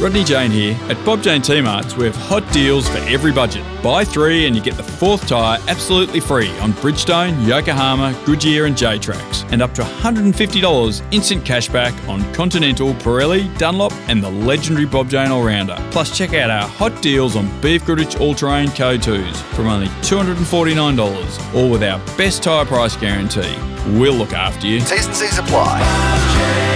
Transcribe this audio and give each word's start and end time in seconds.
Rodney 0.00 0.24
Jane 0.24 0.50
here. 0.50 0.78
At 0.88 1.04
Bob 1.04 1.22
Jane 1.22 1.42
T 1.42 1.60
Marts, 1.60 1.94
we 1.94 2.06
have 2.06 2.16
hot 2.16 2.50
deals 2.54 2.88
for 2.88 2.96
every 3.00 3.32
budget. 3.32 3.62
Buy 3.82 4.02
three 4.02 4.46
and 4.46 4.56
you 4.56 4.62
get 4.62 4.78
the 4.78 4.82
fourth 4.82 5.28
tyre 5.28 5.58
absolutely 5.68 6.20
free 6.20 6.48
on 6.60 6.72
Bridgestone, 6.72 7.46
Yokohama, 7.46 8.18
Goodyear, 8.24 8.64
and 8.64 8.74
J 8.74 8.98
Tracks, 8.98 9.44
and 9.50 9.60
up 9.60 9.74
to 9.74 9.82
$150 9.82 11.12
instant 11.12 11.44
cashback 11.44 12.08
on 12.08 12.32
Continental, 12.32 12.94
Pirelli, 12.94 13.56
Dunlop, 13.58 13.92
and 14.08 14.22
the 14.22 14.30
legendary 14.30 14.86
Bob 14.86 15.10
Jane 15.10 15.30
All 15.30 15.44
Rounder. 15.44 15.76
Plus, 15.90 16.16
check 16.16 16.32
out 16.32 16.48
our 16.48 16.66
hot 16.66 17.02
deals 17.02 17.36
on 17.36 17.46
BFGoodrich 17.60 18.18
All 18.20 18.34
Terrain 18.34 18.68
KO2s 18.68 19.36
from 19.54 19.66
only 19.66 19.88
$249, 20.02 21.54
all 21.54 21.70
with 21.70 21.82
our 21.82 21.98
best 22.16 22.42
tyre 22.42 22.64
price 22.64 22.96
guarantee. 22.96 23.54
We'll 23.98 24.14
look 24.14 24.32
after 24.32 24.66
you. 24.66 24.80
T's 24.80 25.06
and 25.06 25.14
C's 25.14 25.36
apply. 25.36 26.69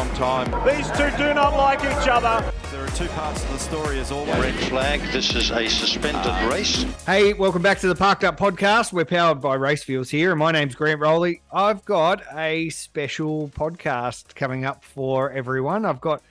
Long 0.00 0.14
time. 0.14 0.66
These 0.66 0.90
two 0.92 1.10
do 1.18 1.34
not 1.34 1.54
like 1.54 1.80
each 1.80 2.08
other. 2.08 2.50
There 2.72 2.82
are 2.82 2.88
two 2.88 3.06
parts 3.08 3.44
of 3.44 3.52
the 3.52 3.58
story 3.58 3.98
as 3.98 4.10
always. 4.10 4.34
Red 4.38 4.54
flag. 4.54 5.02
This 5.12 5.34
is 5.34 5.50
a 5.50 5.68
suspended 5.68 6.50
race. 6.50 6.86
Hey, 7.04 7.34
welcome 7.34 7.60
back 7.60 7.80
to 7.80 7.86
the 7.86 7.94
Parked 7.94 8.24
Up 8.24 8.38
Podcast. 8.38 8.94
We're 8.94 9.04
powered 9.04 9.42
by 9.42 9.56
Race 9.56 9.84
Fuels 9.84 10.08
here, 10.08 10.30
and 10.30 10.38
my 10.38 10.52
name's 10.52 10.74
Grant 10.74 11.02
Rowley. 11.02 11.42
I've 11.52 11.84
got 11.84 12.22
a 12.34 12.70
special 12.70 13.48
podcast 13.48 14.34
coming 14.34 14.64
up 14.64 14.82
for 14.82 15.30
everyone. 15.32 15.84
I've 15.84 16.00
got 16.00 16.22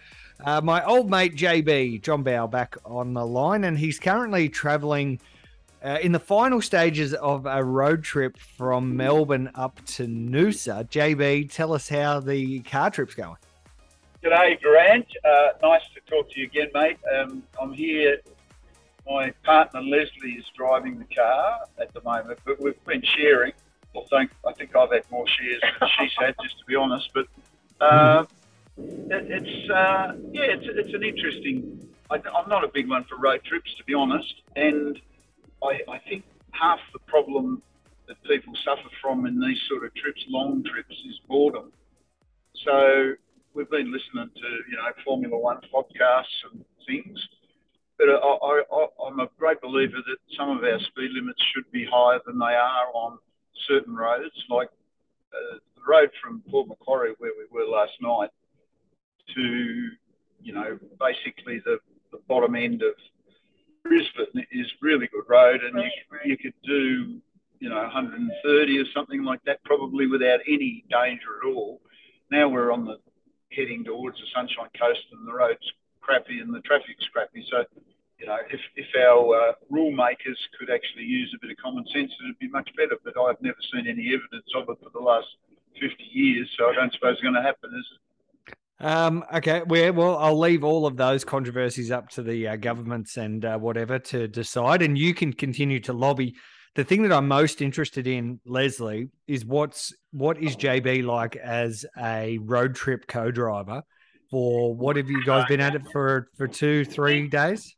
uh, 0.44 0.62
my 0.62 0.84
old 0.84 1.12
mate 1.12 1.36
JB, 1.36 2.02
John 2.02 2.24
Bowe, 2.24 2.48
back 2.48 2.76
on 2.86 3.14
the 3.14 3.24
line, 3.24 3.66
and 3.66 3.78
he's 3.78 4.00
currently 4.00 4.50
traveling 4.50 5.20
uh, 5.86 6.00
in 6.02 6.12
the 6.12 6.20
final 6.20 6.60
stages 6.60 7.14
of 7.14 7.46
a 7.46 7.64
road 7.64 8.04
trip 8.04 8.36
from 8.36 8.98
Melbourne 8.98 9.52
up 9.54 9.80
to 9.86 10.08
Noosa. 10.08 10.90
JB, 10.90 11.52
tell 11.54 11.72
us 11.72 11.88
how 11.88 12.20
the 12.20 12.62
car 12.62 12.90
trip's 12.90 13.14
going. 13.14 13.38
G'day, 14.22 14.60
Grant. 14.62 15.08
Uh, 15.24 15.48
nice 15.64 15.82
to 15.96 16.02
talk 16.02 16.30
to 16.32 16.42
you 16.42 16.48
again, 16.48 16.68
mate. 16.74 16.98
Um, 17.16 17.42
I'm 17.60 17.72
here. 17.72 18.18
My 19.08 19.32
partner 19.46 19.82
Leslie 19.82 20.32
is 20.38 20.44
driving 20.58 21.00
the 21.00 21.06
car 21.16 21.62
at 21.80 21.94
the 21.94 22.02
moment, 22.02 22.38
but 22.46 22.62
we've 22.62 22.84
been 22.84 23.02
sharing. 23.02 23.54
I 23.96 24.02
think 24.10 24.32
I 24.46 24.52
think 24.52 24.76
I've 24.76 24.92
had 24.92 25.10
more 25.10 25.26
shares 25.26 25.62
than 25.80 25.90
she's 25.98 26.12
had, 26.20 26.36
just 26.44 26.60
to 26.60 26.66
be 26.66 26.76
honest. 26.76 27.10
But 27.14 27.28
uh, 27.80 28.26
it, 28.78 29.26
it's 29.30 29.70
uh, 29.72 30.16
yeah, 30.34 30.52
it's 30.52 30.66
it's 30.68 30.94
an 30.94 31.04
interesting. 31.04 31.88
I, 32.12 32.16
I'm 32.16 32.50
not 32.50 32.66
a 32.66 32.68
big 32.68 32.90
one 32.90 33.06
for 33.06 33.18
road 33.18 33.42
trips, 33.46 33.74
to 33.76 33.86
be 33.86 33.94
honest, 33.94 34.34
and 34.58 35.00
I, 35.64 35.80
I 35.90 35.98
think 35.98 36.26
half 36.52 36.80
the 36.92 37.00
problem 37.08 37.62
that 38.10 38.22
people 38.24 38.54
suffer 38.66 38.90
from 39.02 39.26
in 39.26 39.40
these 39.40 39.62
sort 39.70 39.86
of 39.86 39.96
trips, 39.96 40.26
long 40.28 40.62
trips, 40.66 40.96
is 41.08 41.22
boredom. 41.30 41.72
So 42.66 43.14
we've 43.54 43.70
been 43.70 43.92
listening 43.92 44.30
to 44.36 44.48
you 44.70 44.78
know 44.78 44.92
Formula 45.06 45.38
One 45.38 45.60
podcasts 45.74 46.38
and 46.52 46.64
things, 46.88 47.20
but 47.98 48.10
I, 48.10 48.16
I, 48.16 48.62
I, 48.72 48.88
I'm 49.08 49.20
a 49.20 49.30
great 49.38 49.62
believer 49.62 49.98
that 49.98 50.18
some 50.38 50.50
of 50.50 50.64
our 50.64 50.80
speed 50.80 51.12
limits 51.14 51.42
should 51.54 51.70
be 51.72 51.86
higher 51.86 52.20
than 52.26 52.40
they 52.40 52.56
are 52.56 52.88
on 52.94 53.18
certain 53.68 53.96
roads, 53.96 54.36
like 54.50 54.70
uh, 55.34 55.58
the 55.76 55.82
road 55.88 56.10
from 56.22 56.44
Port 56.50 56.68
Macquarie 56.68 57.16
where 57.18 57.32
we 57.38 57.46
were 57.52 57.68
last 57.70 57.94
night 58.02 58.30
to 59.36 59.90
you 60.42 60.54
know 60.54 60.80
basically 61.00 61.60
the, 61.66 61.80
the 62.12 62.20
bottom 62.28 62.56
end 62.56 62.82
of 62.82 62.94
Brisbane 63.84 64.46
is 64.52 64.68
really 64.82 65.08
good 65.08 65.26
road, 65.28 65.62
and 65.64 65.78
you, 65.78 65.92
you 66.26 66.38
could 66.38 66.54
do 66.66 67.20
you 67.60 67.70
know 67.70 67.82
130 67.82 68.80
or 68.80 68.86
something 68.94 69.24
like 69.24 69.44
that 69.46 69.64
probably 69.64 70.08
without 70.08 70.40
any 70.48 70.84
danger 70.90 71.40
at 71.44 71.48
all. 71.48 71.82
Now 72.32 72.48
we're 72.48 72.72
on 72.72 72.86
the 72.86 73.00
heading 73.52 73.84
towards 73.84 74.18
the 74.18 74.28
Sunshine 74.34 74.70
Coast, 74.80 75.06
and 75.12 75.28
the 75.28 75.34
road's 75.34 75.66
crappy 76.02 76.40
and 76.40 76.54
the 76.54 76.62
traffic's 76.62 77.06
crappy. 77.14 77.46
So, 77.50 77.64
you 78.20 78.26
know, 78.26 78.38
if, 78.52 78.60
if 78.76 78.88
our 78.98 79.36
uh, 79.36 79.54
rule 79.70 79.92
makers 79.92 80.38
could 80.58 80.70
actually 80.70 81.04
use 81.06 81.34
a 81.36 81.40
bit 81.42 81.52
of 81.52 81.58
common 81.58 81.86
sense, 81.94 82.12
it'd 82.24 82.40
be 82.40 82.50
much 82.50 82.70
better. 82.76 82.98
But 83.04 83.14
I've 83.20 83.42
never 83.42 83.60
seen 83.74 83.88
any 83.88 84.14
evidence 84.14 84.50
of 84.56 84.70
it 84.70 84.78
for 84.84 84.90
the 84.94 85.04
last 85.04 85.28
50 85.80 85.96
years, 86.12 86.50
so 86.58 86.70
I 86.70 86.74
don't 86.74 86.92
suppose 86.94 87.14
it's 87.14 87.22
going 87.22 87.36
to 87.36 87.42
happen, 87.42 87.72
is 87.74 87.86
it? 87.94 88.00
Um, 88.82 89.26
okay, 89.34 89.62
well, 89.68 89.92
well, 89.92 90.18
I'll 90.18 90.40
leave 90.40 90.64
all 90.64 90.86
of 90.86 90.96
those 90.96 91.26
controversies 91.26 91.92
up 91.92 92.10
to 92.12 92.24
the 92.24 92.48
uh, 92.48 92.56
governments 92.56 93.18
and 93.18 93.44
uh, 93.44 93.58
whatever 93.58 94.00
to 94.00 94.28
decide, 94.28 94.82
and 94.82 94.98
you 94.98 95.14
can 95.14 95.34
continue 95.34 95.82
to 95.82 95.94
lobby. 95.94 96.36
The 96.76 96.84
thing 96.84 97.04
that 97.04 97.12
I'm 97.12 97.28
most 97.28 97.62
interested 97.62 98.08
in, 98.08 98.40
Leslie, 98.46 99.10
is 99.28 99.46
what's 99.46 99.94
what 100.12 100.42
is 100.42 100.56
JB 100.56 101.04
like 101.04 101.36
as 101.36 101.86
a 101.98 102.38
road 102.40 102.76
trip 102.76 103.08
co-driver? 103.08 103.84
For 104.32 104.76
what 104.76 104.96
have 104.96 105.10
you 105.10 105.24
guys 105.26 105.46
been 105.48 105.60
at 105.60 105.76
it 105.76 105.82
for 105.92 106.30
for 106.38 106.48
two, 106.48 106.86
three 106.86 107.28
days? 107.28 107.76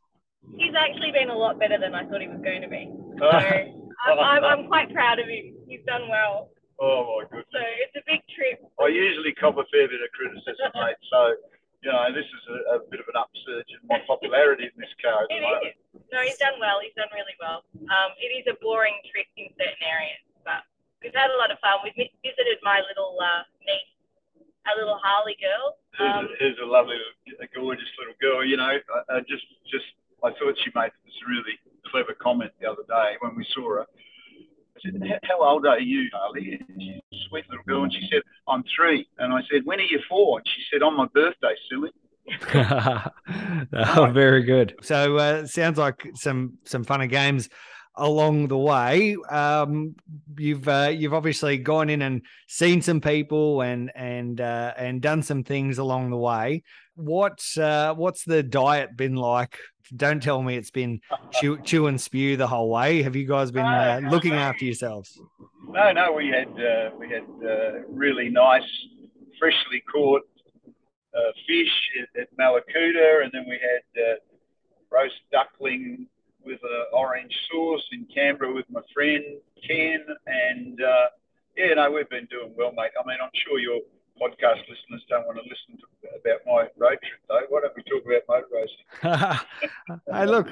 He's 0.56 0.74
actually 0.76 1.12
been 1.12 1.30
a 1.30 1.36
lot 1.36 1.58
better 1.58 1.78
than 1.78 1.94
I 1.94 2.04
thought 2.04 2.20
he 2.20 2.28
was 2.28 2.40
going 2.42 2.62
to 2.62 2.68
be. 2.68 2.90
Oh. 3.22 3.30
So 3.30 4.18
I'm, 4.18 4.18
I'm, 4.18 4.44
I'm 4.44 4.66
quite 4.66 4.92
proud 4.92 5.18
of 5.18 5.26
him. 5.26 5.54
He's 5.68 5.80
done 5.86 6.08
well. 6.10 6.50
Oh, 6.80 7.22
my 7.22 7.24
goodness. 7.30 7.46
So 7.52 7.60
it's 7.62 7.94
a 7.94 8.02
big 8.10 8.20
trip. 8.34 8.58
I 8.82 8.88
usually 8.88 9.32
cop 9.38 9.54
a 9.56 9.64
fair 9.70 9.86
bit 9.86 10.02
of 10.02 10.10
criticism, 10.10 10.74
mate. 10.74 10.98
So, 11.10 11.34
you 11.82 11.90
know, 11.90 12.06
this 12.14 12.24
is 12.26 12.42
a, 12.46 12.78
a 12.78 12.86
bit 12.86 13.02
of 13.02 13.10
an 13.10 13.18
upsurge 13.18 13.66
in 13.74 13.82
my 13.90 13.98
popularity 14.06 14.70
in 14.70 14.76
this 14.78 14.90
car 15.02 15.26
at 15.26 15.28
the 15.28 15.38
It 15.38 15.42
moment. 15.42 15.74
is. 15.74 16.02
No, 16.14 16.22
he's 16.22 16.38
done 16.38 16.54
well. 16.62 16.78
He's 16.78 16.94
done 16.94 17.10
really 17.10 17.34
well. 17.42 17.66
Um, 17.90 18.14
it 18.22 18.30
is 18.30 18.46
a 18.46 18.54
boring 18.62 18.94
trip 19.10 19.26
in 19.34 19.50
certain 19.58 19.82
areas, 19.82 20.22
but 20.46 20.62
we've 21.02 21.14
had 21.14 21.34
a 21.34 21.38
lot 21.42 21.50
of 21.50 21.58
fun. 21.58 21.82
We've 21.82 21.94
vi- 21.98 22.14
visited 22.22 22.62
my 22.62 22.78
little 22.86 23.18
uh, 23.18 23.42
niece, 23.66 23.90
a 24.70 24.78
little 24.78 24.98
Harley 25.02 25.34
girl. 25.42 25.74
Who's, 25.98 26.06
Um, 26.06 26.24
a, 26.30 26.34
who's 26.38 26.58
a 26.62 26.68
lovely, 26.70 26.98
a 27.42 27.46
gorgeous 27.50 27.90
little 27.98 28.14
girl. 28.22 28.46
You 28.46 28.62
know, 28.62 28.78
I, 28.78 28.78
I 29.10 29.20
just, 29.26 29.42
just, 29.66 29.86
I 30.22 30.30
thought 30.38 30.54
she 30.62 30.70
made 30.78 30.94
this 31.02 31.18
really 31.26 31.58
clever 31.90 32.14
comment 32.14 32.54
the 32.62 32.70
other 32.70 32.86
day 32.86 33.18
when 33.20 33.34
we 33.34 33.42
saw 33.50 33.82
her. 33.82 33.86
I 34.84 34.90
said, 34.90 35.02
"H- 35.02 35.18
"How 35.24 35.42
old 35.42 35.66
are 35.66 35.78
you, 35.80 36.08
Harley?" 36.12 36.60
She's 36.78 36.96
a 37.12 37.28
sweet 37.28 37.44
little 37.48 37.64
girl, 37.64 37.84
and 37.84 37.92
she 37.92 38.08
said, 38.10 38.22
"I'm 38.48 38.64
three. 38.76 39.06
And 39.18 39.32
I 39.32 39.40
said, 39.50 39.62
"When 39.64 39.78
are 39.78 39.82
you 39.82 40.00
four? 40.08 40.38
And 40.38 40.48
she 40.48 40.62
said, 40.70 40.82
"On 40.82 40.96
my 40.96 41.06
birthday, 41.14 41.54
silly." 41.68 41.90
oh, 42.54 44.10
very 44.12 44.42
good. 44.44 44.76
So 44.82 45.16
uh, 45.16 45.46
sounds 45.46 45.78
like 45.78 46.08
some 46.14 46.58
some 46.64 46.84
fun 46.84 47.00
and 47.00 47.10
games 47.10 47.48
along 47.94 48.48
the 48.48 48.58
way. 48.58 49.16
Um, 49.30 49.94
you've 50.38 50.66
uh, 50.68 50.90
you've 50.92 51.14
obviously 51.14 51.58
gone 51.58 51.90
in 51.90 52.02
and 52.02 52.22
seen 52.48 52.82
some 52.82 53.00
people 53.00 53.62
and 53.62 53.90
and 53.94 54.40
uh, 54.40 54.72
and 54.76 55.00
done 55.00 55.22
some 55.22 55.44
things 55.44 55.78
along 55.78 56.10
the 56.10 56.16
way. 56.16 56.62
What's 56.94 57.58
uh, 57.58 57.94
what's 57.94 58.24
the 58.24 58.42
diet 58.42 58.96
been 58.96 59.16
like? 59.16 59.58
Don't 59.94 60.22
tell 60.22 60.42
me 60.42 60.56
it's 60.56 60.70
been 60.70 61.00
chew, 61.32 61.58
chew 61.58 61.86
and 61.86 62.00
spew 62.00 62.36
the 62.36 62.46
whole 62.46 62.70
way. 62.70 63.02
Have 63.02 63.14
you 63.14 63.26
guys 63.26 63.50
been 63.50 63.66
uh, 63.66 64.00
looking 64.10 64.32
after 64.32 64.64
yourselves? 64.64 65.20
No, 65.68 65.92
no, 65.92 66.12
we 66.12 66.28
had 66.28 66.48
uh, 66.48 66.90
we 66.98 67.08
had 67.10 67.24
uh, 67.44 67.80
really 67.88 68.30
nice, 68.30 68.62
freshly 69.38 69.82
caught 69.92 70.22
uh, 71.14 71.32
fish 71.46 71.68
at, 72.00 72.22
at 72.22 72.28
Mallacoota, 72.38 73.22
and 73.22 73.30
then 73.32 73.44
we 73.48 73.58
had 73.60 74.02
uh, 74.02 74.14
roast 74.90 75.20
duckling 75.30 76.06
with 76.44 76.60
an 76.62 76.84
orange 76.92 77.34
sauce 77.50 77.84
in 77.92 78.06
Canberra 78.14 78.54
with 78.54 78.66
my 78.70 78.80
friend 78.94 79.24
Ken, 79.66 80.04
and 80.26 80.82
uh, 80.82 81.06
yeah, 81.56 81.74
no, 81.74 81.90
we've 81.90 82.08
been 82.08 82.26
doing 82.30 82.52
well, 82.56 82.72
mate. 82.72 82.90
I 82.98 83.06
mean, 83.06 83.18
I'm 83.22 83.30
sure 83.34 83.58
your 83.58 83.80
podcast 84.20 84.60
listeners 84.68 85.04
don't 85.08 85.26
want 85.26 85.38
to 85.38 85.42
listen 85.42 85.78
to 85.78 85.92
about 86.20 86.40
my 86.46 86.68
road 86.76 86.98
trip, 87.02 87.20
though. 87.28 87.40
Why 87.48 87.60
don't 87.60 87.72
we 87.76 87.82
talk 87.82 88.04
about 88.04 88.22
motor 88.28 88.46
racing? 88.52 89.96
hey, 90.12 90.26
look, 90.26 90.48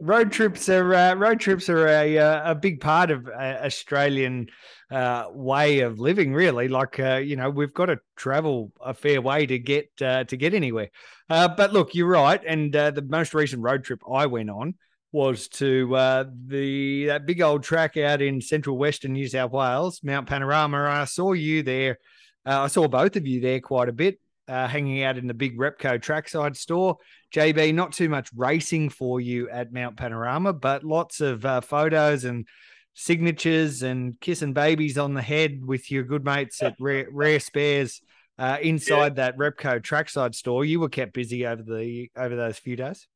road 0.00 0.32
trips 0.32 0.68
are 0.68 0.94
uh, 0.94 1.14
road 1.14 1.40
trips 1.40 1.68
are 1.68 1.86
a 1.86 2.18
uh, 2.18 2.52
a 2.52 2.54
big 2.54 2.80
part 2.80 3.10
of 3.10 3.28
uh, 3.28 3.60
Australian 3.64 4.48
uh, 4.90 5.26
way 5.32 5.80
of 5.80 5.98
living. 5.98 6.34
Really, 6.34 6.68
like 6.68 6.98
uh, 6.98 7.16
you 7.16 7.36
know, 7.36 7.50
we've 7.50 7.74
got 7.74 7.86
to 7.86 8.00
travel 8.16 8.72
a 8.80 8.94
fair 8.94 9.20
way 9.20 9.46
to 9.46 9.58
get 9.58 9.90
uh, 10.00 10.24
to 10.24 10.36
get 10.36 10.54
anywhere. 10.54 10.90
Uh, 11.28 11.48
but 11.48 11.72
look, 11.72 11.94
you're 11.94 12.08
right. 12.08 12.42
And 12.46 12.74
uh, 12.74 12.90
the 12.90 13.02
most 13.02 13.34
recent 13.34 13.62
road 13.62 13.84
trip 13.84 14.00
I 14.10 14.26
went 14.26 14.50
on 14.50 14.74
was 15.12 15.46
to 15.46 15.94
uh, 15.94 16.24
the 16.46 17.06
that 17.06 17.26
big 17.26 17.42
old 17.42 17.62
track 17.62 17.96
out 17.98 18.22
in 18.22 18.40
central 18.40 18.78
western 18.78 19.12
New 19.12 19.28
South 19.28 19.52
Wales, 19.52 20.00
Mount 20.02 20.26
Panorama. 20.26 20.84
I 20.84 21.04
saw 21.04 21.32
you 21.32 21.62
there. 21.62 21.98
Uh, 22.46 22.62
I 22.62 22.66
saw 22.66 22.88
both 22.88 23.16
of 23.16 23.26
you 23.26 23.40
there 23.40 23.60
quite 23.60 23.88
a 23.88 23.92
bit, 23.92 24.18
uh, 24.48 24.66
hanging 24.66 25.02
out 25.02 25.18
in 25.18 25.26
the 25.26 25.34
big 25.34 25.58
Repco 25.58 26.00
trackside 26.00 26.56
store. 26.56 26.96
JB, 27.34 27.74
not 27.74 27.92
too 27.92 28.08
much 28.08 28.30
racing 28.34 28.88
for 28.88 29.20
you 29.20 29.48
at 29.50 29.72
Mount 29.72 29.96
Panorama, 29.96 30.52
but 30.52 30.82
lots 30.82 31.20
of 31.20 31.44
uh, 31.44 31.60
photos 31.60 32.24
and 32.24 32.46
signatures 32.94 33.82
and 33.82 34.18
kissing 34.20 34.52
babies 34.52 34.98
on 34.98 35.14
the 35.14 35.22
head 35.22 35.64
with 35.64 35.90
your 35.90 36.02
good 36.02 36.24
mates 36.24 36.62
at 36.62 36.74
Rare, 36.80 37.06
Rare 37.10 37.40
Spares 37.40 38.02
uh, 38.38 38.58
inside 38.60 39.16
that 39.16 39.36
Repco 39.36 39.82
trackside 39.82 40.34
store. 40.34 40.64
You 40.64 40.80
were 40.80 40.88
kept 40.88 41.12
busy 41.12 41.46
over 41.46 41.62
the 41.62 42.10
over 42.16 42.34
those 42.34 42.58
few 42.58 42.76
days. 42.76 43.06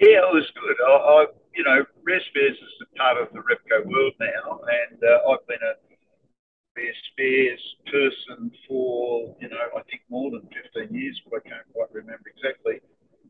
Yeah, 0.00 0.18
it 0.18 0.34
was 0.34 0.50
good. 0.54 0.76
I, 0.86 0.90
I 0.90 1.26
you 1.54 1.62
know, 1.64 1.84
Rare 2.02 2.20
Spares 2.30 2.58
is 2.58 2.74
a 2.82 2.98
part 2.98 3.16
of 3.18 3.32
the 3.32 3.40
Repco 3.40 3.86
world 3.86 4.14
now, 4.20 4.60
and 4.66 4.98
uh, 5.02 5.30
I've 5.30 5.46
been 5.46 5.62
a 5.62 5.74
Rare 6.76 6.98
Spares 7.12 7.64
person 7.86 8.50
for, 8.66 9.36
you 9.40 9.48
know, 9.48 9.66
I 9.76 9.82
think 9.86 10.02
more 10.10 10.30
than 10.30 10.48
15 10.74 10.94
years, 10.94 11.20
but 11.30 11.40
I 11.40 11.48
can't 11.48 11.66
quite 11.72 11.92
remember 11.94 12.26
exactly. 12.26 12.82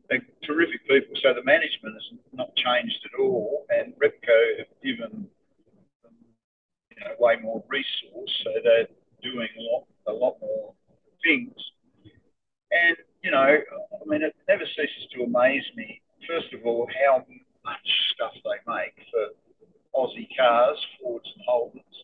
They're 0.09 0.25
terrific 0.45 0.85
people. 0.89 1.15
So 1.21 1.33
the 1.33 1.43
management 1.45 1.93
has 1.97 2.19
not 2.33 2.49
changed 2.57 2.97
at 3.05 3.19
all, 3.19 3.65
and 3.69 3.93
Repco 4.01 4.37
have 4.59 4.73
given 4.83 5.29
you 6.89 6.97
know, 7.01 7.13
way 7.19 7.35
more 7.41 7.63
resource, 7.69 8.33
so 8.43 8.49
they're 8.63 8.87
doing 9.21 9.49
a 9.57 9.61
lot, 9.69 9.85
a 10.07 10.13
lot 10.13 10.37
more 10.41 10.73
things. 11.23 11.53
And 12.71 12.97
you 13.23 13.31
know, 13.31 13.41
I 13.41 14.03
mean, 14.05 14.21
it 14.21 14.35
never 14.47 14.65
ceases 14.65 15.09
to 15.13 15.23
amaze 15.23 15.65
me. 15.75 16.01
First 16.27 16.53
of 16.53 16.65
all, 16.65 16.87
how 17.05 17.25
much 17.65 17.87
stuff 18.13 18.31
they 18.43 18.61
make 18.71 18.95
for 19.11 19.33
Aussie 19.99 20.29
cars, 20.37 20.77
Fords 21.01 21.27
and 21.35 21.43
Holdens. 21.49 21.97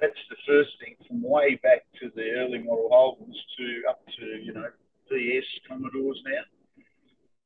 That's 0.00 0.24
the 0.28 0.36
first 0.46 0.70
thing, 0.80 0.96
from 1.06 1.22
way 1.22 1.60
back 1.62 1.84
to 2.00 2.10
the 2.14 2.32
early 2.32 2.58
model 2.58 2.90
Holdens 2.90 3.36
to 3.58 3.82
up 3.88 4.00
to 4.18 4.24
you 4.42 4.52
know 4.52 4.68
VS 5.10 5.44
Commodores 5.68 6.20
now 6.26 6.42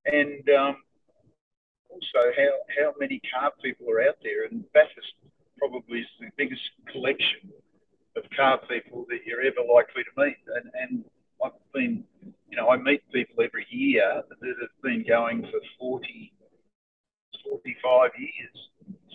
and 0.07 0.49
um, 0.51 0.77
also 1.91 2.31
how 2.37 2.53
how 2.79 2.93
many 2.99 3.21
car 3.33 3.53
people 3.63 3.87
are 3.91 4.03
out 4.03 4.17
there. 4.23 4.45
And 4.45 4.65
Bathurst 4.73 5.15
probably 5.59 6.01
is 6.01 6.07
the 6.21 6.29
biggest 6.37 6.63
collection 6.93 7.51
of 8.17 8.25
car 8.37 8.61
people 8.69 9.05
that 9.09 9.21
you're 9.27 9.43
ever 9.43 9.63
likely 9.73 10.05
to 10.05 10.25
meet. 10.25 10.37
And, 10.55 10.71
and 10.81 11.05
I've 11.45 11.53
been, 11.75 12.05
you 12.49 12.57
know, 12.57 12.71
I 12.71 12.77
meet 12.77 13.03
people 13.13 13.43
every 13.45 13.67
year 13.71 14.23
that 14.29 14.49
have 14.49 14.83
been 14.83 15.05
going 15.07 15.43
for 15.43 15.61
40, 15.79 16.33
45 17.51 18.11
years. 18.19 18.69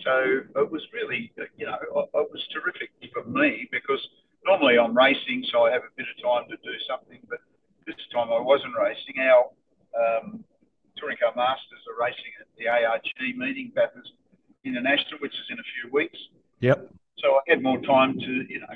So 0.04 0.60
it 0.60 0.70
was 0.70 0.82
really, 0.92 1.32
you 1.56 1.66
know, 1.66 1.78
it 1.82 2.30
was 2.30 2.46
terrific 2.52 2.90
for 3.12 3.28
me 3.28 3.68
because 3.70 4.06
normally 4.44 4.78
I'm 4.78 4.96
racing, 4.96 5.41
so 5.41 5.41
I 5.54 5.70
have 5.70 5.82
a 5.82 5.92
bit 5.96 6.06
of 6.08 6.16
time 6.22 6.48
to 6.50 6.56
do 6.62 6.74
something. 6.88 7.20
But 7.28 7.38
this 7.86 7.96
time 8.12 8.32
I 8.32 8.40
wasn't 8.40 8.74
racing. 8.78 9.16
Our 9.20 9.50
um, 9.96 10.44
Touring 10.96 11.16
Car 11.20 11.32
Masters 11.36 11.82
are 11.90 11.98
racing 12.00 12.32
at 12.40 12.46
the 12.58 12.68
ARG 12.68 13.04
meeting, 13.36 13.72
Bathurst 13.74 14.12
International, 14.64 15.18
which 15.20 15.32
is 15.34 15.46
in 15.50 15.58
a 15.58 15.66
few 15.76 15.90
weeks. 15.92 16.18
Yep. 16.60 16.88
So 17.18 17.36
I 17.36 17.40
had 17.48 17.62
more 17.62 17.80
time 17.82 18.18
to, 18.18 18.32
you 18.48 18.60
know, 18.60 18.66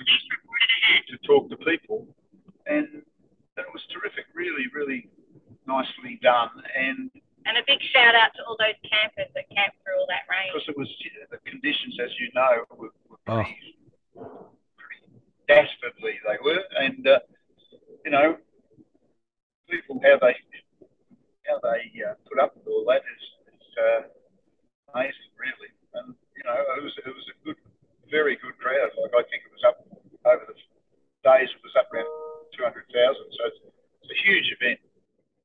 to 1.08 1.17
talk 1.26 1.49
to 1.50 1.56
people, 1.56 2.06
and 2.67 2.87
it 3.56 3.67
was 3.73 3.82
terrific. 3.93 4.26
Really, 4.34 4.67
really 4.75 5.08
nicely 5.67 6.19
done, 6.23 6.50
and 6.76 7.11
And 7.46 7.56
a 7.58 7.62
big 7.67 7.81
shout 7.94 8.14
out 8.14 8.31
to 8.37 8.43
all 8.46 8.56
those 8.58 8.78
campers 8.87 9.31
that 9.34 9.46
camped 9.50 9.78
through 9.82 9.99
all 9.99 10.06
that 10.11 10.26
rain. 10.31 10.50
because 10.52 10.69
it 10.69 10.76
was 10.78 10.90
the 11.31 11.38
conditions, 11.49 11.96
as 12.02 12.11
you 12.20 12.28
know, 12.34 12.64
were, 12.76 12.90
were 13.08 13.19
Oh. 13.26 13.43
pretty, 13.43 13.75
pretty 14.78 15.00
dastardly. 15.49 16.19
They 16.26 16.38
were, 16.44 16.62
and 16.78 17.02
uh, 17.06 17.19
you 18.05 18.11
know, 18.11 18.37
people 19.70 20.00
how 20.02 20.19
they 20.23 20.35
how 21.49 21.58
they 21.62 21.81
uh, 22.02 22.14
put 22.28 22.38
up 22.43 22.55
with 22.56 22.66
all 22.66 22.85
that 22.90 23.02
is, 23.06 23.25
is 23.55 23.66
uh, 23.78 24.02
amazing, 24.94 25.31
really. 25.38 25.70
And 25.94 26.14
you 26.37 26.44
know, 26.44 26.55
it 26.78 26.82
was 26.82 26.94
it 27.05 27.11
was 27.11 27.26
a 27.35 27.37
good, 27.44 27.56
very 28.11 28.37
good 28.37 28.56
crowd. 28.58 28.90
Like 29.02 29.14
I 29.14 29.23
think 29.31 29.43
it 29.46 29.52
was 29.52 29.64
up 29.66 29.78
over 30.26 30.44
the 30.46 30.55
days, 31.26 31.49
it 31.50 31.62
was 31.62 31.75
up 31.78 31.90
around 31.93 32.06
two 32.56 32.62
hundred 32.62 32.87
thousand. 32.94 33.26
So 33.35 33.40
it's, 33.50 33.58
it's 34.02 34.12
a 34.14 34.19
huge 34.28 34.46
event. 34.61 34.81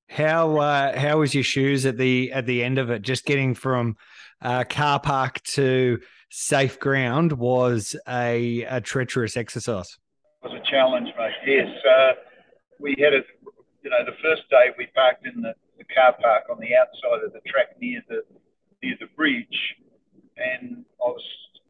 How 0.10 0.57
uh, 0.57 1.00
how 1.00 1.10
was 1.21 1.33
your 1.33 1.44
shoes 1.44 1.85
at 1.85 1.97
the 1.97 2.31
at 2.33 2.45
the 2.45 2.63
end 2.63 2.77
of 2.77 2.89
it? 2.89 3.01
Just 3.01 3.25
getting 3.25 3.53
from 3.53 3.95
uh, 4.41 4.63
car 4.65 5.00
park 5.00 5.41
to 5.56 6.00
safe 6.29 6.79
ground 6.79 7.33
was 7.33 7.95
a, 8.07 8.63
a 8.63 8.81
treacherous 8.81 9.38
exercise. 9.38 9.97
was 10.44 10.53
a 10.53 10.71
challenge, 10.71 11.09
mate. 11.18 11.33
Yes, 11.45 11.69
uh, 11.85 12.12
we 12.79 12.95
had 13.00 13.13
a, 13.13 13.21
you 13.83 13.89
know, 13.89 14.03
the 14.06 14.18
first 14.21 14.44
day 14.50 14.73
we 14.77 14.88
parked 14.95 15.25
in 15.25 15.41
the, 15.41 15.53
the 15.77 15.85
car 15.95 16.13
park 16.19 16.44
on 16.50 16.57
the 16.59 16.75
outside 16.75 17.23
of 17.23 17.31
the 17.33 17.41
track 17.47 17.77
near 17.79 18.01
the 18.09 18.21
near 18.81 18.95
the 19.00 19.07
bridge, 19.15 19.59
and 20.38 20.83
I 21.00 21.07
was 21.07 21.23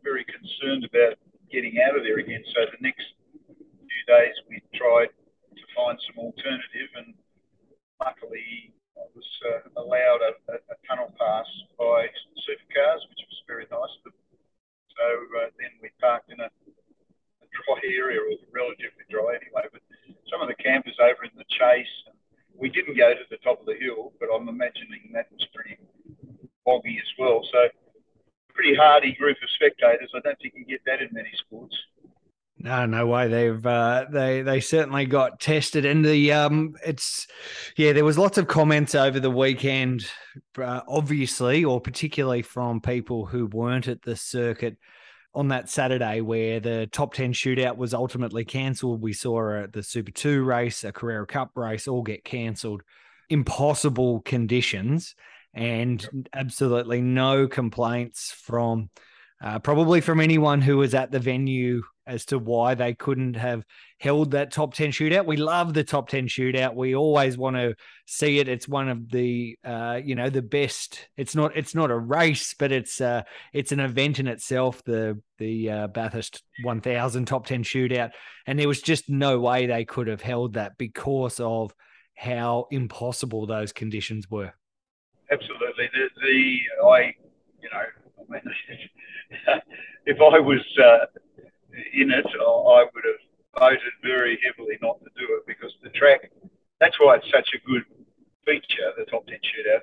very 0.04 0.26
concerned 0.26 0.88
about 0.88 1.20
getting 1.52 1.76
out 1.84 1.98
of 1.98 2.04
there 2.04 2.20
again. 2.20 2.44
So 2.56 2.66
the 2.72 2.82
next 2.82 3.04
few 3.46 4.04
days 4.08 4.34
we 4.50 4.64
tried 4.74 5.12
to 5.12 5.64
find 5.76 6.00
some 6.08 6.18
alternative, 6.24 6.90
and 6.96 7.14
luckily 8.00 8.72
I 8.96 9.06
was 9.16 9.30
uh, 9.52 9.82
allowed 9.82 10.22
a, 10.24 10.32
a, 10.54 10.56
a 10.56 10.78
tunnel 10.88 11.12
pass 11.20 11.48
by 11.78 12.08
supercars, 12.48 13.02
which 13.10 13.24
was 13.28 13.40
very 13.48 13.68
nice. 13.72 13.94
But, 14.04 14.14
so 14.96 15.06
uh, 15.42 15.50
then 15.60 15.74
we 15.82 15.90
parked 16.00 16.32
in 16.32 16.40
a 16.40 16.50
a 17.42 17.48
dry 17.50 17.82
area 17.90 18.22
or 18.22 18.38
relatively 18.54 19.06
dry 19.10 19.36
anyway. 19.36 19.66
But 19.72 19.82
some 20.30 20.42
of 20.42 20.48
the 20.48 20.58
campers 20.62 20.98
over 21.02 21.26
in 21.26 21.36
the 21.36 21.48
chase, 21.50 21.96
we 22.56 22.70
didn't 22.70 22.98
go 22.98 23.14
to 23.14 23.26
the 23.30 23.42
top 23.42 23.60
of 23.60 23.66
the 23.66 23.76
hill, 23.76 24.14
but 24.20 24.30
I'm 24.42 24.50
imagining 24.50 25.12
that 25.14 25.28
was 25.32 25.46
pretty 25.54 25.78
boggy 26.66 26.98
as 26.98 27.12
well. 27.20 27.42
So 27.52 27.68
pretty 28.54 28.76
hardy 28.76 29.14
group 29.14 29.38
of 29.42 29.50
spectators. 29.56 30.12
I 30.16 30.20
don't 30.20 30.38
think 30.42 30.54
you 30.58 30.66
get 30.66 30.82
that 30.86 31.02
in 31.02 31.10
many 31.12 31.30
sports. 31.46 31.76
No, 32.58 32.86
no 32.86 33.08
way. 33.08 33.28
They've 33.28 33.66
uh, 33.66 34.06
they 34.12 34.42
they 34.44 34.60
certainly 34.60 35.06
got 35.06 35.40
tested, 35.40 35.86
and 35.86 36.06
the 36.06 36.32
um, 36.32 36.76
it's 36.86 37.26
yeah. 37.76 37.94
There 37.94 38.06
was 38.06 38.20
lots 38.20 38.38
of 38.38 38.48
comments 38.48 38.94
over 38.94 39.20
the 39.20 39.32
weekend, 39.32 40.06
uh, 40.62 40.82
obviously, 40.88 41.64
or 41.64 41.82
particularly 41.82 42.44
from 42.44 42.80
people 42.80 43.26
who 43.26 43.48
weren't 43.48 43.88
at 43.88 44.04
the 44.04 44.16
circuit 44.16 44.78
on 45.34 45.48
that 45.48 45.70
Saturday, 45.70 46.22
where 46.22 46.60
the 46.60 46.88
top 46.92 47.16
ten 47.16 47.34
shootout 47.34 47.78
was 47.78 47.96
ultimately 47.96 48.46
cancelled. 48.46 49.02
We 49.02 49.14
saw 49.14 49.64
uh, 49.64 49.68
the 49.72 49.82
Super 49.82 50.12
Two 50.12 50.44
race, 50.44 50.84
a 50.84 50.92
Carrera 50.92 51.26
Cup 51.26 51.52
race, 51.56 51.88
all 51.88 52.04
get 52.04 52.24
cancelled. 52.24 52.84
Impossible 53.32 54.22
conditions, 54.22 55.16
and 55.54 56.28
absolutely 56.34 57.02
no 57.02 57.48
complaints 57.48 58.32
from 58.32 58.90
uh, 59.44 59.60
probably 59.60 60.02
from 60.02 60.20
anyone 60.20 60.62
who 60.62 60.78
was 60.78 60.94
at 60.94 61.12
the 61.12 61.20
venue 61.20 61.82
as 62.06 62.26
to 62.26 62.38
why 62.38 62.76
they 62.76 62.94
couldn't 62.94 63.36
have 63.36 63.64
held 64.00 64.32
that 64.32 64.52
top 64.52 64.74
10 64.74 64.92
shootout. 64.92 65.26
We 65.26 65.38
love 65.38 65.74
the 65.74 65.84
top 65.84 66.10
10 66.10 66.28
shootout. 66.28 66.76
We 66.76 66.96
always 66.96 67.38
want 67.38 67.56
to 67.56 67.76
see 68.06 68.40
it. 68.40 68.48
It's 68.48 68.68
one 68.68 68.90
of 68.90 69.10
the 69.10 69.58
uh, 69.64 70.00
you 70.04 70.16
know, 70.16 70.30
the 70.30 70.42
best. 70.42 71.08
It's 71.18 71.36
not 71.36 71.56
it's 71.56 71.74
not 71.74 71.92
a 71.92 71.98
race, 71.98 72.54
but 72.58 72.72
it's 72.72 73.02
uh 73.02 73.24
it's 73.54 73.72
an 73.72 73.80
event 73.80 74.20
in 74.20 74.28
itself, 74.28 74.84
the 74.84 75.20
the 75.38 75.70
uh, 75.70 75.88
Bathurst 75.88 76.44
1000 76.64 77.26
top 77.26 77.46
10 77.48 77.64
shootout, 77.64 78.12
and 78.46 78.60
there 78.60 78.68
was 78.68 78.82
just 78.82 79.10
no 79.10 79.40
way 79.40 79.66
they 79.66 79.86
could 79.86 80.08
have 80.08 80.22
held 80.22 80.54
that 80.54 80.78
because 80.78 81.40
of 81.40 81.74
how 82.22 82.68
impossible 82.70 83.48
those 83.48 83.74
conditions 83.74 84.30
were. 84.30 84.54
Absolutely. 85.32 85.90
The, 85.92 86.10
the 86.22 86.86
I, 86.86 87.16
you 87.60 87.70
know, 87.74 87.82
I 88.20 88.32
mean, 88.32 89.62
if 90.06 90.18
I 90.22 90.40
was 90.40 90.62
uh, 90.78 91.06
in 91.94 92.12
it, 92.12 92.26
I 92.26 92.86
would 92.94 93.04
have 93.10 93.60
voted 93.60 93.94
very 94.04 94.38
heavily 94.46 94.78
not 94.84 95.00
to 95.00 95.10
do 95.18 95.26
it 95.36 95.48
because 95.48 95.74
the 95.82 95.90
track. 95.90 96.32
That's 96.80 97.00
why 97.00 97.16
it's 97.16 97.32
such 97.32 97.50
a 97.56 97.68
good 97.68 97.86
feature, 98.46 98.94
the 98.98 99.06
top 99.06 99.26
ten 99.26 99.38
shootout, 99.38 99.82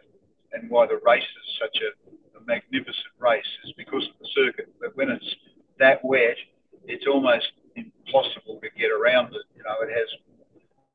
and 0.52 0.71
why 0.71 0.87
the 0.87 1.00
race 1.04 1.23
is 1.23 1.59
such 1.59 1.83
a, 1.83 2.38
a 2.38 2.40
magnificent 2.47 3.14
race 3.18 3.50
is 3.64 3.73
because 3.76 4.04
of 4.04 4.14
the 4.21 4.28
circuit. 4.35 4.73
But 4.80 4.97
when 4.97 5.11
it's 5.11 5.35
that 5.80 6.04
wet, 6.04 6.37
it's 6.85 7.07
almost 7.09 7.50
impossible 7.75 8.61
to 8.62 8.71
get 8.78 8.92
around 8.92 9.35
it. 9.35 9.42
You 9.57 9.64
know, 9.64 9.75
it 9.83 9.90
has 9.90 10.09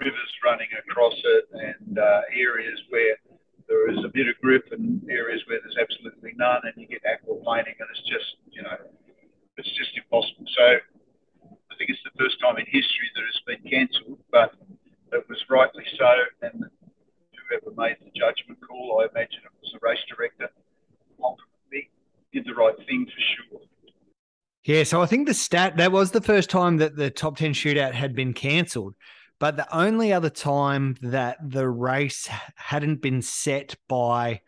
rivers 0.03 0.31
running 0.43 0.67
across 0.75 1.15
it 1.15 1.45
and 1.53 1.97
uh, 1.97 2.21
areas 2.35 2.79
where 2.89 3.15
there 3.67 3.89
is 3.89 4.03
a 4.03 4.11
bit 4.11 4.27
of 4.27 4.35
grip 4.43 4.67
and 4.71 4.99
areas 5.09 5.41
where 5.47 5.59
there's 5.63 5.79
absolutely 5.79 6.33
none, 6.35 6.61
and 6.63 6.73
you 6.75 6.87
get 6.87 7.01
aquaplaning, 7.07 7.79
and 7.79 7.87
it's 7.89 8.03
just, 8.03 8.35
you 8.51 8.61
know, 8.61 8.75
it's 9.57 9.71
just 9.79 9.95
impossible. 9.95 10.45
So 10.51 10.65
I 11.47 11.73
think 11.79 11.89
it's 11.89 12.03
the 12.03 12.15
first 12.19 12.35
time 12.43 12.57
in 12.59 12.65
history 12.67 13.07
that 13.15 13.23
it's 13.23 13.43
been 13.47 13.63
cancelled, 13.63 14.19
but 14.31 14.53
it 15.11 15.23
was 15.29 15.39
rightly 15.49 15.85
so, 15.97 16.11
and 16.41 16.67
whoever 17.33 17.71
made 17.79 17.97
the 18.03 18.11
judgment 18.11 18.59
call, 18.59 18.99
I 18.99 19.07
imagine 19.07 19.39
it 19.47 19.55
was 19.61 19.71
the 19.71 19.79
race 19.81 20.03
director, 20.11 20.51
ultimately 21.23 21.89
did 22.33 22.45
the 22.45 22.53
right 22.53 22.75
thing 22.85 23.05
for 23.07 23.23
sure. 23.33 23.61
Yeah, 24.65 24.83
so 24.83 25.01
I 25.01 25.07
think 25.07 25.27
the 25.27 25.33
stat 25.33 25.75
that 25.77 25.91
was 25.91 26.11
the 26.11 26.21
first 26.21 26.49
time 26.49 26.77
that 26.77 26.95
the 26.95 27.09
top 27.09 27.37
10 27.37 27.53
shootout 27.53 27.93
had 27.93 28.15
been 28.15 28.33
cancelled. 28.33 28.95
But 29.39 29.57
the 29.57 29.75
only 29.75 30.13
other 30.13 30.29
time 30.29 30.95
that 31.01 31.37
the 31.43 31.67
race 31.67 32.29
hadn't 32.55 33.01
been 33.01 33.21
set 33.21 33.75
by 33.87 34.41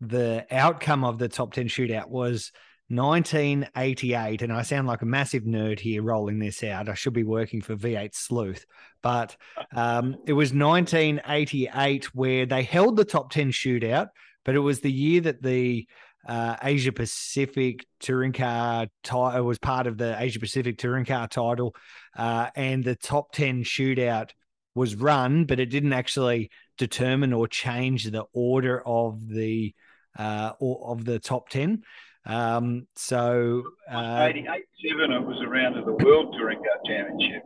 the 0.00 0.44
outcome 0.50 1.04
of 1.04 1.18
the 1.18 1.28
top 1.28 1.54
10 1.54 1.68
shootout 1.68 2.08
was 2.08 2.52
1988. 2.88 4.42
And 4.42 4.52
I 4.52 4.62
sound 4.62 4.86
like 4.86 5.02
a 5.02 5.06
massive 5.06 5.44
nerd 5.44 5.80
here 5.80 6.02
rolling 6.02 6.38
this 6.38 6.62
out. 6.62 6.88
I 6.88 6.94
should 6.94 7.14
be 7.14 7.24
working 7.24 7.62
for 7.62 7.76
V8 7.76 8.14
Sleuth. 8.14 8.66
But 9.02 9.36
um, 9.74 10.16
it 10.26 10.34
was 10.34 10.52
1988 10.52 12.14
where 12.14 12.44
they 12.44 12.62
held 12.62 12.96
the 12.96 13.04
top 13.04 13.30
10 13.30 13.52
shootout, 13.52 14.08
but 14.44 14.54
it 14.54 14.60
was 14.60 14.80
the 14.80 14.92
year 14.92 15.22
that 15.22 15.42
the 15.42 15.86
uh, 16.26 16.56
Asia 16.62 16.92
Pacific 16.92 17.86
touring 18.00 18.32
car 18.32 18.86
title. 19.02 19.44
was 19.44 19.58
part 19.58 19.86
of 19.86 19.98
the 19.98 20.16
Asia 20.18 20.38
Pacific 20.38 20.78
touring 20.78 21.04
car 21.04 21.26
title, 21.28 21.74
uh, 22.16 22.48
and 22.54 22.84
the 22.84 22.94
top 22.94 23.32
ten 23.32 23.64
shootout 23.64 24.30
was 24.74 24.94
run, 24.94 25.44
but 25.44 25.60
it 25.60 25.66
didn't 25.66 25.92
actually 25.92 26.50
determine 26.78 27.32
or 27.32 27.46
change 27.46 28.04
the 28.04 28.24
order 28.32 28.82
of 28.86 29.28
the 29.28 29.74
uh, 30.18 30.52
or 30.60 30.92
of 30.92 31.04
the 31.04 31.18
top 31.18 31.48
ten. 31.48 31.82
Um, 32.24 32.86
so 32.94 33.64
uh, 33.90 34.28
88 34.30 34.64
7, 34.90 35.12
it 35.12 35.26
was 35.26 35.42
around 35.42 35.76
of 35.76 35.86
the 35.86 36.04
World 36.04 36.34
Touring 36.38 36.58
Car 36.58 36.78
Championship. 36.86 37.42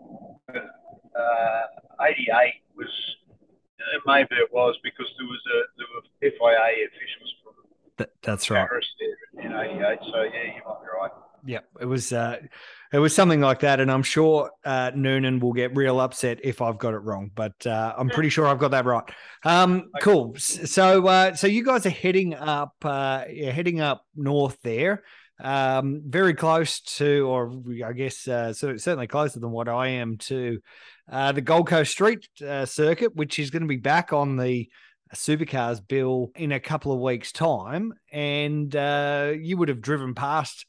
Uh, 0.52 2.04
88 2.04 2.52
was, 2.76 3.16
uh, 3.80 4.00
maybe 4.04 4.36
it 4.36 4.52
was 4.52 4.76
because 4.84 5.06
there 5.16 5.26
was 5.26 5.40
a 5.48 5.58
there 5.78 5.86
were 5.96 6.04
FIA 6.20 6.86
officials 6.92 7.32
from 7.96 8.06
th- 8.06 8.16
that's 8.22 8.50
right. 8.50 8.68
Paris 8.68 8.86
there 8.98 9.44
in 9.44 9.52
88. 9.52 9.98
So, 10.12 10.22
yeah, 10.22 10.54
you 10.54 10.62
might 10.66 10.80
be 10.80 10.86
right. 11.00 11.10
Yeah, 11.44 11.60
it 11.80 11.86
was 11.86 12.12
uh, 12.12 12.38
it 12.92 12.98
was 12.98 13.14
something 13.14 13.40
like 13.40 13.60
that, 13.60 13.78
and 13.78 13.90
I'm 13.90 14.02
sure 14.02 14.50
uh, 14.64 14.90
Noonan 14.94 15.38
will 15.38 15.52
get 15.52 15.76
real 15.76 16.00
upset 16.00 16.40
if 16.42 16.60
I've 16.60 16.78
got 16.78 16.92
it 16.92 16.98
wrong, 16.98 17.30
but 17.34 17.64
uh, 17.66 17.94
I'm 17.96 18.08
pretty 18.08 18.30
sure 18.30 18.48
I've 18.48 18.58
got 18.58 18.72
that 18.72 18.84
right. 18.84 19.04
Um, 19.44 19.90
cool. 20.02 20.34
So 20.38 21.06
uh, 21.06 21.34
so 21.34 21.46
you 21.46 21.64
guys 21.64 21.86
are 21.86 21.90
heading 21.90 22.34
up, 22.34 22.74
uh, 22.82 23.24
you're 23.30 23.52
heading 23.52 23.80
up 23.80 24.04
north 24.16 24.58
there, 24.62 25.04
um, 25.40 26.02
very 26.06 26.34
close 26.34 26.80
to, 26.80 27.28
or 27.28 27.52
I 27.84 27.92
guess 27.92 28.26
uh, 28.26 28.52
so 28.52 28.76
certainly 28.76 29.06
closer 29.06 29.38
than 29.38 29.50
what 29.50 29.68
I 29.68 29.88
am 29.88 30.16
to 30.18 30.58
uh, 31.10 31.32
the 31.32 31.42
Gold 31.42 31.68
Coast 31.68 31.92
Street 31.92 32.26
uh, 32.44 32.66
circuit, 32.66 33.14
which 33.14 33.38
is 33.38 33.50
going 33.50 33.62
to 33.62 33.68
be 33.68 33.76
back 33.76 34.12
on 34.12 34.36
the 34.36 34.68
supercars 35.14 35.86
bill 35.86 36.30
in 36.34 36.52
a 36.52 36.60
couple 36.60 36.92
of 36.92 37.00
weeks' 37.00 37.32
time, 37.32 37.92
and 38.12 38.74
uh, 38.74 39.32
you 39.38 39.56
would 39.56 39.68
have 39.68 39.80
driven 39.80 40.14
past 40.14 40.66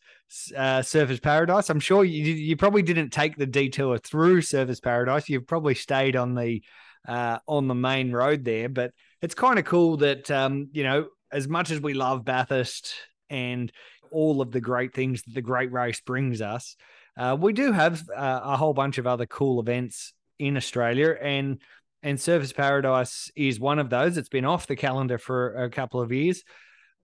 uh, 0.55 0.81
Surfers 0.81 1.21
Paradise. 1.21 1.69
I'm 1.69 1.79
sure 1.79 2.03
you 2.03 2.33
you 2.33 2.57
probably 2.57 2.81
didn't 2.81 3.09
take 3.09 3.35
the 3.35 3.45
detour 3.45 3.97
through 3.97 4.41
Surfers 4.41 4.81
Paradise. 4.81 5.29
You've 5.29 5.47
probably 5.47 5.75
stayed 5.75 6.15
on 6.15 6.35
the 6.35 6.61
uh, 7.07 7.39
on 7.47 7.67
the 7.67 7.75
main 7.75 8.11
road 8.11 8.43
there, 8.43 8.69
but 8.69 8.91
it's 9.21 9.35
kind 9.35 9.57
of 9.57 9.65
cool 9.65 9.97
that 9.97 10.29
um, 10.29 10.69
you 10.71 10.83
know 10.83 11.07
as 11.31 11.47
much 11.47 11.71
as 11.71 11.81
we 11.81 11.93
love 11.93 12.25
Bathurst 12.25 12.93
and 13.29 13.71
all 14.11 14.41
of 14.41 14.51
the 14.51 14.61
great 14.61 14.93
things 14.93 15.23
that 15.23 15.33
the 15.33 15.41
Great 15.41 15.71
Race 15.71 15.99
brings 16.01 16.41
us, 16.41 16.75
uh, 17.17 17.35
we 17.39 17.53
do 17.53 17.71
have 17.71 18.07
uh, 18.15 18.41
a 18.43 18.57
whole 18.57 18.73
bunch 18.73 18.97
of 18.97 19.07
other 19.07 19.25
cool 19.25 19.59
events 19.59 20.13
in 20.37 20.57
Australia 20.57 21.15
and. 21.19 21.59
And 22.03 22.17
Surfers 22.17 22.55
Paradise 22.55 23.31
is 23.35 23.59
one 23.59 23.79
of 23.79 23.89
those. 23.89 24.17
It's 24.17 24.29
been 24.29 24.45
off 24.45 24.67
the 24.67 24.75
calendar 24.75 25.17
for 25.17 25.55
a 25.55 25.69
couple 25.69 25.99
of 25.99 26.11
years, 26.11 26.43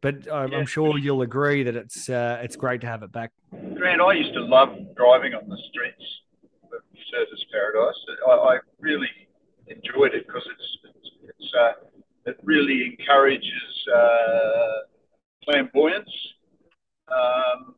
but 0.02 0.32
I'm, 0.32 0.52
Yeah. 0.52 0.66
Sure 0.66 0.98
you'll 0.98 1.24
agree 1.24 1.64
that 1.64 1.76
it's 1.76 2.10
uh, 2.10 2.40
it's 2.44 2.56
great 2.56 2.82
to 2.82 2.88
have 2.88 3.04
it 3.04 3.12
back. 3.12 3.32
Grant, 3.76 4.02
I 4.02 4.14
used 4.14 4.34
to 4.34 4.42
love 4.42 4.70
driving 4.96 5.34
on 5.34 5.50
the 5.50 5.58
streets 5.70 6.06
of 6.64 6.82
Surfers 7.12 7.44
Paradise. 7.52 7.96
I, 8.28 8.32
I 8.32 8.60
really 8.80 9.10
enjoyed 9.68 10.14
it 10.14 10.28
because 10.28 10.44
it's, 10.46 10.78
it's, 10.96 11.10
it's 11.30 11.54
uh, 11.60 11.72
it 12.26 12.38
really 12.44 12.96
encourages 12.98 13.88
uh, 13.94 14.86
flamboyance. 15.46 16.10
Um, 17.08 17.76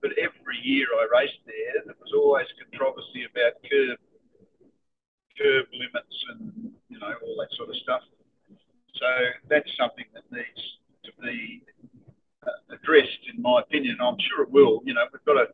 but 0.00 0.12
every 0.18 0.58
year 0.62 0.86
I 1.00 1.06
raced 1.20 1.40
there, 1.46 1.82
there 1.86 1.94
was 2.00 2.12
always 2.14 2.46
controversy 2.60 3.24
about 3.24 3.52
curb 3.62 3.98
curb 5.38 5.66
limits 5.72 6.16
and 6.30 6.72
you 6.88 6.98
know 6.98 7.12
all 7.22 7.36
that 7.40 7.50
sort 7.56 7.68
of 7.68 7.76
stuff. 7.76 8.02
So 8.94 9.06
that's 9.48 9.68
something 9.76 10.04
that 10.14 10.24
needs 10.30 10.62
to 11.04 11.10
be 11.22 11.62
uh, 12.46 12.74
addressed, 12.74 13.22
in 13.34 13.42
my 13.42 13.60
opinion. 13.60 13.98
I'm 14.00 14.16
sure 14.30 14.44
it 14.44 14.50
will. 14.50 14.80
You 14.84 14.94
know, 14.94 15.04
we've 15.12 15.24
got 15.24 15.36
a. 15.36 15.46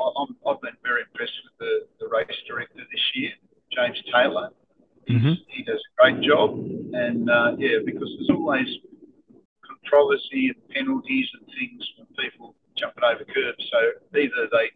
I'm, 0.00 0.36
I've 0.48 0.60
been 0.62 0.78
very 0.82 1.02
impressed 1.02 1.36
with 1.44 1.56
the, 1.60 1.72
the 2.00 2.08
race 2.08 2.32
director 2.48 2.80
this 2.90 3.04
year, 3.14 3.32
James 3.72 4.00
Taylor. 4.12 4.50
Mhm. 5.08 5.36
He 5.48 5.62
does 5.64 5.76
a 5.80 5.92
great 6.00 6.20
job, 6.22 6.54
and 6.94 7.28
uh, 7.28 7.56
yeah, 7.58 7.78
because 7.84 8.08
there's 8.16 8.30
always 8.30 8.68
controversy 9.66 10.52
and 10.54 10.68
penalties 10.70 11.26
and 11.34 11.46
things 11.58 11.82
when 11.98 12.06
people 12.16 12.54
jumping 12.76 13.04
over 13.04 13.24
curbs. 13.24 13.64
So 13.70 13.78
either 14.16 14.48
they 14.52 14.70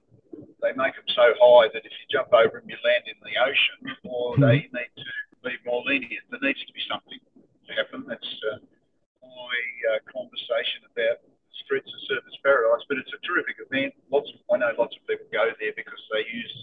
they 0.63 0.73
make 0.77 0.95
them 0.95 1.09
so 1.15 1.35
high 1.41 1.69
that 1.73 1.85
if 1.87 1.93
you 1.93 2.05
jump 2.11 2.33
over 2.33 2.61
them, 2.61 2.69
you 2.69 2.79
land 2.85 3.05
in 3.07 3.19
the 3.23 3.35
ocean, 3.39 3.79
or 4.07 4.37
they 4.39 4.69
need 4.71 4.93
to 4.97 5.07
be 5.43 5.57
more 5.65 5.83
lenient. 5.87 6.25
There 6.31 6.43
needs 6.43 6.63
to 6.65 6.75
be 6.75 6.85
something 6.89 7.19
to 7.19 7.71
happen. 7.75 8.05
That's 8.07 8.33
uh, 8.53 8.61
my 9.23 9.57
uh, 9.95 10.01
conversation 10.09 10.87
about 10.91 11.25
Streets 11.65 11.89
of 11.89 12.01
Surfers 12.07 12.39
Paradise. 12.45 12.85
But 12.89 13.01
it's 13.01 13.13
a 13.13 13.21
terrific 13.25 13.61
event. 13.61 13.95
Lots 14.13 14.29
of, 14.31 14.39
I 14.53 14.61
know 14.61 14.73
lots 14.77 14.97
of 14.97 15.03
people 15.09 15.27
go 15.33 15.51
there 15.61 15.75
because 15.77 16.03
they 16.13 16.25
use 16.29 16.55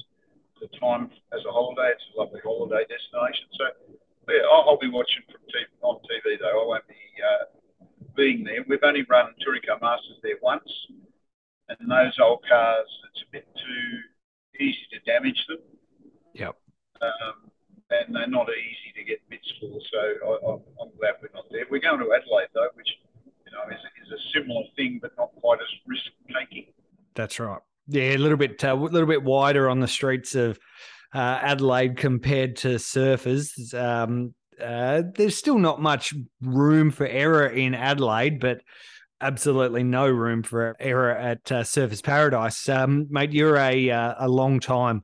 the 0.61 0.69
time 0.77 1.09
as 1.33 1.41
a 1.45 1.51
holiday. 1.51 1.93
It's 1.93 2.05
a 2.13 2.21
lovely 2.21 2.41
holiday 2.45 2.85
destination. 2.85 3.49
So 3.57 3.65
yeah, 4.29 4.45
I'll, 4.45 4.73
I'll 4.73 4.81
be 4.81 4.89
watching 4.89 5.25
from 5.27 5.41
TV, 5.49 5.65
on 5.81 5.97
TV 6.05 6.37
though. 6.37 6.61
I 6.61 6.65
won't 6.65 6.87
be 6.87 7.01
uh, 7.19 7.45
being 8.15 8.43
there. 8.45 8.63
We've 8.67 8.83
only 8.83 9.03
run 9.09 9.33
Touring 9.41 9.61
Car 9.65 9.79
Masters 9.81 10.21
there 10.21 10.37
once, 10.41 10.69
and 11.79 11.89
those 11.89 12.17
old 12.21 12.43
cars, 12.47 12.87
it's 13.11 13.23
a 13.23 13.31
bit 13.31 13.47
too 13.55 14.63
easy 14.63 14.85
to 14.93 14.99
damage 15.11 15.45
them. 15.47 15.59
Yep. 16.33 16.55
Um, 17.01 17.51
and 17.91 18.15
they're 18.15 18.27
not 18.27 18.47
easy 18.49 18.91
to 18.95 19.03
get 19.03 19.19
bits 19.29 19.51
for. 19.59 19.67
So 19.91 19.99
I, 19.99 20.51
I'm, 20.51 20.61
I'm 20.81 20.91
glad 20.97 21.15
we're 21.21 21.33
not 21.33 21.45
there. 21.51 21.65
We're 21.69 21.81
going 21.81 21.99
to 21.99 22.13
Adelaide 22.13 22.47
though, 22.53 22.69
which 22.75 22.87
you 23.45 23.51
know 23.51 23.63
is, 23.69 23.81
is 24.05 24.11
a 24.11 24.39
similar 24.39 24.63
thing, 24.75 24.99
but 25.01 25.11
not 25.17 25.31
quite 25.35 25.59
as 25.59 25.67
risk 25.87 26.05
taking. 26.27 26.71
That's 27.15 27.39
right. 27.39 27.59
Yeah, 27.87 28.15
a 28.15 28.17
little 28.17 28.37
bit 28.37 28.63
uh, 28.63 28.73
a 28.73 28.75
little 28.75 29.07
bit 29.07 29.23
wider 29.23 29.69
on 29.69 29.79
the 29.79 29.87
streets 29.87 30.35
of 30.35 30.59
uh, 31.13 31.39
Adelaide 31.41 31.97
compared 31.97 32.55
to 32.57 32.75
surfers. 32.75 33.73
Um, 33.73 34.33
uh, 34.61 35.03
there's 35.15 35.37
still 35.37 35.57
not 35.57 35.81
much 35.81 36.13
room 36.41 36.91
for 36.91 37.07
error 37.07 37.47
in 37.47 37.73
Adelaide, 37.73 38.39
but 38.39 38.61
absolutely 39.21 39.83
no 39.83 40.07
room 40.07 40.43
for 40.43 40.75
error 40.79 41.11
at 41.11 41.51
uh, 41.51 41.61
Surfers 41.61 42.03
Paradise. 42.03 42.67
Um, 42.67 43.07
mate, 43.09 43.31
you're 43.31 43.57
a 43.57 43.89
uh, 43.89 44.15
a 44.19 44.27
long 44.27 44.59
time 44.59 45.03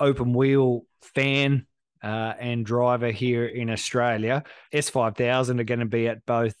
open 0.00 0.32
wheel 0.32 0.84
fan 1.02 1.66
uh, 2.02 2.34
and 2.38 2.64
driver 2.64 3.10
here 3.10 3.44
in 3.44 3.70
Australia. 3.70 4.44
S5000 4.72 5.60
are 5.60 5.64
going 5.64 5.80
to 5.80 5.86
be 5.86 6.08
at 6.08 6.24
both 6.24 6.54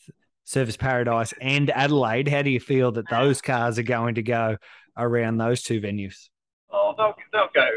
Surfers 0.46 0.78
Paradise 0.78 1.32
and 1.40 1.70
Adelaide. 1.70 2.28
How 2.28 2.42
do 2.42 2.50
you 2.50 2.60
feel 2.60 2.92
that 2.92 3.08
those 3.10 3.40
cars 3.40 3.78
are 3.78 3.84
going 3.84 4.16
to 4.16 4.22
go 4.22 4.56
around 4.96 5.38
those 5.38 5.62
two 5.62 5.80
venues? 5.80 6.28
Oh, 6.70 6.94
they'll, 6.96 7.14
they'll 7.32 7.50
go 7.54 7.68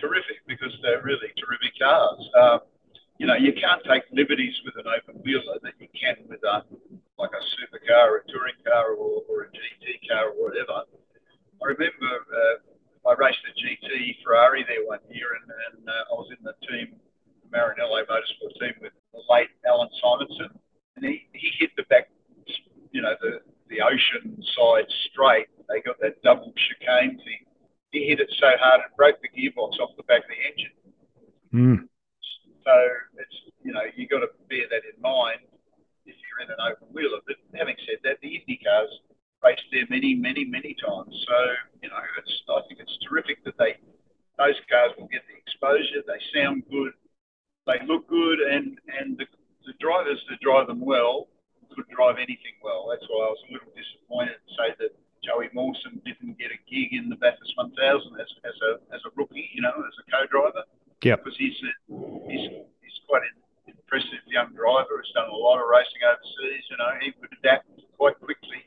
terrific 0.00 0.36
because 0.46 0.72
they're 0.82 1.02
really 1.02 1.32
terrific 1.38 1.78
cars. 1.80 2.28
Um, 2.40 2.60
you 3.18 3.26
know, 3.26 3.34
you 3.34 3.52
can't 3.52 3.82
take 3.82 4.04
liberties 4.12 4.54
with 4.64 4.78
an 4.78 4.86
open 4.86 5.20
wheeler 5.22 5.58
that 5.62 5.74
you 5.78 5.90
can 5.90 6.16
with 6.30 6.42
a 6.46 6.62
like 7.18 7.34
a 7.34 7.42
supercar, 7.58 8.22
a 8.22 8.22
touring 8.30 8.54
car, 8.62 8.94
or, 8.94 9.26
or 9.28 9.42
a 9.42 9.48
GT 9.50 10.06
car, 10.08 10.30
or 10.30 10.48
whatever. 10.48 10.86
I 11.58 11.66
remember 11.66 12.10
uh, 12.30 13.10
I 13.10 13.14
raced 13.18 13.42
a 13.42 13.54
GT 13.58 14.22
Ferrari 14.22 14.64
there 14.68 14.86
one 14.86 15.02
year, 15.10 15.34
and, 15.34 15.50
and 15.50 15.88
uh, 15.88 16.12
I 16.12 16.14
was 16.14 16.30
in 16.30 16.38
the 16.46 16.54
team, 16.70 16.94
Maranello 17.50 18.06
Motorsport 18.06 18.54
team, 18.62 18.78
with 18.80 18.92
the 19.12 19.20
late 19.28 19.50
Allan 19.66 19.90
Simonsen, 19.98 20.54
and 20.94 21.04
he, 21.04 21.26
he 21.32 21.50
hit 21.58 21.70
the 21.76 21.82
back, 21.90 22.08
you 22.92 23.02
know, 23.02 23.14
the 23.20 23.40
the 23.68 23.82
ocean 23.82 24.38
side 24.54 24.86
straight. 25.10 25.48
They 25.68 25.80
got 25.82 25.98
that 26.00 26.22
double 26.22 26.54
chicane 26.54 27.18
thing. 27.18 27.42
He 27.90 28.06
hit 28.06 28.20
it 28.20 28.30
so 28.38 28.48
hard 28.60 28.80
it 28.80 28.96
broke 28.96 29.16
the 29.20 29.28
gearbox 29.28 29.80
off 29.80 29.90
the 29.96 30.04
back 30.04 30.22
of 30.22 30.30
the 30.30 30.40
engine. 30.46 30.72
Mm. 31.52 31.88
So 32.68 32.76
it's 33.16 33.38
you 33.64 33.72
know 33.72 33.80
you 33.96 34.04
got 34.04 34.20
to 34.20 34.28
bear 34.52 34.68
that 34.68 34.84
in 34.84 35.00
mind 35.00 35.40
if 36.04 36.12
you're 36.20 36.44
in 36.44 36.52
an 36.52 36.60
open 36.60 36.92
wheeler. 36.92 37.24
But 37.24 37.40
having 37.56 37.80
said 37.88 38.04
that, 38.04 38.20
the 38.20 38.36
Indy 38.36 38.60
cars 38.60 38.92
raced 39.40 39.64
there 39.72 39.88
many, 39.88 40.12
many, 40.12 40.44
many 40.44 40.76
times. 40.76 41.16
So 41.24 41.38
you 41.80 41.88
know 41.88 42.04
it's 42.20 42.34
I 42.44 42.60
think 42.68 42.84
it's 42.84 42.92
terrific 43.08 43.40
that 43.48 43.56
they 43.56 43.80
those 44.36 44.60
cars 44.68 44.92
will 45.00 45.08
get 45.08 45.24
the 45.32 45.40
exposure. 45.40 46.04
They 46.04 46.20
sound 46.36 46.68
good, 46.68 46.92
they 47.64 47.80
look 47.88 48.04
good, 48.04 48.44
and 48.44 48.76
and 49.00 49.16
the, 49.16 49.24
the 49.64 49.72
drivers 49.80 50.20
that 50.28 50.36
drive 50.44 50.68
them 50.68 50.84
well 50.84 51.32
could 51.72 51.88
drive 51.88 52.20
anything 52.20 52.60
well. 52.60 52.92
That's 52.92 53.08
why 53.08 53.28
I 53.28 53.32
was 53.32 53.42
a 53.48 53.52
little 53.56 53.72
disappointed 53.72 54.44
to 54.44 54.50
say 54.60 54.68
that 54.76 54.92
Joey 55.24 55.48
Mawson 55.56 56.04
didn't 56.04 56.36
get 56.36 56.52
a 56.52 56.60
gig 56.68 56.92
in 56.92 57.08
the 57.08 57.16
Bathurst 57.16 57.56
1000 57.56 57.80
as, 58.20 58.28
as 58.44 58.56
a 58.60 58.70
as 58.92 59.00
a 59.08 59.10
rookie, 59.16 59.48
you 59.56 59.64
know, 59.64 59.72
as 59.72 59.96
a 59.96 60.06
co-driver 60.12 60.68
Yep. 61.02 61.24
because 61.24 61.38
he's 61.38 61.54
he's 62.26 62.50
he's 62.82 62.98
quite 63.08 63.22
an 63.22 63.74
impressive 63.74 64.22
young 64.26 64.52
driver. 64.54 65.02
He's 65.04 65.14
done 65.14 65.30
a 65.30 65.36
lot 65.36 65.62
of 65.62 65.68
racing 65.70 66.02
overseas. 66.02 66.64
You 66.70 66.76
know, 66.76 66.90
he 67.00 67.12
would 67.20 67.30
adapt 67.38 67.68
quite 67.96 68.18
quickly, 68.18 68.66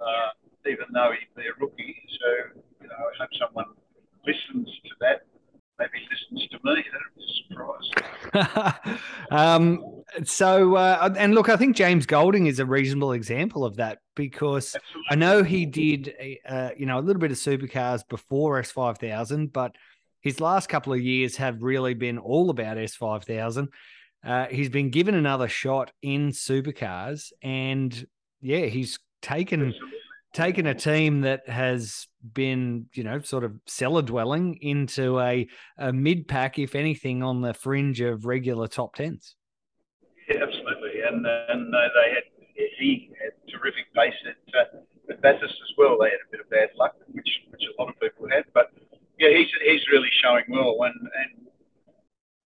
uh, 0.00 0.30
even 0.66 0.86
though 0.92 1.12
he'd 1.12 1.34
be 1.36 1.48
a 1.48 1.54
rookie. 1.60 1.96
So 2.20 2.60
you 2.80 2.88
know, 2.88 2.94
I 2.94 3.22
hope 3.22 3.30
someone 3.38 3.66
listens 4.26 4.66
to 4.66 4.94
that. 5.00 5.22
Maybe 5.78 6.06
listens 6.10 6.48
to 6.50 6.58
me. 6.64 6.84
That'd 6.90 7.14
be 7.16 7.22
a 7.22 7.32
surprise. 7.48 7.88
um, 9.30 10.02
so, 10.24 10.76
uh, 10.76 11.14
and 11.16 11.34
look, 11.34 11.48
I 11.48 11.56
think 11.56 11.76
James 11.76 12.06
Golding 12.06 12.46
is 12.46 12.58
a 12.58 12.66
reasonable 12.66 13.12
example 13.12 13.64
of 13.64 13.76
that 13.76 13.98
because 14.14 14.76
I 15.10 15.14
know 15.14 15.42
he 15.42 15.66
did, 15.66 16.38
uh, 16.48 16.70
you 16.76 16.86
know, 16.86 16.98
a 16.98 17.00
little 17.00 17.20
bit 17.20 17.30
of 17.30 17.38
supercars 17.38 18.06
before 18.06 18.60
S5000, 18.60 19.52
but 19.52 19.74
his 20.22 20.40
last 20.40 20.68
couple 20.68 20.92
of 20.92 21.00
years 21.00 21.36
have 21.36 21.62
really 21.62 21.94
been 21.94 22.18
all 22.18 22.48
about 22.50 22.76
S5000. 22.76 23.68
Uh, 24.24 24.46
he's 24.46 24.68
been 24.68 24.90
given 24.90 25.14
another 25.14 25.48
shot 25.48 25.90
in 26.00 26.30
supercars, 26.30 27.32
and 27.42 28.06
yeah, 28.40 28.66
he's 28.66 28.98
taken 29.20 29.74
taken 30.32 30.66
a 30.66 30.74
team 30.74 31.22
that 31.22 31.48
has 31.48 32.06
been, 32.32 32.86
you 32.94 33.04
know, 33.04 33.20
sort 33.20 33.44
of 33.44 33.52
cellar 33.66 34.00
dwelling 34.00 34.58
into 34.62 35.20
a, 35.20 35.46
a 35.76 35.92
mid 35.92 36.26
pack, 36.26 36.58
if 36.58 36.74
anything, 36.74 37.22
on 37.22 37.42
the 37.42 37.52
fringe 37.52 38.00
of 38.00 38.24
regular 38.24 38.68
top 38.68 38.94
tens. 38.94 39.34
Yeah, 40.28 40.42
absolutely, 40.42 41.02
and 41.02 41.26
and 41.26 41.74
uh, 41.74 41.78
they 41.94 42.10
had 42.14 42.22
he 42.78 43.10
had 43.20 43.32
terrific 43.50 43.92
pace 43.94 44.14
at, 44.24 44.54
uh, 44.54 45.12
at 45.12 45.20
Bathurst 45.20 45.54
as 45.54 45.76
well. 45.76 45.98
They 45.98 46.10
had 46.10 46.20
a 46.28 46.30
bit 46.30 46.40
of 46.40 46.50
bad 46.50 46.68
luck, 46.78 46.94
which 47.10 47.28
which 47.50 47.62
a 47.62 47.82
lot 47.82 47.90
of 47.90 48.00
people 48.00 48.28
had, 48.30 48.44
but 48.54 48.70
yeah, 49.22 49.38
he's 49.38 49.52
he's 49.62 49.86
really 49.94 50.10
showing 50.18 50.44
well, 50.50 50.74
and 50.82 50.98
and 50.98 51.46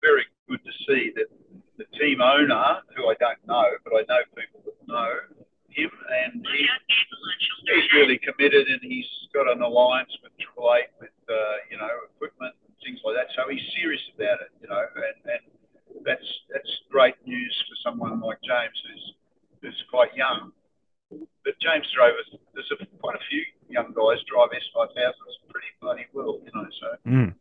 very 0.03 0.27
good 0.51 0.59
to 0.59 0.73
see 0.87 1.15
that 1.15 1.31
the 1.79 1.87
team 1.99 2.21
owner, 2.21 2.83
who 2.97 3.07
I 3.07 3.15
don't 3.23 3.39
know, 3.47 3.67
but 3.87 3.95
I 3.95 4.03
know 4.11 4.23
people 4.35 4.61
that 4.67 4.75
know 4.91 5.11
him, 5.71 5.91
and 6.27 6.43
he, 6.43 6.67
he's 6.67 7.93
really 7.95 8.19
committed, 8.19 8.67
and 8.67 8.83
he's 8.83 9.07
got 9.33 9.47
an 9.51 9.63
alliance 9.63 10.11
with 10.23 10.33
Triple 10.39 10.75
Eight 10.75 10.91
with 10.99 11.15
uh, 11.31 11.57
you 11.71 11.79
know 11.79 12.11
equipment 12.11 12.59
and 12.67 12.75
things 12.83 12.99
like 13.07 13.15
that. 13.23 13.31
So 13.39 13.47
he's 13.47 13.63
serious 13.79 14.03
about 14.19 14.43
it, 14.43 14.51
you 14.59 14.67
know, 14.67 14.83
and, 14.83 15.19
and 15.31 15.43
that's 16.03 16.27
that's 16.51 16.73
great 16.91 17.15
news 17.25 17.55
for 17.71 17.77
someone 17.87 18.19
like 18.19 18.43
James, 18.43 18.75
who's 18.83 19.07
who's 19.63 19.85
quite 19.91 20.11
young. 20.19 20.51
But 21.45 21.55
James 21.61 21.87
drove 21.95 22.15
us. 22.15 22.39
There's 22.55 22.71
a, 22.81 22.87
quite 22.99 23.17
a 23.17 23.25
few 23.31 23.43
young 23.69 23.93
guys 23.93 24.19
drive 24.31 24.51
S5000s 24.51 25.51
pretty 25.51 25.69
bloody 25.81 26.07
well, 26.13 26.41
you 26.45 26.51
know. 26.55 26.67
So 26.81 26.89
Mm. 27.11 27.35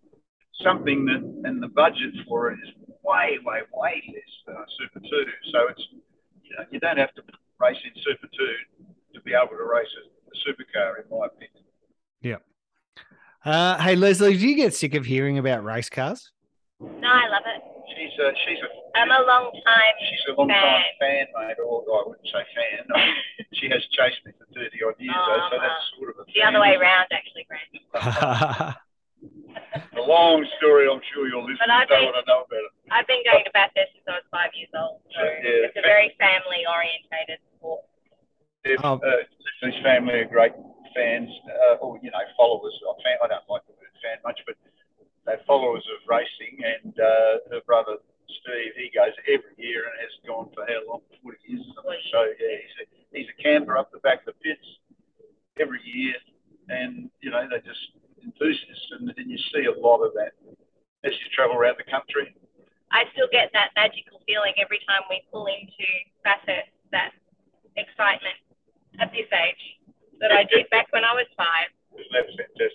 something 0.61 1.05
that 1.05 1.21
and 1.47 1.61
the 1.61 1.67
budget 1.69 2.13
for 2.27 2.51
it 2.51 2.59
is 2.63 2.69
way, 3.03 3.37
way, 3.45 3.61
way 3.73 4.03
less 4.13 4.33
than 4.47 4.55
a 4.55 4.65
Super 4.77 4.99
Two. 4.99 5.25
So 5.51 5.67
it's 5.69 5.83
you 6.43 6.55
know 6.57 6.65
you 6.71 6.79
don't 6.79 6.97
have 6.97 7.13
to 7.15 7.21
race 7.59 7.77
in 7.85 7.91
Super 8.03 8.27
Two 8.27 8.55
to 9.15 9.21
be 9.21 9.33
able 9.33 9.55
to 9.57 9.63
race 9.63 9.87
a, 10.01 10.03
a 10.31 10.35
supercar, 10.53 11.03
in 11.03 11.09
my 11.17 11.25
opinion. 11.27 11.63
Yeah. 12.21 12.37
Uh, 13.45 13.77
hey, 13.81 13.95
Leslie, 13.95 14.37
do 14.37 14.47
you 14.47 14.55
get 14.55 14.73
sick 14.73 14.95
of 14.95 15.05
hearing 15.05 15.37
about 15.37 15.63
race 15.63 15.89
cars? 15.89 16.31
No, 16.99 17.09
I 17.11 17.27
love 17.31 17.45
it. 17.47 17.59
She's 17.93 18.15
a 18.19 18.31
she's 18.47 18.59
a 18.63 18.69
I'm 18.97 19.11
a 19.11 19.21
long 19.27 19.51
time 19.63 19.95
she's 19.99 20.23
a 20.31 20.33
long 20.39 20.47
time 20.49 20.83
fan, 20.99 21.27
mate. 21.35 21.59
Or 21.59 21.83
I 21.83 22.01
wouldn't 22.07 22.25
say 22.27 22.43
fan. 22.55 22.83
I 22.89 22.97
mean, 22.97 23.15
she 23.59 23.67
has 23.69 23.83
chased 23.91 24.23
me 24.25 24.31
for 24.39 24.47
thirty 24.55 24.79
odd 24.83 24.95
years, 24.99 25.13
though, 25.15 25.43
so 25.51 25.55
Oh, 25.57 25.61
that's 25.61 25.83
sort 25.99 26.09
of 26.11 26.15
a 26.19 26.23
the 26.31 26.41
other 26.43 26.59
way 26.63 26.73
fan. 26.79 26.87
round, 26.87 27.07
actually, 27.11 27.45
Grant. 27.47 28.75
A 29.95 30.01
long 30.03 30.43
story. 30.59 30.89
I'm 30.89 30.99
sure 31.13 31.27
your 31.29 31.41
listeners 31.45 31.63
I've 31.69 31.87
don't 31.87 32.03
been- 32.03 32.11
want 32.11 32.19
to 32.19 32.27
know 32.27 32.41
about 32.43 32.63
it. 32.67 32.73
I've 32.91 33.07
been 33.07 33.23
going 33.23 33.45
to 33.45 33.51
Bathurst 33.55 33.93
since 33.95 34.05
I 34.09 34.19
was 34.19 34.27
five 34.33 34.51
years 34.53 34.69
old, 34.75 34.99
so 35.15 35.21
Yeah. 35.23 35.69
it's 35.69 35.77
a 35.79 35.85
very 35.85 36.11
family 36.19 36.65
orientated 36.67 37.39
sport. 37.57 37.81
If, 38.67 38.83
Oh. 38.83 38.99
uh, 38.99 39.23
his 39.63 39.75
family 39.81 40.19
are 40.19 40.25
great 40.27 40.51
fans, 40.93 41.29
uh, 41.71 41.79
or 41.83 41.97
you 42.03 42.11
know, 42.11 42.19
followers. 42.37 42.75
Of 42.89 42.97
fan, 43.03 43.17
I 43.23 43.27
don't 43.31 43.47
like 43.49 43.63
the 43.65 43.73
word 43.79 43.95
fan 44.03 44.17
much, 44.27 44.39
but 44.45 44.55
they're 45.25 45.41
followers 45.47 45.85
of 45.91 45.99
racing. 46.07 46.59
And 46.63 46.93
uh, 46.99 47.33
her 47.51 47.61
brother 47.65 47.97
Steve, 48.41 48.73
he 48.75 48.91
goes 48.91 49.15
every 49.27 49.55
year 49.57 49.87
and 49.87 49.95
has 49.99 50.13
gone 50.27 50.49
for 50.53 50.65
how 50.67 50.81
long? 50.87 51.01
Forty 51.21 51.39
years. 51.47 51.63
or 51.63 51.83
something. 51.83 52.03
So 52.11 52.19
yeah, 52.39 52.55
he's 52.59 52.77
a, 52.79 52.85
he's 53.11 53.29
a 53.31 53.37
camper 53.41 53.77
up 53.77 53.91
the 53.91 54.03
back 54.03 54.27
of 54.27 54.35
the 54.35 54.37
pits 54.43 54.67
every 55.59 55.79
year, 55.83 56.15
and 56.69 57.09
you 57.21 57.31
know 57.31 57.45
they're 57.49 57.63
just 57.63 57.95
enthusiasts, 58.23 58.87
and, 58.99 59.11
and 59.15 59.27
you 59.29 59.37
see 59.51 59.67
a 59.67 59.75
lot 59.75 60.01
of 60.01 60.13
that 60.15 60.33
as 61.03 61.11
you 61.11 61.27
travel 61.35 61.55
around 61.55 61.75
the 61.77 61.89
country. 61.91 62.31
I 62.91 63.09
still 63.11 63.27
get 63.31 63.49
that 63.53 63.73
magical 63.75 64.21
feeling 64.27 64.53
every 64.61 64.79
time 64.87 65.03
we 65.09 65.25
pull 65.33 65.47
into 65.49 65.87
Bathurst, 66.23 66.69
that 66.93 67.11
excitement 67.75 68.37
at 69.01 69.09
this 69.11 69.27
age 69.33 69.63
that 70.21 70.31
I 70.31 70.45
did 70.45 70.69
back 70.69 70.87
when 70.93 71.03
I 71.03 71.11
was 71.17 71.25
five. 71.35 71.73
That's 71.91 72.29
fantastic. 72.37 72.72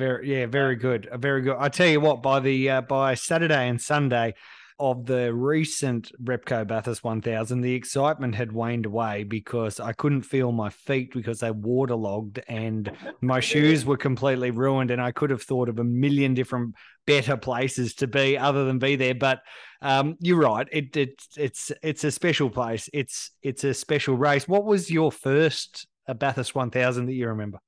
Very, 0.00 0.30
yeah, 0.30 0.46
very 0.46 0.76
good, 0.76 1.08
Uh, 1.08 1.18
very 1.18 1.42
good. 1.42 1.56
I 1.58 1.68
tell 1.68 1.86
you 1.86 2.00
what, 2.00 2.22
by 2.22 2.40
the 2.40 2.70
uh, 2.70 2.80
by 2.80 3.12
Saturday 3.12 3.68
and 3.68 3.78
Sunday 3.78 4.32
of 4.78 5.04
the 5.04 5.34
recent 5.34 6.10
Repco 6.24 6.66
Bathurst 6.66 7.04
1000, 7.04 7.60
the 7.60 7.74
excitement 7.74 8.34
had 8.34 8.50
waned 8.50 8.86
away 8.86 9.24
because 9.24 9.78
I 9.78 9.92
couldn't 9.92 10.22
feel 10.22 10.52
my 10.52 10.70
feet 10.70 11.12
because 11.12 11.40
they 11.40 11.50
waterlogged 11.50 12.40
and 12.48 12.90
my 13.20 13.40
shoes 13.50 13.84
were 13.84 13.98
completely 13.98 14.50
ruined, 14.50 14.90
and 14.90 15.02
I 15.02 15.12
could 15.12 15.28
have 15.28 15.42
thought 15.42 15.68
of 15.68 15.78
a 15.78 15.84
million 15.84 16.32
different 16.32 16.76
better 17.06 17.36
places 17.36 17.94
to 17.96 18.06
be 18.06 18.38
other 18.38 18.64
than 18.64 18.78
be 18.78 18.96
there. 18.96 19.14
But 19.14 19.42
um, 19.82 20.16
you're 20.20 20.40
right, 20.40 20.66
it, 20.72 20.96
it 20.96 21.22
it's 21.36 21.72
it's 21.82 22.04
a 22.04 22.10
special 22.10 22.48
place. 22.48 22.88
It's 22.94 23.32
it's 23.42 23.64
a 23.64 23.74
special 23.74 24.16
race. 24.16 24.48
What 24.48 24.64
was 24.64 24.90
your 24.90 25.12
first 25.12 25.86
uh, 26.08 26.14
Bathurst 26.14 26.54
1000 26.54 27.04
that 27.04 27.12
you 27.12 27.28
remember? 27.28 27.58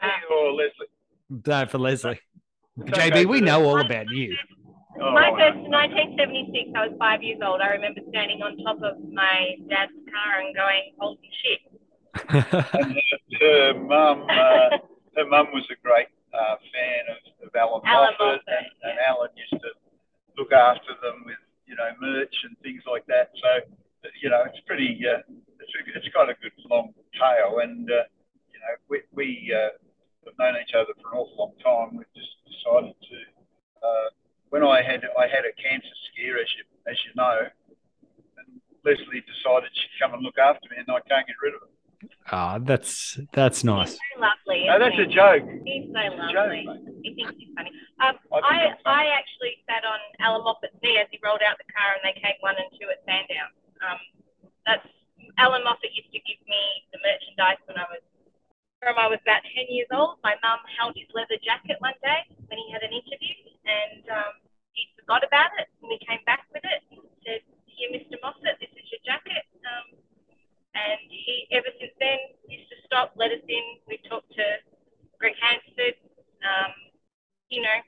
Hey, 0.00 0.08
or 0.30 0.52
Leslie. 0.52 0.85
No, 1.28 1.66
for 1.66 1.78
Leslie. 1.78 2.20
Okay, 2.80 3.10
JB, 3.10 3.26
we 3.26 3.40
know 3.40 3.64
all 3.64 3.80
about 3.80 4.06
you. 4.10 4.36
Oh, 5.00 5.12
My 5.12 5.28
first, 5.36 5.60
1976, 5.68 6.72
I 6.76 6.88
was 6.88 6.96
five 6.98 7.22
years 7.22 7.40
old. 7.44 7.60
I 7.60 7.68
remember 7.68 8.00
standing 8.08 8.42
on 8.42 8.56
top 8.64 8.80
of 8.82 8.96
my 9.12 9.56
dad's 9.68 9.92
car 10.08 10.40
and 10.40 10.54
going, 10.56 10.92
holy 10.98 11.30
shit. 11.44 11.60
and 12.32 12.96
her, 12.96 13.20
her 13.40 13.74
mum, 13.74 14.24
uh, 14.28 14.78
her 15.16 15.26
mum 15.28 15.48
was 15.52 15.64
a 15.70 15.76
great 15.82 16.08
uh, 16.32 16.56
fan 16.72 17.02
of, 17.12 17.48
of 17.48 17.54
Allan, 17.54 17.82
Allan 17.84 18.14
Moffat, 18.18 18.20
Moffat, 18.20 18.40
and, 18.48 18.66
and 18.88 18.96
Allan 19.06 19.30
used 19.36 19.62
to 19.62 19.70
look 20.38 20.52
after 20.52 20.96
them 21.02 21.24
with 21.24 21.40
you 21.66 21.76
know 21.76 21.90
merch 22.00 22.34
and 22.44 22.56
things 22.64 22.82
like 22.88 23.04
that. 23.06 23.32
So 23.36 23.68
you 24.22 24.30
know 24.30 24.44
it's 24.48 24.60
pretty, 24.66 24.96
uh, 25.04 25.20
it's, 25.60 25.72
it's 25.94 26.08
got 26.14 26.30
a 26.30 26.34
good 26.40 26.52
long 26.70 26.94
tail, 27.12 27.60
and 27.60 27.84
uh, 27.90 28.08
you 28.48 28.60
know 28.64 28.72
we, 28.88 29.02
we 29.12 29.52
have 30.26 30.38
known 30.38 30.60
each 30.60 30.74
other 30.74 30.92
for 31.00 31.12
an 31.12 31.18
awful 31.18 31.36
long 31.38 31.54
time. 31.62 31.96
We've 31.96 32.14
just 32.14 32.34
decided 32.46 32.94
to. 32.94 33.18
Uh, 33.82 34.08
when 34.50 34.62
I 34.62 34.82
had 34.82 35.02
I 35.18 35.26
had 35.26 35.44
a 35.46 35.54
cancer 35.56 35.96
scare, 36.12 36.38
as 36.38 36.48
you 36.56 36.64
as 36.90 36.96
you 37.04 37.12
know, 37.14 37.46
and 38.38 38.60
Leslie 38.84 39.22
decided 39.26 39.70
she'd 39.74 39.96
come 40.00 40.14
and 40.14 40.22
look 40.22 40.38
after 40.38 40.66
me, 40.70 40.76
and 40.78 40.88
I 40.90 41.00
can't 41.06 41.26
get 41.26 41.36
rid 41.42 41.54
of 41.54 41.62
it. 41.66 41.76
Ah, 42.30 42.58
that's 42.60 43.18
that's 43.32 43.64
nice. 43.64 43.96
He's 43.96 44.00
so 44.14 44.20
lovely. 44.20 44.66
No, 44.66 44.76
isn't 44.76 44.84
that's 44.84 45.00
a 45.00 45.08
joke. 45.10 45.44
He's 45.64 45.86
so 45.90 46.00
It's 46.02 46.14
a 46.14 46.32
joke, 46.32 46.52
lovely. 46.66 46.66
He 47.02 47.10
thinks 47.14 47.34
he's 47.38 47.50
funny. 47.56 47.72
Um, 48.02 48.14
I 48.30 48.36
I, 48.36 48.56
funny. 48.84 48.84
I 48.84 49.02
actually 49.16 49.54
sat 49.64 49.82
on 49.86 49.98
Allan 50.20 50.44
Moffat's 50.44 50.76
knee 50.82 50.98
as 51.00 51.08
he 51.10 51.18
rolled 51.24 51.42
out 51.42 51.56
the 51.56 51.70
car 51.72 51.96
and 51.96 52.02
they 52.04 52.14
came 52.20 52.36
one 52.44 52.54
and 52.58 52.68
two 52.76 52.86
at 52.92 53.00
Sandown. 53.08 53.50
Um, 53.80 53.98
that's 54.68 54.86
Allan 55.38 55.64
Moffat 55.64 55.90
used 55.96 56.12
to 56.12 56.20
give 56.20 56.40
me 56.44 56.62
the 56.92 57.00
merchandise 57.00 57.60
when 57.64 57.80
I 57.80 57.86
was 57.88 58.04
from 58.80 58.98
I 58.98 59.08
was 59.08 59.20
about 59.22 59.42
ten 59.54 59.66
years 59.68 59.88
old. 59.92 60.20
My 60.22 60.36
mum 60.42 60.60
held 60.78 60.96
his 60.96 61.08
leather 61.14 61.38
jacket 61.40 61.76
one 61.80 61.96
day 62.02 62.20
when 62.48 62.58
he 62.58 62.68
had 62.72 62.82
an 62.82 62.92
interview 62.92 63.34
and 63.66 64.04
um, 64.12 64.32
he 64.72 64.86
forgot 64.98 65.26
about 65.26 65.50
it 65.58 65.66
and 65.82 65.90
we 65.90 65.98
came 66.04 66.22
back 66.24 66.46
with 66.52 66.62
it 66.62 66.80
and 66.92 67.02
said, 67.24 67.42
Here, 67.66 67.90
Mr. 67.90 68.20
Moffat, 68.22 68.60
this 68.60 68.70
is 68.76 68.86
your 68.92 69.02
jacket. 69.02 69.44
Um, 69.66 69.98
and 70.76 71.00
he 71.08 71.48
ever 71.50 71.72
since 71.80 71.94
then 71.98 72.20
used 72.46 72.68
to 72.70 72.78
stop, 72.84 73.16
let 73.16 73.32
us 73.32 73.42
in. 73.48 73.66
We 73.88 73.98
talked 74.06 74.30
to 74.36 74.46
Greg 75.18 75.34
Hansford, 75.40 75.96
um, 76.44 76.72
you 77.48 77.62
know, 77.64 77.78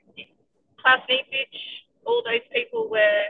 Klaus 0.81 1.03
Niedzwiedz, 1.05 1.59
all 2.05 2.23
those 2.25 2.43
people 2.53 2.89
were 2.89 3.29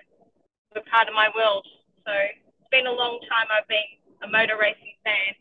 were 0.73 0.85
part 0.87 1.09
of 1.09 1.13
my 1.13 1.29
world. 1.35 1.65
So 2.05 2.13
it's 2.13 2.69
been 2.71 2.87
a 2.87 2.93
long 2.93 3.19
time 3.27 3.47
I've 3.51 3.67
been 3.67 3.89
a 4.23 4.27
motor 4.29 4.57
racing 4.59 4.95
fan. 5.03 5.33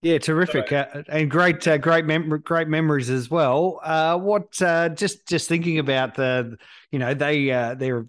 Yeah, 0.00 0.18
terrific, 0.18 0.70
uh, 0.70 1.02
and 1.08 1.28
great, 1.28 1.66
uh, 1.66 1.76
great, 1.76 2.04
mem- 2.04 2.40
great 2.44 2.68
memories 2.68 3.10
as 3.10 3.28
well. 3.28 3.80
Uh, 3.82 4.16
what 4.16 4.60
uh, 4.62 4.90
just 4.90 5.26
just 5.26 5.48
thinking 5.48 5.80
about 5.80 6.14
the, 6.14 6.56
you 6.92 7.00
know, 7.00 7.14
they 7.14 7.50
uh, 7.50 7.74
they're 7.74 8.06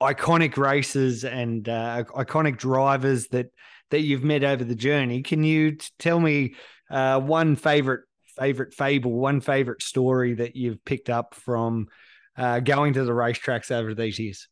iconic 0.00 0.56
races 0.56 1.24
and 1.24 1.68
uh, 1.68 2.04
iconic 2.16 2.56
drivers 2.56 3.26
that 3.28 3.50
that 3.90 4.00
you've 4.00 4.22
met 4.22 4.44
over 4.44 4.62
the 4.62 4.74
journey. 4.76 5.22
Can 5.22 5.42
you 5.42 5.72
t- 5.72 5.88
tell 5.98 6.20
me 6.20 6.54
uh, 6.88 7.20
one 7.20 7.56
favorite 7.56 8.02
favorite 8.36 8.72
fable, 8.72 9.12
one 9.12 9.40
favorite 9.40 9.82
story 9.82 10.34
that 10.34 10.54
you've 10.54 10.84
picked 10.84 11.10
up 11.10 11.34
from 11.34 11.88
uh, 12.36 12.60
going 12.60 12.92
to 12.94 13.04
the 13.04 13.12
racetracks 13.12 13.70
over 13.70 13.94
these 13.94 14.18
years? 14.18 14.48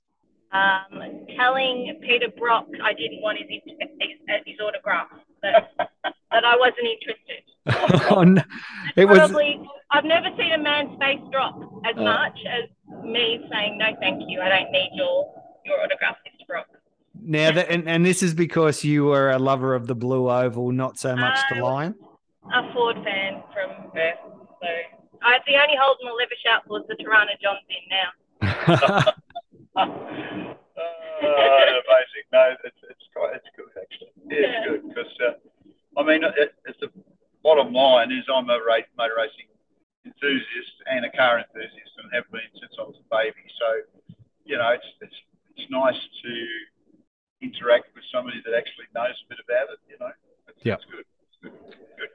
Um, 0.53 1.27
telling 1.37 1.99
Peter 2.03 2.29
Brock 2.37 2.66
I 2.83 2.92
didn't 2.92 3.23
want 3.23 3.38
his 3.38 3.61
his, 3.64 4.18
his 4.47 4.61
autograph, 4.61 5.09
that, 5.42 5.71
that 6.33 6.45
I 6.45 6.57
wasn't 6.57 6.87
interested. 6.87 8.11
oh, 8.11 8.23
no. 8.25 8.42
It 8.97 9.05
was 9.07 9.18
Probably, 9.18 9.61
I've 9.90 10.05
never 10.05 10.29
seen 10.37 10.53
a 10.53 10.59
man's 10.59 10.99
face 10.99 11.21
drop 11.31 11.57
as 11.85 11.95
Oh. 11.97 12.05
much 12.05 12.38
as 12.49 12.68
me 13.05 13.47
saying 13.51 13.79
no, 13.79 13.87
thank 14.01 14.23
you. 14.27 14.40
I 14.40 14.49
don't 14.49 14.71
need 14.73 14.90
your 14.95 15.33
your 15.64 15.81
autograph, 15.81 16.16
Mr. 16.27 16.47
Brock. 16.47 16.66
Now 17.25 17.53
that 17.53 17.68
and, 17.71 17.88
and 17.88 18.05
this 18.05 18.23
is 18.23 18.35
because 18.35 18.83
you 18.83 19.05
were 19.05 19.31
a 19.31 19.38
lover 19.38 19.75
of 19.75 19.87
the 19.87 19.95
blue 19.95 20.29
oval, 20.31 20.73
not 20.73 20.99
so 20.99 21.14
much 21.14 21.38
the 21.51 21.61
lion. 21.62 21.95
A 22.53 22.73
Ford 22.73 22.97
fan 23.05 23.42
from 23.53 23.90
birth. 23.95 24.16
So 24.61 24.68
I, 25.23 25.38
the 25.47 25.55
only 25.57 25.77
Holden 25.81 26.09
will 26.11 26.18
ever 26.21 26.33
shout 26.45 26.62
for 26.66 26.81
is 26.81 26.87
the 26.88 26.97
Torana 26.97 27.38
John's 27.40 27.61
in 27.71 27.85
now. 27.90 28.11
uh, 29.77 29.92
amazing. 31.23 32.27
No, 32.33 32.55
it's, 32.64 32.77
it's 32.90 33.07
quite 33.14 33.37
it's 33.37 33.47
good 33.57 33.71
actually. 33.81 34.11
Yeah, 34.29 34.38
Yeah. 34.40 34.49
it's 34.49 34.66
good 34.68 34.88
because 34.88 35.12
uh, 35.27 35.33
I 35.97 36.03
mean, 36.03 36.25
it, 36.25 36.55
it's 36.67 36.79
the 36.81 36.89
bottom 37.43 37.73
line 37.73 38.11
is 38.13 38.25
I'm 38.33 38.49
a 38.51 38.59
race, 38.67 38.85
motor 38.97 39.15
racing 39.19 39.47
enthusiast 40.05 40.75
and 40.91 41.05
a 41.05 41.11
car 41.11 41.39
enthusiast, 41.39 41.93
and 42.03 42.11
have 42.15 42.31
been 42.33 42.41
since 42.61 42.73
I 42.79 42.83
was 42.83 42.97
a 42.99 43.09
baby. 43.15 43.45
So 43.59 44.15
you 44.45 44.59
know, 44.59 44.71
it's 44.71 44.87
it's 45.01 45.15
it's 45.57 45.71
nice 45.71 45.95
to 45.95 46.47
interact 47.43 47.87
with 47.95 48.05
somebody 48.13 48.41
that 48.45 48.55
actually 48.55 48.87
knows 48.95 49.15
a 49.25 49.29
bit 49.29 49.39
about 49.49 49.73
it. 49.73 49.79
You 49.91 49.97
know, 50.01 50.13
it's, 50.49 50.65
Yeah. 50.65 50.75
it's 50.75 50.85
good. 50.91 51.05
Good. 51.43 51.53
good. 51.99 52.09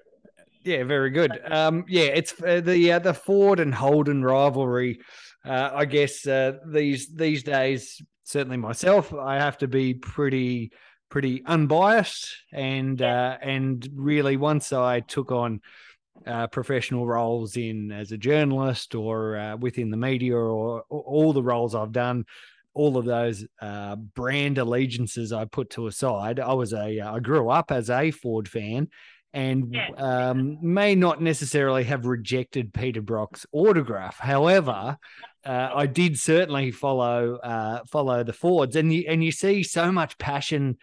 Yeah, 0.63 0.83
very 0.83 1.09
good. 1.11 1.39
Um, 1.51 1.85
yeah, 1.87 2.05
it's 2.05 2.33
uh, 2.41 2.61
the 2.61 2.93
uh, 2.93 2.99
the 2.99 3.13
Ford 3.13 3.59
and 3.59 3.73
Holden 3.73 4.23
rivalry. 4.23 4.99
Uh, 5.45 5.71
I 5.73 5.85
guess 5.85 6.25
uh, 6.27 6.53
these 6.67 7.13
these 7.13 7.43
days, 7.43 8.01
certainly 8.23 8.57
myself, 8.57 9.13
I 9.13 9.35
have 9.35 9.57
to 9.59 9.67
be 9.67 9.93
pretty 9.93 10.71
pretty 11.09 11.43
unbiased 11.45 12.29
and 12.51 13.01
uh, 13.01 13.37
and 13.41 13.87
really 13.93 14.37
once 14.37 14.73
I 14.73 14.99
took 15.01 15.31
on 15.31 15.61
uh, 16.25 16.47
professional 16.47 17.05
roles 17.05 17.57
in 17.57 17.91
as 17.91 18.11
a 18.11 18.17
journalist 18.17 18.95
or 18.95 19.37
uh, 19.37 19.57
within 19.57 19.89
the 19.91 19.97
media 19.97 20.35
or, 20.35 20.83
or 20.89 21.01
all 21.01 21.33
the 21.33 21.43
roles 21.43 21.75
I've 21.75 21.91
done. 21.91 22.25
All 22.73 22.97
of 22.97 23.05
those 23.05 23.43
uh, 23.59 23.95
brand 23.95 24.59
allegiances 24.59 25.33
I 25.33 25.45
put 25.45 25.71
to 25.71 25.87
aside. 25.87 26.39
I 26.39 26.53
was 26.53 26.73
a 26.73 27.01
I 27.01 27.19
grew 27.19 27.49
up 27.49 27.71
as 27.71 27.89
a 27.89 28.11
Ford 28.11 28.47
fan, 28.47 28.89
and 29.33 29.75
um, 29.97 30.59
may 30.61 30.93
not 30.93 31.19
necessarily 31.19 31.83
have 31.85 32.05
rejected 32.05 32.75
Peter 32.75 33.01
Brock's 33.01 33.47
autograph. 33.51 34.19
However, 34.19 34.97
uh, 35.43 35.69
I 35.73 35.87
did 35.87 36.19
certainly 36.19 36.71
follow 36.71 37.37
uh, 37.37 37.79
follow 37.91 38.23
the 38.23 38.33
Fords, 38.33 38.75
and 38.75 38.93
you 38.93 39.05
and 39.07 39.23
you 39.23 39.31
see 39.31 39.63
so 39.63 39.91
much 39.91 40.17
passion 40.19 40.77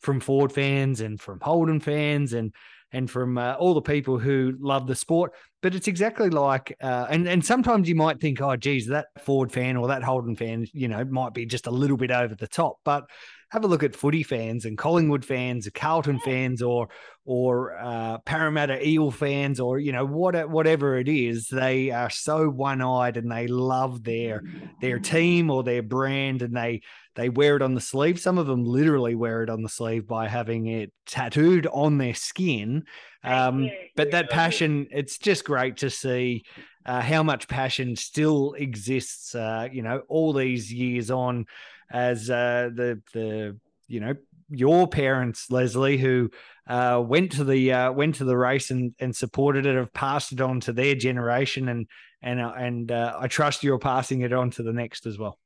from 0.00 0.20
Ford 0.20 0.52
fans 0.52 1.00
and 1.00 1.20
from 1.20 1.40
Holden 1.40 1.80
fans 1.80 2.32
and 2.32 2.52
and 2.92 3.08
from 3.08 3.38
uh, 3.38 3.54
all 3.54 3.74
the 3.74 3.82
people 3.82 4.18
who 4.18 4.54
love 4.58 4.86
the 4.86 4.96
sport. 4.96 5.32
But 5.62 5.74
it's 5.74 5.88
exactly 5.88 6.30
like, 6.30 6.76
uh, 6.82 7.06
and 7.08 7.28
and 7.28 7.44
sometimes 7.44 7.88
you 7.88 7.94
might 7.94 8.20
think, 8.20 8.40
oh, 8.40 8.56
geez, 8.56 8.86
that 8.88 9.06
Ford 9.20 9.52
fan 9.52 9.76
or 9.76 9.88
that 9.88 10.02
Holden 10.02 10.34
fan, 10.36 10.66
you 10.72 10.88
know, 10.88 11.04
might 11.04 11.34
be 11.34 11.46
just 11.46 11.66
a 11.66 11.70
little 11.70 11.96
bit 11.96 12.10
over 12.10 12.34
the 12.34 12.48
top. 12.48 12.76
But 12.84 13.04
have 13.50 13.64
a 13.64 13.68
look 13.68 13.82
at 13.82 13.96
footy 13.96 14.22
fans 14.22 14.64
and 14.64 14.78
Collingwood 14.78 15.24
fans, 15.24 15.66
or 15.66 15.72
Carlton 15.72 16.20
fans, 16.20 16.62
or 16.62 16.88
or 17.24 17.76
uh, 17.78 18.18
Parramatta 18.18 18.86
Eel 18.86 19.10
fans, 19.10 19.60
or 19.60 19.78
you 19.78 19.92
know 19.92 20.06
what 20.06 20.48
whatever 20.48 20.98
it 20.98 21.08
is. 21.08 21.48
They 21.48 21.90
are 21.90 22.10
so 22.10 22.48
one 22.48 22.80
eyed 22.80 23.16
and 23.16 23.30
they 23.30 23.46
love 23.46 24.02
their 24.04 24.42
their 24.80 24.98
team 24.98 25.50
or 25.50 25.62
their 25.62 25.82
brand, 25.82 26.42
and 26.42 26.56
they 26.56 26.82
they 27.16 27.28
wear 27.28 27.56
it 27.56 27.62
on 27.62 27.74
the 27.74 27.80
sleeve. 27.80 28.20
Some 28.20 28.38
of 28.38 28.46
them 28.46 28.64
literally 28.64 29.14
wear 29.14 29.42
it 29.42 29.50
on 29.50 29.62
the 29.62 29.68
sleeve 29.68 30.06
by 30.06 30.28
having 30.28 30.66
it 30.66 30.92
tattooed 31.06 31.66
on 31.66 31.98
their 31.98 32.14
skin. 32.14 32.84
Um, 33.24 33.68
but 33.96 34.12
that 34.12 34.30
passion, 34.30 34.86
it's 34.90 35.18
just 35.18 35.44
great 35.44 35.78
to 35.78 35.90
see 35.90 36.44
uh, 36.86 37.00
how 37.00 37.22
much 37.22 37.48
passion 37.48 37.96
still 37.96 38.54
exists. 38.54 39.34
Uh, 39.34 39.68
you 39.70 39.82
know, 39.82 40.02
all 40.08 40.32
these 40.32 40.72
years 40.72 41.10
on, 41.10 41.46
as 41.90 42.30
uh, 42.30 42.70
the 42.74 43.00
the 43.12 43.56
you 43.88 44.00
know 44.00 44.14
your 44.50 44.88
parents, 44.88 45.50
Leslie, 45.50 45.96
who 45.96 46.30
uh, 46.66 47.02
went 47.04 47.32
to 47.32 47.44
the 47.44 47.72
uh, 47.72 47.92
went 47.92 48.16
to 48.16 48.24
the 48.24 48.36
race 48.36 48.70
and, 48.70 48.94
and 48.98 49.14
supported 49.14 49.64
it, 49.66 49.76
have 49.76 49.92
passed 49.92 50.32
it 50.32 50.40
on 50.40 50.60
to 50.60 50.72
their 50.72 50.94
generation, 50.94 51.68
and 51.68 51.86
and 52.22 52.40
uh, 52.40 52.52
and 52.56 52.92
uh, 52.92 53.16
I 53.18 53.28
trust 53.28 53.62
you're 53.62 53.78
passing 53.78 54.22
it 54.22 54.32
on 54.32 54.50
to 54.52 54.62
the 54.62 54.72
next 54.72 55.06
as 55.06 55.18
well. 55.18 55.38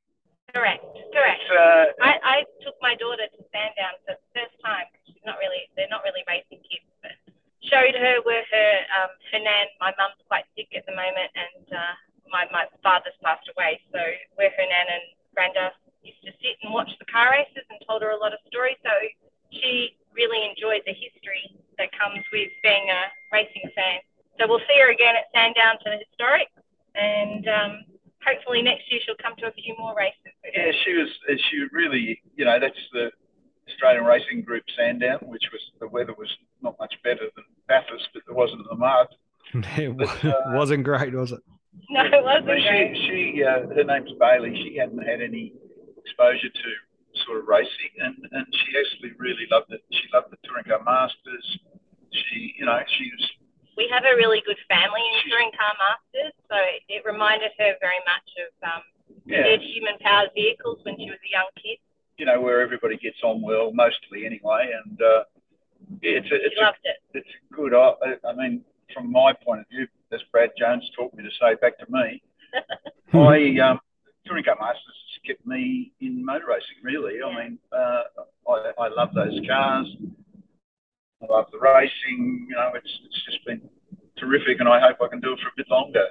Correct, 0.55 0.85
correct. 1.13 1.43
Uh, 1.51 1.85
I, 2.01 2.13
I 2.23 2.45
took 2.63 2.75
my 2.81 2.95
daughter 2.95 3.27
to 3.27 3.41
Sandown 3.51 3.99
for 4.07 4.15
the 4.15 4.41
first 4.41 4.55
time. 4.65 4.87
She's 5.07 5.19
not 5.27 5.37
really, 5.39 5.67
they're 5.77 5.91
not 5.91 6.03
really 6.05 6.23
racing 6.29 6.63
kids, 6.63 6.87
but 7.03 7.17
showed 7.63 7.95
her 7.95 8.23
where 8.23 8.45
her 8.51 8.71
um, 9.03 9.11
her 9.33 9.41
nan. 9.41 9.67
My 9.81 9.93
mum's 9.99 10.21
quite 10.29 10.45
sick 10.57 10.69
at 10.77 10.87
the 10.87 10.97
moment, 10.97 11.31
and 11.37 11.67
uh, 11.75 11.95
my 12.31 12.47
my 12.53 12.65
father's 12.83 13.19
passed 13.23 13.51
away. 13.53 13.81
So 13.93 14.01
where 14.37 14.51
her 14.51 14.67
nan 14.67 14.87
and 14.89 15.05
granda 15.37 15.75
used 16.05 16.23
to 16.25 16.33
sit 16.43 16.57
and 16.63 16.73
watch 16.73 16.91
the 16.99 17.07
car 17.07 17.33
races, 17.33 17.65
and 17.71 17.79
told 17.89 18.03
her 18.03 18.11
a 18.11 18.21
lot 18.21 18.33
of 18.33 18.39
stories. 18.47 18.77
So 18.85 18.93
she 19.51 19.97
really 20.15 20.47
enjoyed 20.49 20.83
the 20.87 20.95
history 20.95 21.57
that 21.79 21.91
comes 21.99 22.23
with 22.33 22.51
being 22.63 22.87
a 22.91 23.03
racing 23.33 23.67
fan. 23.75 23.99
So 24.39 24.47
we'll 24.49 24.63
see 24.71 24.79
her 24.81 24.91
again 24.91 25.15
at 25.17 25.27
Sandown 25.35 25.77
for 25.83 25.91
the 25.91 25.99
historic, 26.03 26.49
and 26.95 27.47
um, 27.49 27.73
hopefully 28.25 28.63
next 28.63 28.91
year 28.91 29.01
she'll 29.05 29.19
come 29.23 29.35
to 29.39 29.47
a 29.47 29.53
few 29.53 29.75
more 29.79 29.95
races. 29.97 30.33
Yeah, 30.45 30.71
she 30.85 30.93
was. 30.95 31.09
She 31.51 31.65
really, 31.73 32.21
you 32.37 32.45
know, 32.45 32.59
that's 32.61 32.79
the 32.93 33.11
Australian 33.71 34.05
Racing 34.05 34.43
Group 34.43 34.65
Sandown, 34.77 35.19
which 35.23 35.45
was 35.53 35.61
the 35.81 35.89
weather 35.89 36.15
was 36.19 36.29
not 36.63 36.77
much 36.79 36.95
better 37.03 37.27
than 37.35 37.45
Bathurst, 37.69 38.09
but 38.13 38.23
there 38.27 38.35
wasn't 38.37 38.63
the 38.69 38.77
mud. 38.77 39.07
it 39.79 39.97
But, 39.97 40.25
uh, 40.25 40.33
wasn't 40.49 40.85
great, 40.85 41.15
was 41.15 41.33
it? 41.33 41.41
No, 41.91 42.05
it 42.05 42.23
wasn't 42.25 42.47
But 42.47 42.59
great. 42.63 42.97
she, 42.97 43.35
she, 43.37 43.45
uh, 43.45 43.67
her 43.75 43.85
name's 43.85 44.13
Bailey. 44.19 44.55
She 44.63 44.77
hadn't 44.77 44.99
had 44.99 45.21
any 45.21 45.53
exposure 46.05 46.49
to 46.53 46.69
sort 47.27 47.39
of 47.41 47.49
racing, 47.49 47.93
and 47.99 48.17
and 48.33 48.47
she 48.53 48.69
actually 48.79 49.13
really 49.19 49.47
loved 49.51 49.73
it. 49.73 49.83
She 49.93 50.05
loved 50.13 50.31
the 50.31 50.39
touring 50.45 50.65
car 50.65 50.83
masters. 50.85 51.45
She, 52.13 52.55
you 52.59 52.67
know, 52.67 52.79
she 52.99 53.11
was. 53.11 53.25
We 53.77 53.91
have 53.91 54.05
a 54.07 54.15
really 54.15 54.43
good 54.47 54.59
family 54.71 55.03
in 55.03 55.31
touring 55.31 55.51
car 55.59 55.75
masters, 55.83 56.33
so 56.47 56.55
it 56.89 57.03
reminded 57.05 57.51
her 57.59 57.75
very 57.83 57.99
much 58.07 58.29
of 58.47 58.51
um, 58.63 58.83
Yeah, 59.27 59.57
human 59.59 59.99
powered 60.01 60.31
vehicles 60.35 60.79
when 60.85 60.95
she 60.97 61.11
was 61.11 61.19
a 61.27 61.31
young 61.31 61.51
kid. 61.59 61.79
you 62.19 62.27
know 62.27 62.41
where 62.41 62.61
everybody 62.63 62.97
gets 62.97 63.19
on 63.25 63.43
well, 63.43 63.73
mostly 63.75 64.27
anyway, 64.27 64.71
and 64.71 64.95
uh, 65.03 65.25
it's 66.03 66.31
a, 66.31 66.37
it's 66.39 66.55
a 66.61 66.71
it. 66.87 66.97
it's 67.15 67.35
good. 67.53 67.75
I, 67.75 67.95
I 68.29 68.33
mean, 68.35 68.63
from 68.95 69.11
my 69.11 69.33
point 69.33 69.61
of 69.63 69.69
view, 69.69 69.89
as 70.13 70.23
Brad 70.31 70.51
Jones 70.57 70.89
taught 70.97 71.13
me 71.15 71.25
to 71.25 71.31
say 71.43 71.55
back 71.61 71.77
to 71.79 71.87
me, 71.91 72.23
I 73.13 73.59
um, 73.59 73.81
touring 74.25 74.45
car 74.45 74.57
masters 74.61 74.99
kept 75.27 75.47
me 75.47 75.93
in 76.01 76.25
motor 76.25 76.47
racing. 76.49 76.83
Really, 76.83 77.23
I 77.23 77.29
mean, 77.35 77.59
uh, 77.73 78.03
I, 78.49 78.73
I 78.79 78.89
love 78.89 79.11
those 79.15 79.39
cars. 79.47 79.89
I 81.23 81.33
love 81.33 81.47
the 81.53 81.59
racing. 81.59 82.47
You 82.49 82.57
know, 82.57 82.73
it's 82.75 83.01
it's 83.05 83.25
just 83.25 83.45
been 83.47 83.63
terrific, 84.19 84.61
and 84.61 84.69
I 84.69 84.81
hope 84.81 84.99
I 85.03 85.09
can 85.09 85.21
do 85.21 85.33
it 85.33 85.41
for 85.41 85.49
a 85.49 85.57
bit 85.57 85.69
longer. 85.71 86.07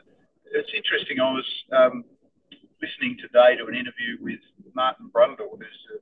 It's 0.45 0.69
interesting. 0.75 1.19
I 1.19 1.31
was 1.31 1.49
um, 1.71 2.05
listening 2.81 3.17
today 3.21 3.55
to 3.57 3.65
an 3.65 3.75
interview 3.75 4.17
with 4.21 4.41
Martin 4.73 5.09
Brundle, 5.13 5.57
who's 5.57 5.83
a 5.95 5.99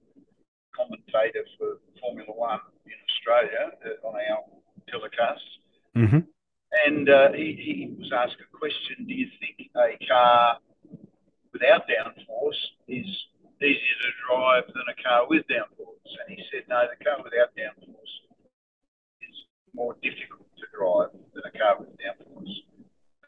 commentator 0.75 1.45
for 1.57 1.79
Formula 1.99 2.31
One 2.33 2.59
in 2.85 2.97
Australia 3.09 3.71
uh, 3.85 4.07
on 4.07 4.15
our 4.15 4.43
telecast. 4.89 5.45
Mm-hmm. 5.95 6.19
And 6.87 7.09
uh, 7.09 7.33
he, 7.33 7.59
he 7.59 7.95
was 7.99 8.11
asked 8.15 8.37
a 8.39 8.57
question 8.57 9.05
Do 9.05 9.13
you 9.13 9.27
think 9.39 9.69
a 9.75 9.97
car 10.07 10.57
without 11.53 11.87
downforce 11.87 12.61
is 12.87 13.07
easier 13.61 13.97
to 14.01 14.11
drive 14.27 14.65
than 14.67 14.87
a 14.89 14.97
car 15.01 15.27
with 15.29 15.45
downforce? 15.47 16.11
And 16.25 16.35
he 16.35 16.43
said, 16.51 16.63
No, 16.69 16.83
the 16.87 16.99
car 17.03 17.17
without 17.23 17.53
downforce 17.55 18.13
is 19.21 19.35
more 19.73 19.95
difficult 20.01 20.47
to 20.57 20.65
drive 20.73 21.11
than 21.33 21.43
a 21.45 21.53
car 21.57 21.79
with 21.79 21.89
downforce. 21.99 22.55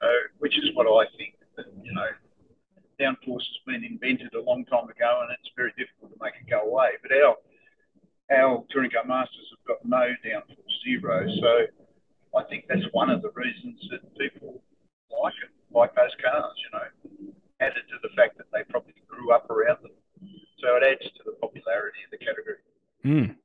So, 0.02 0.08
which 0.40 0.58
is 0.58 0.72
what 0.74 0.88
I 0.88 1.08
think 1.18 1.36
that, 1.56 1.66
you 1.84 1.94
know, 1.94 2.10
downforce 3.00 3.44
has 3.44 3.62
been 3.66 3.84
invented 3.84 4.34
a 4.34 4.42
long 4.42 4.66
time 4.66 4.90
ago 4.90 5.24
and 5.24 5.32
it's 5.32 5.52
very 5.56 5.74
difficult 5.78 6.14
to 6.14 6.20
make 6.22 6.34
it 6.40 6.50
go 6.50 6.62
away. 6.62 7.00
But 7.02 7.12
our 7.12 7.36
our 8.32 8.64
touring 8.72 8.90
car 8.92 9.06
masters 9.06 9.52
have 9.52 9.64
got 9.68 9.86
no 9.86 10.10
downforce, 10.26 10.76
zero. 10.84 11.28
So 11.42 11.68
I 12.38 12.44
think 12.50 12.66
that's 12.68 12.86
one 12.92 13.10
of 13.10 13.22
the 13.22 13.32
reasons 13.36 13.80
that 13.92 14.02
people 14.18 14.64
like 15.12 15.34
it, 15.44 15.52
like 15.76 15.94
those 15.96 16.16
cars, 16.24 16.54
you 16.58 16.70
know, 16.74 17.34
added 17.66 17.84
to 17.90 17.98
the 18.02 18.10
fact 18.16 18.38
that 18.38 18.48
they 18.54 18.64
probably 18.70 18.94
grew 19.08 19.34
up 19.34 19.50
around 19.50 19.80
them. 19.84 19.92
So 20.60 20.76
it 20.78 20.84
adds 20.84 21.12
to 21.18 21.24
the 21.26 21.34
popularity 21.42 22.00
of 22.06 22.12
the 22.12 22.26
category. 22.26 22.58
Mm. 23.06 23.36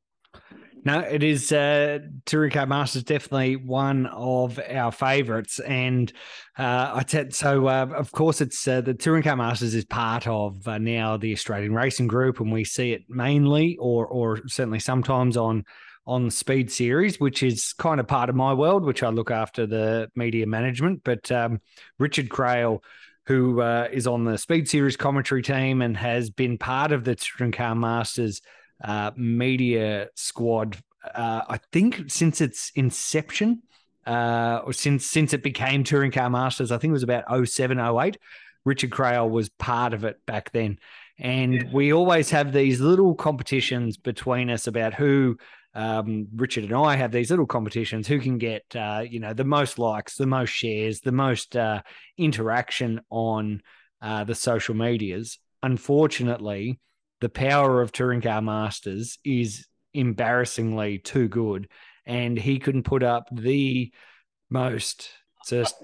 It 0.87 1.23
is 1.23 1.53
uh, 1.53 1.99
Touring 2.25 2.51
Car 2.51 2.67
Masters 2.67 3.03
definitely 3.03 3.57
one 3.57 4.07
of 4.07 4.59
our 4.71 4.91
favourites, 4.91 5.59
and 5.59 6.11
uh, 6.59 6.93
I 6.95 7.05
said 7.07 7.35
so. 7.35 7.67
Uh, 7.67 7.89
of 7.95 8.13
course, 8.13 8.41
it's 8.41 8.67
uh, 8.67 8.81
the 8.81 8.95
Touring 8.95 9.23
Car 9.23 9.37
Masters 9.37 9.75
is 9.75 9.85
part 9.85 10.27
of 10.27 10.67
uh, 10.67 10.79
now 10.79 11.17
the 11.17 11.33
Australian 11.33 11.75
Racing 11.75 12.07
Group, 12.07 12.41
and 12.41 12.53
we 12.53 12.65
see 12.65 12.93
it 12.93 13.03
mainly, 13.09 13.77
or 13.79 14.07
or 14.07 14.47
certainly 14.47 14.79
sometimes 14.79 15.37
on 15.37 15.65
on 16.07 16.31
Speed 16.31 16.73
Series, 16.73 17.21
which 17.21 17.43
is 17.43 17.75
kind 17.75 18.01
of 18.01 18.09
part 18.09 18.31
of 18.31 18.37
my 18.37 18.55
world, 18.55 18.85
which 18.85 19.03
I 19.03 19.11
look 19.11 19.31
after 19.31 19.67
the 19.67 20.11
media 20.17 20.47
management. 20.47 21.03
But 21.05 21.31
um, 21.31 21.61
Richard 21.99 22.31
Craill 22.31 22.83
who 23.29 23.61
uh, 23.61 23.87
is 23.93 24.07
on 24.07 24.25
the 24.25 24.39
Speed 24.39 24.71
Series 24.71 24.97
commentary 24.97 25.43
team 25.43 25.83
and 25.83 25.95
has 25.99 26.31
been 26.31 26.57
part 26.57 26.93
of 26.93 27.05
the 27.05 27.15
Touring 27.15 27.53
Car 27.53 27.75
Masters 27.75 28.41
uh, 28.83 29.11
media 29.17 30.09
squad. 30.15 30.79
Uh, 31.15 31.43
I 31.47 31.59
think 31.71 32.11
since 32.11 32.41
its 32.41 32.73
inception, 32.75 33.63
uh, 34.07 34.63
or 34.65 34.73
since 34.73 35.05
since 35.05 35.35
it 35.35 35.43
became 35.43 35.85
Touring 35.85 36.11
Car 36.11 36.31
Masters, 36.31 36.73
I 36.73 36.79
think 36.79 36.91
it 36.91 36.95
was 36.95 37.03
about 37.03 37.25
07, 37.47 37.79
08. 37.79 38.17
Richard 38.65 38.91
Craill 38.91 39.29
was 39.29 39.51
part 39.51 39.93
of 39.93 40.05
it 40.05 40.25
back 40.25 40.51
then. 40.53 40.79
And 41.19 41.71
we 41.71 41.93
always 41.93 42.31
have 42.31 42.55
these 42.55 42.81
little 42.81 43.15
competitions 43.15 43.99
between 43.99 44.49
us 44.49 44.67
about 44.67 44.95
who 44.95 45.37
um, 45.75 46.29
Richard 46.35 46.65
and 46.65 46.75
I 46.75 46.97
have 46.97 47.13
these 47.13 47.31
little 47.31 47.47
competitions 47.47 48.07
who 48.07 48.19
can 48.19 48.39
get 48.39 48.65
uh, 48.75 49.05
you 49.09 49.21
know 49.21 49.33
the 49.33 49.45
most 49.45 49.79
likes, 49.79 50.17
the 50.17 50.27
most 50.27 50.51
shares, 50.51 51.01
the 51.01 51.13
most 51.13 51.57
uh, 51.57 51.83
interaction 52.17 53.01
on 53.11 53.63
uh, 54.01 54.25
the 54.25 54.35
social 54.35 54.75
medias. 54.75 55.39
Unfortunately, 55.63 56.81
the 57.21 57.29
power 57.29 57.83
of 57.83 57.93
Touring 57.93 58.21
Car 58.21 58.41
Masters 58.41 59.19
is 59.25 59.67
embarrassingly 59.95 60.99
too 60.99 61.29
good, 61.29 61.69
and 62.07 62.39
he 62.39 62.59
couldn't 62.59 62.85
put 62.85 63.03
up 63.03 63.29
the 63.33 63.93
most 64.51 65.11
just 65.47 65.77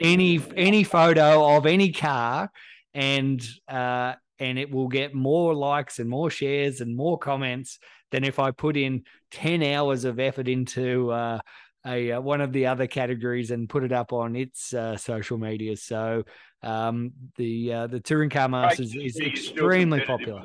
any 0.00 0.40
any 0.56 0.84
photo 0.84 1.56
of 1.56 1.66
any 1.66 1.92
car 1.92 2.50
and 2.94 3.46
uh 3.68 4.14
and 4.38 4.58
it 4.58 4.70
will 4.70 4.88
get 4.88 5.14
more 5.14 5.54
likes 5.54 5.98
and 5.98 6.08
more 6.08 6.30
shares 6.30 6.80
and 6.80 6.96
more 6.96 7.18
comments 7.18 7.78
than 8.10 8.24
if 8.24 8.38
I 8.38 8.50
put 8.50 8.76
in 8.76 9.04
10 9.32 9.62
hours 9.62 10.04
of 10.04 10.20
effort 10.20 10.48
into 10.48 11.10
uh, 11.10 11.38
a 11.86 12.12
uh, 12.12 12.20
one 12.20 12.40
of 12.40 12.52
the 12.52 12.66
other 12.66 12.86
categories 12.86 13.50
and 13.50 13.68
put 13.68 13.82
it 13.82 13.92
up 13.92 14.12
on 14.12 14.36
its 14.36 14.72
uh, 14.72 14.96
social 14.96 15.38
media. 15.38 15.76
So 15.76 16.24
um, 16.62 17.12
the 17.36 17.72
uh, 17.72 17.86
the 17.88 18.00
touring 18.00 18.30
car 18.30 18.48
masters 18.48 18.94
is 18.94 19.18
extremely 19.18 20.00
popular. 20.00 20.42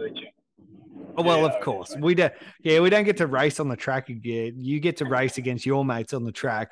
Oh, 1.20 1.24
well, 1.24 1.42
Yeah, 1.42 1.48
of 1.48 1.60
course 1.62 1.96
we 2.00 2.14
don't. 2.16 2.34
Yeah, 2.64 2.80
we 2.80 2.90
don't 2.90 3.04
get 3.04 3.18
to 3.18 3.28
race 3.28 3.60
on 3.60 3.68
the 3.68 3.76
track 3.76 4.10
again. 4.10 4.54
You 4.58 4.80
get 4.80 4.98
to 4.98 5.06
race 5.06 5.38
against 5.38 5.66
your 5.66 5.84
mates 5.84 6.14
on 6.14 6.24
the 6.24 6.32
track. 6.32 6.72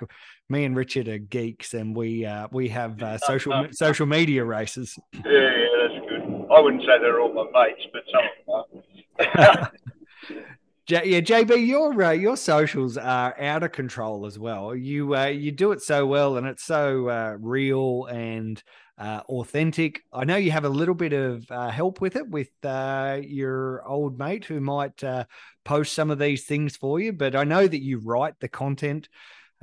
Me 0.50 0.66
and 0.66 0.76
Richard 0.76 1.08
are 1.08 1.18
geeks, 1.18 1.74
and 1.74 1.96
we 1.96 2.26
uh, 2.26 2.48
we 2.52 2.70
have 2.70 3.02
uh, 3.02 3.18
social 3.18 3.68
social 3.72 4.06
media 4.06 4.44
races. 4.44 4.98
Yeah, 5.14 5.22
yeah, 5.26 5.68
that's 5.82 6.10
good. 6.10 6.48
I 6.56 6.60
wouldn't 6.60 6.84
say 6.84 7.00
they're 7.00 7.20
all 7.20 7.34
my 7.34 7.66
mates, 7.66 7.88
but 7.92 8.04
some 8.12 8.24
of 8.60 8.84
them 9.18 9.30
are. 9.50 9.72
J- 10.88 11.02
yeah, 11.06 11.20
JB, 11.22 11.68
your 11.68 12.02
uh, 12.04 12.12
your 12.12 12.38
socials 12.38 12.98
are 12.98 13.40
out 13.42 13.64
of 13.64 13.72
control 13.72 14.26
as 14.26 14.38
well. 14.38 14.76
You 14.76 15.16
uh, 15.16 15.26
you 15.26 15.52
do 15.52 15.72
it 15.72 15.82
so 15.82 16.06
well, 16.06 16.38
and 16.38 16.46
it's 16.46 16.64
so 16.64 17.10
uh, 17.10 17.38
real 17.40 18.06
and 18.06 18.62
uh, 19.00 19.22
authentic. 19.28 20.02
I 20.14 20.26
know 20.26 20.36
you 20.36 20.52
have 20.52 20.64
a 20.66 20.70
little 20.70 20.94
bit 20.94 21.14
of 21.14 21.50
uh, 21.50 21.70
help 21.70 22.02
with 22.02 22.16
it 22.16 22.30
with 22.30 22.50
uh, 22.64 23.20
your 23.24 23.84
old 23.88 24.20
mate 24.20 24.46
who 24.46 24.62
might 24.62 25.04
uh, 25.04 25.26
post 25.64 25.94
some 25.94 26.12
of 26.12 26.20
these 26.20 26.46
things 26.46 26.78
for 26.78 27.00
you, 27.00 27.14
but 27.14 27.36
I 27.36 27.46
know 27.46 27.66
that 27.68 27.82
you 27.82 28.00
write 28.00 28.36
the 28.40 28.48
content. 28.48 29.10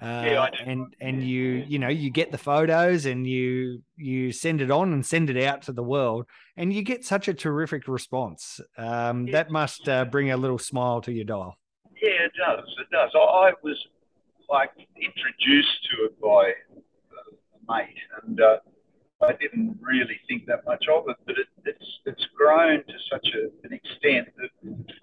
Uh, 0.03 0.23
Yeah, 0.27 0.43
I 0.43 0.51
do. 0.51 0.57
and 0.67 0.95
and 1.01 1.23
you 1.23 1.63
you 1.69 1.79
know 1.79 1.89
you 1.89 2.11
get 2.11 2.33
the 2.33 2.39
photos 2.39 3.07
and 3.07 3.27
you 3.27 3.83
you 3.97 4.33
send 4.33 4.61
it 4.61 4.71
on 4.73 4.93
and 4.93 5.07
send 5.07 5.31
it 5.31 5.41
out 5.45 5.63
to 5.63 5.73
the 5.73 5.85
world 5.85 6.27
and 6.57 6.73
you 6.73 6.83
get 6.83 7.05
such 7.05 7.29
a 7.29 7.35
terrific 7.35 7.89
response. 7.89 8.61
Um, 8.77 9.27
that 9.27 9.51
must 9.51 9.89
uh, 9.89 10.05
bring 10.05 10.31
a 10.31 10.37
little 10.37 10.59
smile 10.59 11.01
to 11.03 11.13
your 11.13 11.25
dial. 11.25 11.57
Yeah, 12.03 12.27
it 12.27 12.33
does. 12.37 12.69
It 12.81 12.91
does. 12.91 13.11
I, 13.15 13.53
was 13.63 13.79
like 14.49 14.71
introduced 14.97 15.89
to 15.91 16.05
it 16.07 16.21
by 16.21 16.49
a 16.49 17.73
mate, 17.73 17.97
and 18.23 18.41
uh, 18.41 18.59
I 19.23 19.33
didn't 19.33 19.79
really 19.81 20.19
think 20.29 20.47
that 20.47 20.65
much 20.67 20.85
of 20.93 21.05
it. 21.09 21.17
But 21.27 21.39
it, 21.39 21.47
it's 21.65 22.01
it's 22.07 22.27
grown 22.37 22.79
to 22.79 22.95
such 23.11 23.29
a, 23.35 23.67
an 23.67 23.73
extent 23.73 24.29
that 24.37 24.51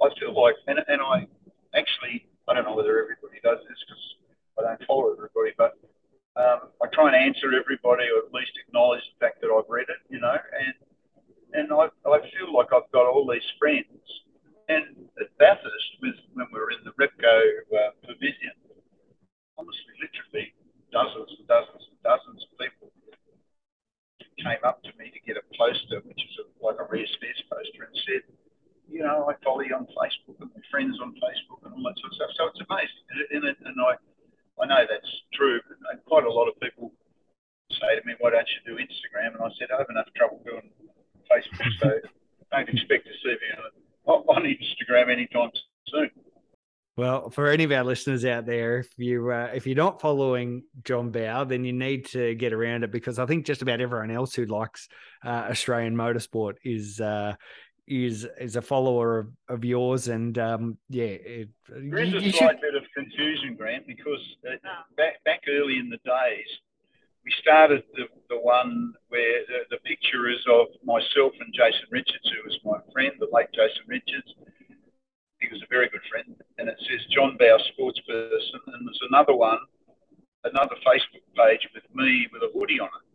I 0.02 0.10
feel 0.20 0.40
like, 0.40 0.56
and 0.68 0.80
I 1.02 1.28
actually 1.74 2.28
I 2.48 2.54
don't 2.54 2.66
know 2.66 2.76
whether 2.76 2.98
everybody 2.98 3.40
does 3.44 3.60
this 3.70 3.80
because 3.86 4.04
I 4.58 4.62
don't 4.68 4.84
follow 4.88 5.14
everybody, 5.14 5.54
but 5.58 5.78
um, 6.36 6.74
I 6.82 6.88
try 6.92 7.14
and 7.14 7.16
answer 7.16 7.54
everybody, 7.54 8.10
or 8.10 8.26
at 8.26 8.34
least 8.34 8.58
acknowledge 8.58 9.06
the 9.06 9.22
fact 9.22 9.42
that 9.42 9.54
I've 9.54 9.70
read 9.70 9.88
it, 9.88 10.02
you 10.10 10.20
know, 10.20 10.34
and 10.34 10.74
and 11.54 11.68
I, 11.74 11.90
I 12.10 12.18
feel 12.34 12.54
like 12.54 12.74
I've 12.74 12.90
got 12.92 13.06
all 13.06 13.26
these 13.26 13.46
friends. 13.58 14.02
And 14.70 15.10
at 15.18 15.34
Bathurst, 15.42 15.92
with 16.02 16.18
when 16.34 16.46
we 16.54 16.60
were 16.60 16.70
in 16.70 16.86
the 16.86 16.94
Repco 16.94 17.34
uh, 17.74 17.90
pavilion, 18.06 18.58
honestly, 19.58 19.94
literally 19.98 20.54
dozens 20.94 21.34
and 21.38 21.48
dozens 21.50 21.86
and 21.90 22.00
dozens 22.06 22.42
of 22.46 22.52
people 22.62 22.94
came 24.42 24.64
up 24.64 24.82
to 24.88 24.92
me 24.96 25.12
to 25.12 25.20
get 25.26 25.36
a 25.36 25.46
poster, 25.58 26.00
which 26.06 26.22
is 26.22 26.34
a, 26.40 26.46
like 26.64 26.80
a 26.80 26.88
rare 26.88 27.10
spares 27.18 27.44
poster, 27.52 27.84
and 27.84 27.98
said, 28.08 28.24
you 28.90 29.06
know, 29.06 29.30
I 29.30 29.36
follow 29.44 29.62
you 29.62 29.76
on 29.76 29.86
Facebook 29.94 30.42
and 30.42 30.50
my 30.50 30.64
friends 30.72 30.98
on 31.02 31.14
Facebook 31.22 31.62
and 31.66 31.74
all 31.74 31.84
that 31.86 31.98
sort 32.02 32.10
of 32.10 32.18
stuff. 32.18 32.32
So 32.38 32.42
it's 32.50 32.62
amazing, 32.66 33.06
and, 33.10 33.44
and, 33.46 33.56
and 33.68 33.78
I, 33.82 33.94
I 34.60 34.66
know 34.66 34.84
that's 34.90 35.14
true. 35.34 35.62
And 35.70 36.00
quite 36.06 36.26
a 36.26 36.32
lot 36.32 36.50
of 36.50 36.58
people 36.60 36.92
say 37.72 38.00
to 38.00 38.04
me, 38.06 38.18
"Why 38.20 38.32
don't 38.32 38.50
you 38.50 38.62
do 38.66 38.82
Instagram?" 38.82 39.38
And 39.38 39.44
I 39.46 39.50
said, 39.60 39.70
"I 39.70 39.78
have 39.78 39.90
enough 39.90 40.10
trouble 40.18 40.42
doing 40.44 40.74
Facebook, 41.30 41.70
so 41.80 41.90
don't 42.52 42.70
expect 42.70 43.06
to 43.06 43.14
see 43.22 43.38
me 43.38 43.50
on, 44.10 44.24
on 44.26 44.44
Instagram 44.44 45.12
anytime 45.12 45.52
soon." 45.88 46.10
Well, 46.98 47.29
for 47.40 47.48
any 47.50 47.64
of 47.64 47.72
our 47.72 47.84
listeners 47.84 48.26
out 48.26 48.46
there, 48.46 48.80
if 48.80 48.90
you 48.98 49.32
uh, 49.32 49.50
if 49.54 49.66
you're 49.66 49.76
not 49.76 50.02
following 50.02 50.64
John 50.84 51.10
Bowe, 51.12 51.46
then 51.46 51.64
you 51.66 51.74
need 51.74 52.06
to 52.08 52.36
get 52.36 52.54
around 52.54 52.84
it 52.84 52.92
because 52.92 53.20
I 53.20 53.26
think 53.26 53.46
just 53.46 53.62
about 53.62 53.82
everyone 53.82 54.12
else 54.12 54.34
who 54.36 54.46
likes 54.46 54.88
uh, 55.26 55.48
Australian 55.50 55.96
motorsport 55.96 56.56
is 56.64 57.00
uh, 57.02 57.36
is 57.88 58.28
is 58.40 58.56
a 58.56 58.62
follower 58.62 59.20
of, 59.20 59.28
of 59.48 59.66
yours, 59.66 60.08
and 60.08 60.38
um, 60.38 60.78
yeah, 60.90 61.06
it, 61.06 61.50
There 61.68 62.00
is 62.00 62.12
you- 62.12 62.18
a 62.20 62.22
you 62.22 62.32
slight 62.32 62.52
should- 62.52 62.62
bit 62.62 62.76
of 62.76 62.84
confusion, 62.96 63.56
Grant, 63.56 63.88
because 63.88 64.22
uh, 64.48 64.56
back 64.98 65.24
back 65.26 65.42
early 65.50 65.78
in 65.80 65.90
the 65.90 65.98
days, 66.06 66.48
we 67.26 67.32
started 67.42 67.84
the, 67.96 68.04
the 68.30 68.40
one 68.40 68.94
where 69.10 69.42
the, 69.48 69.76
the 69.76 69.78
picture 69.84 70.30
is 70.30 70.40
of 70.52 70.68
myself 70.84 71.34
and 71.40 71.54
Jason 71.54 71.88
Richards, 71.92 72.30
who 72.30 72.48
was 72.50 72.60
my 72.64 72.78
friend, 72.94 73.14
the 73.20 73.28
late 73.32 73.48
Jason 73.54 73.84
Richards. 73.88 74.34
He 75.50 75.56
was 75.58 75.64
a 75.64 75.72
very 75.74 75.90
good 75.90 76.06
friend, 76.12 76.36
and 76.60 76.70
it 76.70 76.78
says 76.86 77.02
John 77.10 77.36
Bowe, 77.42 77.58
sports 77.74 78.00
person, 78.06 78.60
and 78.68 78.86
there's 78.86 79.02
another 79.10 79.34
one, 79.34 79.58
another 80.44 80.76
Facebook 80.86 81.26
page 81.36 81.68
with 81.74 81.84
me 81.96 82.28
with 82.32 82.44
a 82.44 82.52
hoodie 82.54 82.80
on 82.80 82.86
it, 82.88 83.06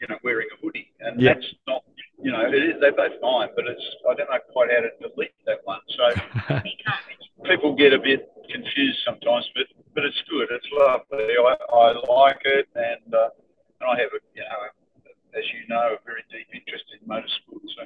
you 0.00 0.06
know, 0.06 0.18
wearing 0.22 0.46
a 0.54 0.58
hoodie, 0.62 0.92
and 1.00 1.20
Yeah. 1.20 1.34
that's 1.34 1.46
not, 1.66 1.82
you 2.22 2.30
know, 2.30 2.46
it 2.46 2.54
is, 2.54 2.74
they're 2.80 2.92
both 2.94 3.18
mine, 3.20 3.50
but 3.56 3.66
it's 3.66 3.82
I 4.08 4.14
don't 4.14 4.30
know 4.30 4.38
quite 4.52 4.70
how 4.70 4.82
to 4.86 4.90
delete 5.02 5.34
that 5.46 5.58
one, 5.64 5.80
so 5.98 6.06
people 7.50 7.74
get 7.74 7.92
a 7.92 7.98
bit 7.98 8.30
confused 8.48 8.98
sometimes, 9.04 9.50
but 9.54 9.66
but 9.94 10.04
it's 10.04 10.22
good. 10.30 10.48
It's 10.52 10.68
lovely. 10.70 11.34
I, 11.34 11.56
I 11.72 11.92
like 12.06 12.40
it, 12.44 12.68
and 12.76 13.14
uh, 13.14 13.28
and 13.80 13.90
I 13.90 13.98
have 13.98 14.12
a 14.14 14.20
you 14.38 14.42
know, 14.46 14.62
as 15.34 15.44
you 15.50 15.66
know, 15.68 15.96
a 15.96 16.04
very 16.06 16.22
deep 16.30 16.46
interest 16.54 16.84
in 16.94 17.00
motorsport. 17.08 17.64
So 17.74 17.82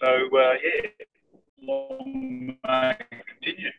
so 0.00 0.08
uh, 0.38 0.54
yeah, 0.64 1.04
long 1.66 2.56
may 2.64 2.96
continue. 3.40 3.70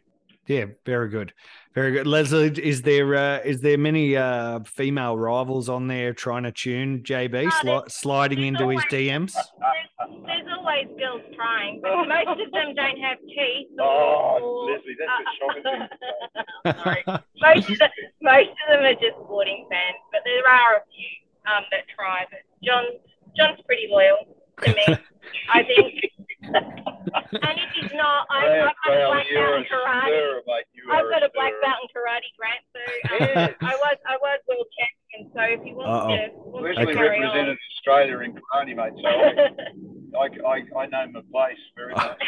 Yeah, 0.47 0.65
very 0.85 1.09
good, 1.09 1.33
very 1.73 1.91
good. 1.91 2.05
Leslie, 2.05 2.49
is 2.61 2.83
there 2.83 3.15
uh, 3.15 3.39
is 3.43 3.61
there 3.61 3.79
many 3.79 4.15
uh, 4.15 4.59
female 4.63 5.17
rivals 5.17 5.69
on 5.69 5.87
there 5.87 6.13
trying 6.13 6.43
to 6.43 6.51
tune 6.51 7.01
JB, 7.01 7.49
Oh, 7.51 7.65
sli- 7.65 7.91
sliding 7.91 8.39
there's 8.41 8.49
into 8.61 8.69
his 8.69 8.81
DMs? 8.85 9.33
There's, 9.33 10.21
there's 10.27 10.47
always 10.55 10.85
girls 10.99 11.21
trying, 11.35 11.81
but 11.81 12.07
most 12.07 12.39
of 12.39 12.51
them 12.51 12.75
don't 12.75 12.99
have 12.99 13.17
teeth. 13.21 13.69
Or, 13.79 13.85
Oh, 13.85 14.39
or- 14.43 14.71
Leslie, 14.71 14.95
that's 14.99 15.23
a 15.25 15.33
shocking 15.39 15.63
thing. 16.63 16.75
Sorry. 16.83 17.03
most, 17.41 17.69
of 17.71 17.77
the, 17.79 17.89
most 18.21 18.49
of 18.49 18.67
them 18.69 18.85
are 18.85 18.93
just 18.93 19.17
sporting 19.23 19.65
fans, 19.71 19.97
but 20.11 20.21
there 20.25 20.47
are 20.47 20.75
a 20.77 20.83
few 20.93 21.51
um, 21.51 21.63
that 21.71 21.85
try. 21.97 22.23
But 22.29 22.41
John, 22.63 22.83
John's 23.35 23.59
pretty 23.65 23.87
loyal 23.89 24.17
to 24.61 24.69
me, 24.75 24.85
I 25.53 25.63
think. 25.63 26.03
And 26.53 27.57
if 27.57 27.69
he's 27.73 27.93
not, 27.93 28.27
I, 28.29 28.45
Grant, 28.45 28.75
I've 28.85 28.91
got 28.91 29.03
a 29.03 29.07
black 29.07 29.25
you're 29.29 29.41
belt 29.41 29.57
in 29.57 29.63
karate. 29.65 30.03
stirrer, 30.05 30.41
I've 30.91 31.05
are 31.05 31.09
got 31.09 31.23
a 31.23 31.29
black 31.33 31.53
stirrer. 31.53 31.61
belt 31.61 31.79
in 31.83 31.89
karate, 31.95 32.29
Grant. 32.37 32.63
So 32.73 32.81
um, 33.15 33.55
I 33.61 33.75
was 33.75 33.97
I 34.05 34.17
was 34.21 34.39
world 34.47 34.67
champion. 34.77 35.31
So 35.33 35.41
if 35.41 35.63
he 35.63 35.73
wants 35.73 35.89
Uh-oh. 35.89 36.15
to, 36.15 36.49
wants 36.49 36.77
Leslie 36.77 36.93
to 36.93 36.97
carry 36.99 37.19
represented 37.19 37.49
on. 37.49 37.57
Australia 37.77 38.19
in 38.19 38.33
karate, 38.33 38.75
mate. 38.75 38.93
So 39.01 40.19
I, 40.19 40.25
I, 40.45 40.49
I, 40.49 40.83
I 40.83 40.85
know 40.87 41.11
my 41.11 41.21
place 41.31 41.57
very 41.75 41.93
much. 41.93 42.21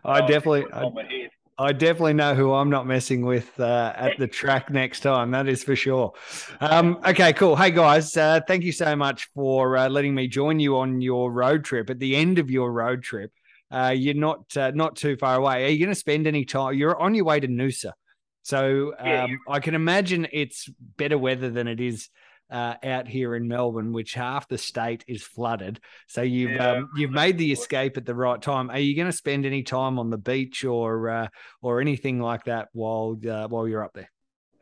I 0.04 0.20
definitely, 0.20 0.66
I, 0.72 0.82
on 0.84 0.94
my 0.94 1.02
head. 1.04 1.30
I 1.60 1.72
definitely 1.72 2.12
know 2.12 2.36
who 2.36 2.52
I'm 2.52 2.70
not 2.70 2.86
messing 2.86 3.26
with 3.26 3.58
uh, 3.58 3.92
at 3.96 4.16
the 4.16 4.28
track 4.28 4.70
next 4.70 5.00
time. 5.00 5.32
That 5.32 5.48
is 5.48 5.64
for 5.64 5.74
sure. 5.74 6.12
Um, 6.60 7.00
okay, 7.04 7.32
cool. 7.32 7.56
Hey 7.56 7.72
guys, 7.72 8.16
uh, 8.16 8.40
thank 8.46 8.62
you 8.62 8.70
so 8.70 8.94
much 8.94 9.28
for 9.34 9.76
uh, 9.76 9.88
letting 9.88 10.14
me 10.14 10.28
join 10.28 10.60
you 10.60 10.78
on 10.78 11.00
your 11.00 11.32
road 11.32 11.64
trip. 11.64 11.90
At 11.90 11.98
the 11.98 12.14
end 12.14 12.38
of 12.38 12.48
your 12.48 12.70
road 12.70 13.02
trip, 13.02 13.32
uh, 13.70 13.94
you're 13.96 14.14
not 14.14 14.56
uh, 14.56 14.70
not 14.74 14.96
too 14.96 15.16
far 15.16 15.36
away. 15.36 15.64
Are 15.64 15.68
you 15.68 15.78
going 15.78 15.94
to 15.94 15.98
spend 15.98 16.26
any 16.26 16.44
time? 16.44 16.74
You're 16.74 16.98
on 17.00 17.14
your 17.14 17.24
way 17.24 17.40
to 17.40 17.48
Noosa, 17.48 17.92
so 18.42 18.94
um, 18.98 19.06
Yeah. 19.06 19.26
I 19.48 19.60
can 19.60 19.74
imagine 19.74 20.26
it's 20.32 20.68
better 20.96 21.18
weather 21.18 21.50
than 21.50 21.68
it 21.68 21.80
is 21.80 22.08
uh, 22.50 22.74
out 22.82 23.06
here 23.06 23.34
in 23.34 23.46
Melbourne, 23.46 23.92
which 23.92 24.14
half 24.14 24.48
the 24.48 24.56
state 24.56 25.04
is 25.06 25.22
flooded. 25.22 25.80
So 26.06 26.22
you've 26.22 26.52
Yeah. 26.52 26.70
um, 26.78 26.90
you've 26.96 27.10
made 27.10 27.36
the 27.36 27.52
escape 27.52 27.96
at 27.98 28.06
the 28.06 28.14
right 28.14 28.40
time. 28.40 28.70
Are 28.70 28.78
you 28.78 28.96
going 28.96 29.10
to 29.10 29.16
spend 29.16 29.44
any 29.44 29.62
time 29.62 29.98
on 29.98 30.08
the 30.10 30.16
beach 30.18 30.64
or 30.64 31.10
uh, 31.10 31.28
or 31.60 31.80
anything 31.80 32.20
like 32.20 32.44
that 32.44 32.68
while 32.72 33.18
uh, 33.28 33.48
while 33.48 33.68
you're 33.68 33.84
up 33.84 33.92
there? 33.92 34.10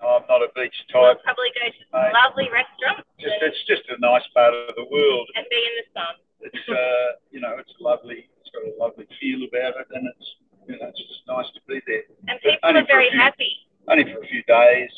I'm 0.03 0.23
not 0.29 0.43
a 0.43 0.49
beach 0.55 0.75
type. 0.93 1.01
We'll 1.03 1.15
type. 1.15 1.23
probably 1.25 1.51
go 1.55 1.67
to 1.71 1.85
some 1.91 2.13
lovely 2.13 2.49
restaurants 2.53 3.09
Just 3.21 3.35
it's 3.43 3.65
just 3.67 3.83
a 3.89 3.99
nice 4.01 4.27
part 4.35 4.53
of 4.53 4.75
the 4.75 4.85
world. 4.91 5.29
and 5.37 5.47
be 5.49 5.57
in 5.57 5.73
the 5.79 6.01
sun. 6.01 6.15
It's 6.41 6.69
uh, 6.69 7.17
you 7.31 7.41
know, 7.41 7.55
it's 7.59 7.73
lovely. 7.81 8.29
Got 8.57 8.73
a 8.73 8.75
lovely 8.81 9.07
feel 9.21 9.45
about 9.45 9.77
it, 9.81 9.87
and 9.93 10.09
it's 10.09 10.29
you 10.67 10.79
know, 10.81 10.89
it's 10.89 10.99
just 10.99 11.21
nice 11.29 11.47
to 11.55 11.61
be 11.69 11.81
there. 11.87 12.03
And 12.27 12.41
But 12.43 12.57
people 12.57 12.77
are 12.81 12.87
very 12.89 13.11
few- 13.11 13.19
happy. 13.21 13.53
Only 13.89 14.05
for 14.05 14.19
a 14.19 14.27
few 14.27 14.43
days. 14.49 14.91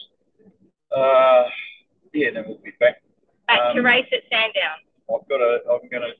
Uh, 0.94 1.44
yeah, 2.14 2.31
then 2.33 2.44
we'll 2.47 2.62
be 2.64 2.73
back. 2.81 3.03
Back 3.49 3.75
to 3.75 3.81
Um, 3.81 3.85
race 3.85 4.07
at 4.12 4.23
Sandown. 4.31 4.79
I've 5.12 5.29
got 5.29 5.40
a. 5.42 5.61
I'm 5.68 5.88
going 5.90 6.07
to 6.07 6.14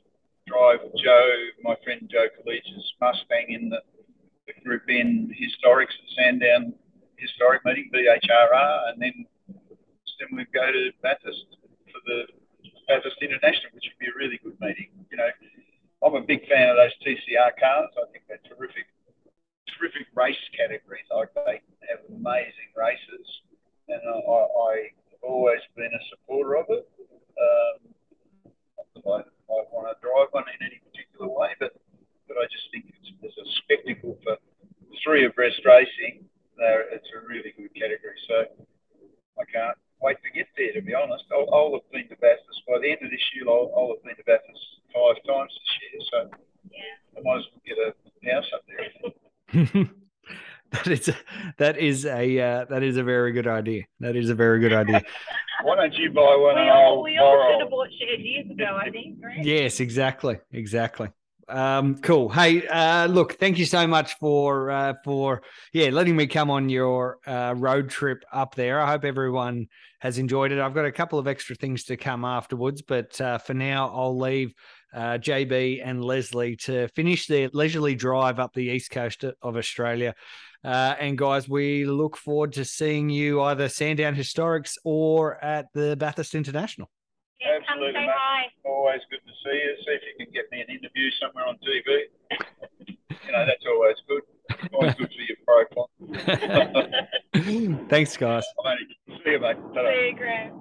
drive 0.46 0.81
Joe, 1.03 1.29
my 1.62 1.77
friend 1.85 2.09
Joe 2.12 2.27
Collegia's 2.42 2.92
Mustang 3.01 3.46
in 3.53 3.68
the, 3.70 3.81
the 4.46 4.53
Group 4.64 4.83
N 4.88 5.33
Historics 5.33 5.94
at 5.96 6.09
Sandown 6.16 6.74
Historic 7.16 7.64
Meeting, 7.64 7.88
BHRR, 7.94 8.88
and 8.92 9.01
then 9.01 9.24
then 10.18 10.29
we 10.33 10.44
go 10.53 10.66
to 10.72 10.90
Bathurst 11.03 11.46
for 11.92 12.01
the 12.07 12.27
Bathurst 12.88 13.16
International, 13.22 13.70
which 13.72 13.85
would 13.87 13.98
be 14.01 14.11
a 14.11 14.16
really 14.18 14.38
good 14.42 14.59
meeting. 14.61 14.88
You 15.11 15.16
know, 15.18 15.29
I'm 16.05 16.15
a 16.15 16.23
big 16.23 16.47
fan 16.47 16.71
of 16.71 16.77
those 16.77 16.95
TCR 17.03 17.59
cars. 17.59 17.91
I 17.99 18.07
think 18.13 18.25
they're 18.29 18.43
terrific, 18.47 18.87
terrific 19.75 20.07
race 20.15 20.39
categories. 20.57 21.07
Like 21.11 21.35
they 21.35 21.61
have 21.91 22.07
amazing 22.09 22.71
races, 22.77 23.27
and 23.89 24.01
I, 24.07 24.15
I've 24.15 25.23
always 25.23 25.61
been 25.77 25.91
a 25.91 26.03
supporter 26.11 26.57
of 26.57 26.67
it. 26.71 26.87
Um, 27.39 27.79
I, 29.07 29.23
I 29.27 29.59
want 29.75 29.91
to 29.91 29.97
drive 29.99 30.31
one 30.31 30.45
in 30.47 30.67
any 30.67 30.81
particular 30.87 31.29
way, 31.29 31.55
but 31.59 31.75
but 32.29 32.37
I 32.37 32.45
just 32.47 32.69
think 32.71 32.87
it's, 32.89 33.11
it's 33.23 33.39
a 33.41 33.49
spectacle 33.65 34.19
for 34.23 34.37
three 35.03 35.25
abreast 35.25 35.65
racing. 35.65 36.25
They're, 36.57 36.93
it's 36.93 37.09
a 37.17 37.27
really 37.27 37.55
good 37.57 37.73
category. 37.75 38.19
So 38.29 38.45
I 39.41 39.45
can't 39.51 39.79
wait 40.01 40.17
to 40.23 40.31
get 40.31 40.47
there. 40.57 40.73
To 40.75 40.83
be 40.83 40.95
honest, 40.95 41.25
I'll, 41.33 41.49
I'll 41.53 41.73
have 41.75 41.91
been 41.93 42.09
to 42.09 42.17
Bathurst 42.21 42.63
by 42.67 42.79
the 42.81 42.91
end 42.91 43.03
of 43.03 43.11
this 43.11 43.25
year. 43.35 43.49
I'll, 43.49 43.73
I'll 43.77 43.95
have 43.95 44.03
been 44.05 44.17
to 44.17 44.27
Bathurst 44.27 44.67
five 44.95 45.19
times 45.27 45.53
this 45.55 45.73
year. 45.83 45.99
So 46.11 46.19
I 47.17 47.21
might 47.23 47.39
as 47.39 47.47
well 47.51 47.63
get 47.67 47.79
a 47.79 48.35
house 48.35 48.51
up 48.55 48.63
there. 48.67 49.91
that 50.73 50.87
is 50.87 51.09
a, 51.09 51.17
that 51.59 51.79
is 51.79 52.07
a 52.07 52.41
uh, 52.41 52.65
that 52.67 52.83
is 52.83 52.97
a 52.97 53.03
very 53.03 53.33
good 53.33 53.47
idea. 53.47 53.85
That 54.01 54.17
is 54.17 54.31
a 54.31 54.35
very 54.35 54.61
good 54.61 54.73
idea. 54.73 55.03
Why 55.63 55.77
don't 55.77 55.95
you 55.95 56.11
buy 56.11 56.37
one 56.37 56.55
We 56.55 56.61
and 56.61 56.71
all, 56.71 57.03
we 57.03 57.19
all 57.19 57.53
should 57.53 57.63
have 57.63 57.71
bought 57.71 57.89
shares 57.99 58.21
years 58.21 58.49
ago, 58.49 58.79
I 58.81 58.91
think. 58.91 59.19
Right? 59.23 59.45
Yes, 59.45 59.81
exactly, 59.81 60.39
exactly. 60.53 61.09
Um, 61.49 61.97
cool. 61.99 62.29
Hey, 62.29 62.67
uh, 62.67 63.07
look, 63.07 63.39
thank 63.39 63.59
you 63.59 63.65
so 63.65 63.87
much 63.87 64.19
for 64.19 64.71
uh, 64.71 64.95
for 65.03 65.43
yeah 65.73 65.89
letting 65.89 66.15
me 66.15 66.27
come 66.27 66.51
on 66.51 66.69
your 66.69 67.19
uh, 67.27 67.55
road 67.57 67.89
trip 67.89 68.23
up 68.31 68.55
there. 68.55 68.81
I 68.81 68.91
hope 68.91 69.05
everyone 69.05 69.69
has 70.01 70.19
enjoyed 70.19 70.53
it. 70.53 70.61
I've 70.61 70.75
got 70.75 70.85
a 70.85 70.93
couple 70.93 71.19
of 71.19 71.27
extra 71.27 71.57
things 71.57 71.85
to 71.85 71.97
come 71.97 72.25
afterwards, 72.25 72.83
but 72.83 73.19
uh, 73.21 73.39
for 73.39 73.55
now, 73.55 73.89
I'll 73.89 74.19
leave 74.19 74.53
uh, 74.93 75.19
JB 75.19 75.81
and 75.83 76.05
Leslie 76.05 76.57
to 76.57 76.89
finish 76.89 77.27
their 77.27 77.49
leisurely 77.53 77.95
drive 77.95 78.39
up 78.39 78.53
the 78.53 78.65
east 78.71 78.91
coast 78.91 79.25
of 79.25 79.57
Australia. 79.57 80.15
Uh, 80.63 80.97
and 80.99 81.17
guys, 81.17 81.49
we 81.49 81.87
look 81.87 82.17
forward 82.17 82.53
to 82.55 82.65
seeing 82.65 83.09
you 83.09 83.41
either 83.43 83.69
Sandown 83.69 84.15
Historics 84.15 84.75
or 84.85 85.43
at 85.43 85.67
the 85.73 85.97
Bathurst 85.97 86.35
International. 86.35 86.91
Yeah, 87.40 87.59
come 87.59 87.79
Absolutely, 87.79 87.92
say 88.01 88.07
mate. 88.07 88.14
hi. 88.16 88.42
Always 88.64 89.01
good 89.11 89.20
to 89.27 89.33
see 89.44 89.57
you. 89.57 89.77
See 89.87 89.92
if 89.92 90.03
you 90.03 90.24
can 90.24 90.33
get 90.33 90.44
me 90.51 90.61
an 90.61 90.68
interview 90.74 91.11
somewhere 91.20 91.46
on 91.46 91.57
TV. 91.57 92.09
you 93.27 93.33
know, 93.33 93.46
that's 93.46 93.64
always 93.66 93.96
good. 94.09 94.22
Always 94.72 94.94
good 94.94 95.11
for 95.14 95.22
your 95.22 95.37
profile. 95.46 95.90
Thanks, 97.88 98.16
guys. 98.16 98.44
See 99.24 99.31
you, 99.31 99.38
mate. 99.40 99.57
Ta-ra. 99.74 99.90
See 99.90 100.09
you, 100.09 100.16
Grant. 100.16 100.53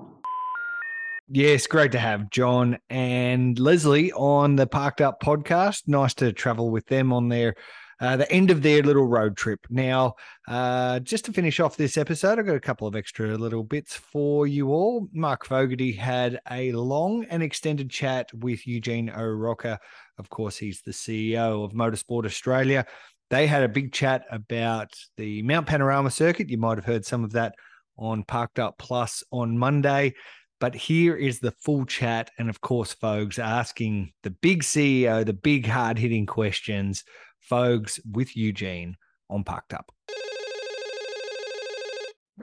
Yes, 1.29 1.67
great 1.67 1.91
to 1.91 1.99
have 1.99 2.29
John 2.29 2.77
and 2.89 3.59
Leslie 3.59 4.13
on 4.13 4.55
the 4.55 4.65
Parked 4.67 5.01
Up 5.01 5.21
podcast. 5.21 5.87
Nice 5.87 6.13
to 6.15 6.31
travel 6.31 6.69
with 6.69 6.85
them 6.87 7.11
on 7.11 7.27
their 7.27 7.55
uh, 7.99 8.17
the 8.17 8.31
end 8.31 8.51
of 8.51 8.61
their 8.61 8.83
little 8.83 9.07
road 9.07 9.35
trip. 9.35 9.65
Now, 9.69 10.15
uh, 10.47 10.99
just 10.99 11.25
to 11.25 11.33
finish 11.33 11.59
off 11.59 11.77
this 11.77 11.97
episode, 11.97 12.39
I've 12.39 12.45
got 12.45 12.55
a 12.55 12.59
couple 12.59 12.87
of 12.87 12.95
extra 12.95 13.37
little 13.37 13.63
bits 13.63 13.95
for 13.95 14.45
you 14.47 14.69
all. 14.69 15.07
Mark 15.13 15.45
Fogarty 15.45 15.91
had 15.91 16.39
a 16.49 16.71
long 16.73 17.25
and 17.25 17.41
extended 17.41 17.89
chat 17.89 18.29
with 18.33 18.67
Eugene 18.67 19.09
Arocca. 19.09 19.79
Of 20.17 20.29
course, 20.29 20.57
he's 20.57 20.81
the 20.81 20.91
CEO 20.91 21.63
of 21.63 21.73
Motorsport 21.73 22.25
Australia. 22.25 22.85
They 23.29 23.47
had 23.47 23.63
a 23.63 23.69
big 23.69 23.91
chat 23.91 24.25
about 24.31 24.93
the 25.17 25.41
Mount 25.41 25.67
Panorama 25.67 26.11
circuit. 26.11 26.49
You 26.49 26.57
might 26.57 26.77
have 26.77 26.85
heard 26.85 27.05
some 27.05 27.23
of 27.23 27.33
that 27.33 27.55
on 27.97 28.23
Parked 28.23 28.59
Up 28.59 28.77
Plus 28.77 29.23
on 29.31 29.57
Monday. 29.57 30.13
But 30.59 30.73
here 30.73 31.15
is 31.15 31.39
the 31.39 31.51
full 31.51 31.85
chat. 31.85 32.31
And 32.39 32.49
of 32.49 32.61
course, 32.61 32.93
Fogs 32.93 33.37
asking 33.37 34.13
the 34.23 34.31
big 34.31 34.63
CEO, 34.63 35.25
the 35.25 35.33
big 35.33 35.67
hard 35.67 35.99
hitting 35.99 36.25
questions. 36.25 37.03
Fogs 37.47 37.99
with 38.11 38.35
Eugene 38.35 38.97
on 39.29 39.43
Parked 39.43 39.73
Up. 39.73 39.91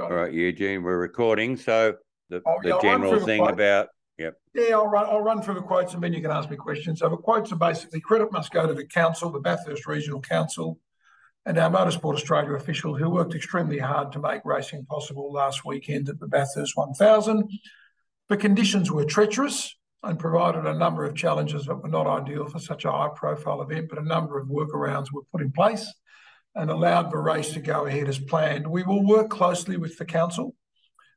All 0.00 0.08
right, 0.12 0.32
Eugene, 0.32 0.82
we're 0.82 0.98
recording. 0.98 1.56
So 1.56 1.94
the, 2.30 2.42
Oh, 2.46 2.56
the 2.62 2.70
yeah, 2.70 2.74
I'll 2.74 2.80
general 2.80 3.10
through 3.10 3.20
the 3.20 3.26
thing 3.26 3.40
quote. 3.40 3.52
about, 3.52 3.88
yep. 4.18 4.34
Yeah, 4.54 4.74
I'll 4.74 4.88
run, 4.88 5.06
I'll 5.06 5.20
run 5.20 5.40
through 5.40 5.54
the 5.54 5.62
quotes 5.62 5.94
and 5.94 6.02
then 6.02 6.12
you 6.12 6.20
can 6.20 6.30
ask 6.30 6.50
me 6.50 6.56
questions. 6.56 6.98
So 7.00 7.08
the 7.08 7.16
quotes 7.16 7.52
are 7.52 7.56
basically 7.56 8.00
credit 8.00 8.32
must 8.32 8.50
go 8.50 8.66
to 8.66 8.74
the 8.74 8.86
council, 8.86 9.30
the 9.30 9.38
Bathurst 9.40 9.86
Regional 9.86 10.20
Council, 10.20 10.78
and 11.46 11.58
our 11.58 11.70
Motorsport 11.70 12.14
Australia 12.14 12.54
official 12.54 12.96
who 12.96 13.10
worked 13.10 13.34
extremely 13.34 13.78
hard 13.78 14.10
to 14.12 14.18
make 14.18 14.40
racing 14.44 14.84
possible 14.86 15.30
last 15.32 15.64
weekend 15.64 16.08
at 16.08 16.18
the 16.18 16.26
Bathurst 16.26 16.76
1000. 16.76 17.48
The 18.30 18.36
conditions 18.36 18.90
were 18.90 19.04
treacherous 19.04 19.76
and 20.04 20.18
provided 20.18 20.66
a 20.66 20.74
number 20.74 21.04
of 21.04 21.14
challenges 21.14 21.66
that 21.66 21.76
were 21.76 21.88
not 21.88 22.06
ideal 22.06 22.46
for 22.46 22.58
such 22.58 22.84
a 22.84 22.92
high 22.92 23.10
profile 23.14 23.62
event, 23.62 23.88
but 23.88 23.98
a 23.98 24.04
number 24.04 24.38
of 24.38 24.48
workarounds 24.48 25.12
were 25.12 25.22
put 25.32 25.40
in 25.40 25.50
place 25.50 25.92
and 26.54 26.70
allowed 26.70 27.10
the 27.10 27.18
race 27.18 27.52
to 27.52 27.60
go 27.60 27.86
ahead 27.86 28.08
as 28.08 28.18
planned. 28.18 28.66
We 28.66 28.82
will 28.82 29.04
work 29.04 29.30
closely 29.30 29.76
with 29.76 29.98
the 29.98 30.04
council 30.04 30.54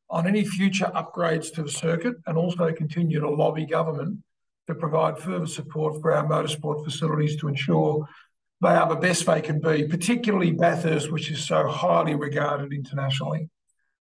on 0.09 0.25
any 0.25 0.45
future 0.45 0.91
upgrades 0.95 1.53
to 1.53 1.63
the 1.63 1.71
circuit 1.71 2.15
and 2.25 2.37
also 2.37 2.71
continue 2.71 3.19
to 3.19 3.29
lobby 3.29 3.65
government 3.65 4.19
to 4.67 4.75
provide 4.75 5.17
further 5.17 5.47
support 5.47 6.01
for 6.01 6.11
our 6.13 6.27
motorsport 6.27 6.83
facilities 6.83 7.35
to 7.37 7.47
ensure 7.47 8.07
they 8.61 8.69
are 8.69 8.89
the 8.89 8.95
best 8.95 9.25
they 9.25 9.41
can 9.41 9.59
be, 9.59 9.87
particularly 9.87 10.51
Bathurst, 10.51 11.11
which 11.11 11.29
is 11.29 11.45
so 11.45 11.67
highly 11.67 12.15
regarded 12.15 12.73
internationally. 12.73 13.49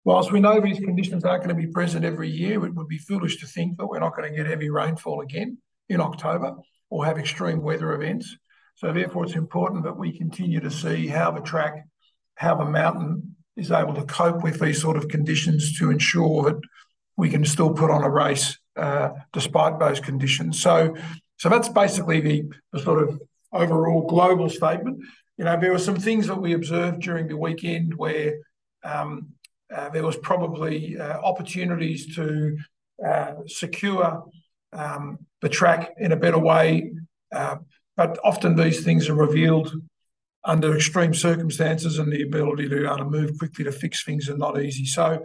Whilst 0.04 0.30
we 0.30 0.40
know 0.40 0.60
these 0.60 0.80
conditions 0.80 1.24
aren't 1.24 1.44
going 1.44 1.56
to 1.56 1.66
be 1.66 1.72
present 1.72 2.04
every 2.04 2.28
year, 2.28 2.64
it 2.64 2.74
would 2.74 2.88
be 2.88 2.98
foolish 2.98 3.38
to 3.40 3.46
think 3.46 3.78
that 3.78 3.86
we're 3.86 4.00
not 4.00 4.14
going 4.14 4.30
to 4.30 4.36
get 4.36 4.46
heavy 4.46 4.68
rainfall 4.68 5.22
again 5.22 5.58
in 5.88 6.00
October 6.00 6.56
or 6.90 7.06
have 7.06 7.18
extreme 7.18 7.62
weather 7.62 7.94
events. 7.94 8.36
So 8.74 8.92
therefore, 8.92 9.24
it's 9.24 9.34
important 9.34 9.84
that 9.84 9.96
we 9.96 10.16
continue 10.16 10.60
to 10.60 10.70
see 10.70 11.06
how 11.06 11.30
the 11.30 11.40
track, 11.40 11.86
how 12.34 12.54
the 12.54 12.66
mountain 12.66 13.36
is 13.56 13.70
able 13.70 13.94
to 13.94 14.04
cope 14.04 14.42
with 14.42 14.60
these 14.60 14.80
sort 14.80 14.98
of 14.98 15.08
conditions 15.08 15.78
to 15.78 15.90
ensure 15.90 16.42
that 16.44 16.60
we 17.16 17.30
can 17.30 17.44
still 17.44 17.72
put 17.72 17.90
on 17.90 18.02
a 18.02 18.10
race 18.10 18.58
uh, 18.76 19.10
despite 19.32 19.78
those 19.78 20.00
conditions. 20.00 20.60
So, 20.60 20.96
so 21.38 21.48
that's 21.48 21.68
basically 21.68 22.20
the, 22.20 22.44
the 22.72 22.80
sort 22.80 23.02
of 23.02 23.20
overall 23.52 24.06
global 24.06 24.50
statement. 24.50 24.98
You 25.38 25.44
know, 25.44 25.58
there 25.58 25.72
were 25.72 25.78
some 25.78 25.96
things 25.96 26.26
that 26.26 26.40
we 26.40 26.52
observed 26.52 27.00
during 27.00 27.28
the 27.28 27.36
weekend 27.36 27.94
where 27.94 28.40
um, 28.82 29.28
uh, 29.74 29.88
there 29.90 30.02
was 30.02 30.16
probably 30.16 30.98
uh, 30.98 31.18
opportunities 31.20 32.14
to 32.16 32.56
uh, 33.06 33.32
secure 33.46 34.24
um, 34.72 35.18
the 35.40 35.48
track 35.48 35.94
in 35.98 36.12
a 36.12 36.16
better 36.16 36.38
way, 36.38 36.92
uh, 37.34 37.56
but 37.96 38.18
often 38.24 38.56
these 38.56 38.82
things 38.84 39.08
are 39.08 39.14
revealed 39.14 39.72
under 40.44 40.74
extreme 40.74 41.14
circumstances, 41.14 41.98
and 41.98 42.12
the 42.12 42.22
ability 42.22 42.68
to 42.68 42.82
to 42.82 43.04
move 43.04 43.38
quickly 43.38 43.64
to 43.64 43.72
fix 43.72 44.04
things 44.04 44.28
are 44.28 44.36
not 44.36 44.60
easy. 44.60 44.84
So 44.84 45.24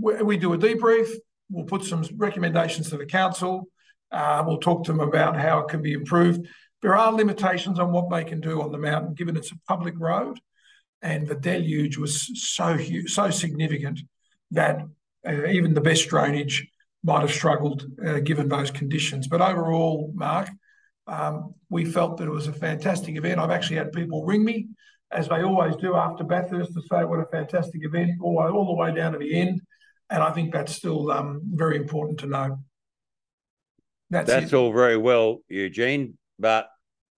we, 0.00 0.22
we 0.22 0.36
do 0.36 0.54
a 0.54 0.58
debrief. 0.58 1.08
We'll 1.50 1.66
put 1.66 1.84
some 1.84 2.02
recommendations 2.16 2.90
to 2.90 2.96
the 2.96 3.06
council. 3.06 3.68
Uh, 4.10 4.42
we'll 4.46 4.58
talk 4.58 4.84
to 4.84 4.92
them 4.92 5.00
about 5.00 5.36
how 5.36 5.58
it 5.58 5.68
can 5.68 5.82
be 5.82 5.92
improved. 5.92 6.46
There 6.82 6.96
are 6.96 7.12
limitations 7.12 7.78
on 7.78 7.92
what 7.92 8.10
they 8.10 8.24
can 8.24 8.40
do 8.40 8.62
on 8.62 8.72
the 8.72 8.78
mountain, 8.78 9.14
given 9.14 9.36
it's 9.36 9.52
a 9.52 9.58
public 9.66 9.94
road, 9.98 10.38
and 11.04 11.28
the 11.28 11.34
deluge 11.34 11.98
was 11.98 12.30
so 12.42 12.76
huge, 12.76 13.12
so 13.12 13.28
significant 13.28 14.00
that 14.50 14.80
uh, 15.28 15.46
even 15.46 15.74
the 15.74 15.80
best 15.80 16.08
drainage 16.08 16.66
might 17.02 17.20
have 17.20 17.30
struggled 17.30 17.86
uh, 18.04 18.20
given 18.20 18.48
those 18.48 18.70
conditions. 18.70 19.28
But 19.28 19.42
overall, 19.42 20.10
Mark, 20.14 20.48
um, 21.06 21.54
we 21.68 21.84
felt 21.84 22.16
that 22.16 22.24
it 22.24 22.30
was 22.30 22.48
a 22.48 22.52
fantastic 22.52 23.16
event. 23.16 23.38
I've 23.38 23.50
actually 23.50 23.76
had 23.76 23.92
people 23.92 24.24
ring 24.24 24.42
me, 24.42 24.68
as 25.10 25.28
they 25.28 25.42
always 25.42 25.76
do 25.76 25.94
after 25.94 26.24
Bathurst, 26.24 26.72
to 26.72 26.80
say 26.90 27.04
what 27.04 27.20
a 27.20 27.26
fantastic 27.26 27.84
event, 27.84 28.12
all, 28.22 28.38
all 28.38 28.66
the 28.66 28.72
way 28.72 28.94
down 28.94 29.12
to 29.12 29.18
the 29.18 29.38
end. 29.38 29.60
and 30.08 30.22
I 30.22 30.30
think 30.32 30.52
that's 30.52 30.74
still 30.74 31.10
um, 31.10 31.42
very 31.52 31.76
important 31.76 32.20
to 32.20 32.26
know. 32.26 32.58
That's, 34.08 34.28
that's 34.28 34.52
all 34.54 34.72
very 34.72 34.96
well, 34.96 35.40
Eugene, 35.48 36.16
but 36.38 36.68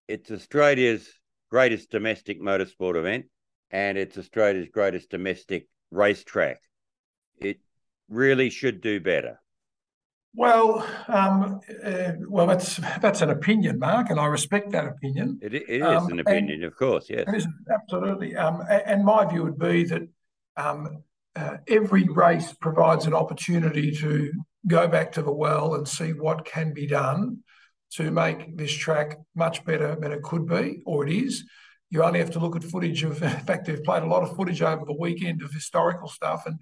it's 0.08 0.30
Australia's 0.30 1.08
greatest 1.50 1.90
domestic 1.90 2.40
motorsport 2.40 2.96
event, 2.96 3.26
and 3.70 3.98
it's 3.98 4.18
Australia's 4.18 4.68
greatest 4.72 5.10
domestic 5.10 5.68
racetrack. 5.90 6.60
It 7.38 7.60
really 8.08 8.50
should 8.50 8.80
do 8.80 9.00
better. 9.00 9.40
Well, 10.34 10.86
um, 11.08 11.60
uh, 11.82 12.12
well, 12.28 12.46
that's 12.46 12.76
that's 13.00 13.22
an 13.22 13.30
opinion, 13.30 13.78
Mark, 13.78 14.10
and 14.10 14.20
I 14.20 14.26
respect 14.26 14.70
that 14.72 14.86
opinion. 14.86 15.38
It, 15.40 15.54
it 15.54 15.68
is 15.70 15.82
um, 15.82 16.12
an 16.12 16.20
opinion, 16.20 16.62
of 16.62 16.76
course, 16.76 17.06
yes. 17.08 17.24
It 17.26 17.34
is 17.36 17.48
absolutely. 17.72 18.36
Um, 18.36 18.62
and 18.68 19.02
my 19.02 19.24
view 19.24 19.44
would 19.44 19.58
be 19.58 19.84
that 19.84 20.02
um, 20.58 21.02
uh, 21.34 21.56
every 21.66 22.04
race 22.04 22.52
provides 22.60 23.06
an 23.06 23.14
opportunity 23.14 23.90
to 23.92 24.30
go 24.66 24.86
back 24.86 25.12
to 25.12 25.22
the 25.22 25.32
well 25.32 25.74
and 25.74 25.88
see 25.88 26.12
what 26.12 26.44
can 26.44 26.74
be 26.74 26.86
done 26.86 27.38
to 27.92 28.10
make 28.10 28.58
this 28.58 28.72
track 28.72 29.18
much 29.34 29.64
better 29.64 29.96
than 29.98 30.12
it 30.12 30.22
could 30.22 30.46
be, 30.46 30.82
or 30.84 31.06
it 31.06 31.12
is. 31.12 31.44
You 31.90 32.02
only 32.02 32.18
have 32.18 32.32
to 32.32 32.38
look 32.38 32.56
at 32.56 32.64
footage 32.64 33.02
of. 33.04 33.22
In 33.22 33.30
fact, 33.30 33.66
they've 33.66 33.82
played 33.82 34.02
a 34.02 34.06
lot 34.06 34.22
of 34.22 34.36
footage 34.36 34.62
over 34.62 34.84
the 34.84 34.96
weekend 34.98 35.42
of 35.42 35.52
historical 35.52 36.08
stuff, 36.08 36.44
and 36.46 36.60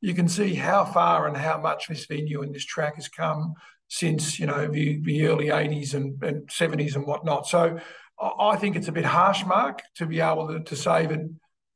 you 0.00 0.14
can 0.14 0.28
see 0.28 0.54
how 0.54 0.84
far 0.84 1.26
and 1.26 1.36
how 1.36 1.58
much 1.58 1.88
this 1.88 2.06
venue 2.06 2.42
and 2.42 2.54
this 2.54 2.64
track 2.64 2.96
has 2.96 3.08
come 3.08 3.54
since 3.88 4.38
you 4.38 4.46
know 4.46 4.66
the, 4.66 5.00
the 5.02 5.26
early 5.26 5.46
80s 5.46 5.94
and, 5.94 6.22
and 6.22 6.48
70s 6.48 6.96
and 6.96 7.06
whatnot. 7.06 7.46
So 7.46 7.78
I 8.20 8.56
think 8.56 8.76
it's 8.76 8.88
a 8.88 8.92
bit 8.92 9.04
harsh, 9.04 9.44
Mark, 9.44 9.82
to 9.96 10.06
be 10.06 10.20
able 10.20 10.48
to, 10.48 10.60
to 10.60 10.76
say 10.76 11.06
that 11.06 11.20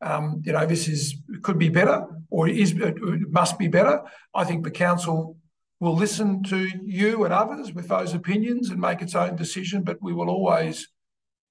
um, 0.02 0.42
you 0.44 0.52
know 0.52 0.66
this 0.66 0.88
is 0.88 1.16
could 1.42 1.58
be 1.58 1.68
better 1.68 2.06
or 2.30 2.48
is 2.48 2.72
it 2.72 3.30
must 3.30 3.58
be 3.58 3.68
better. 3.68 4.02
I 4.34 4.44
think 4.44 4.64
the 4.64 4.70
council 4.70 5.36
will 5.80 5.94
listen 5.94 6.42
to 6.44 6.68
you 6.84 7.24
and 7.24 7.32
others 7.32 7.72
with 7.72 7.88
those 7.88 8.14
opinions 8.14 8.70
and 8.70 8.80
make 8.80 9.00
its 9.02 9.14
own 9.14 9.34
decision, 9.36 9.82
but 9.82 9.96
we 10.00 10.12
will 10.12 10.28
always 10.28 10.86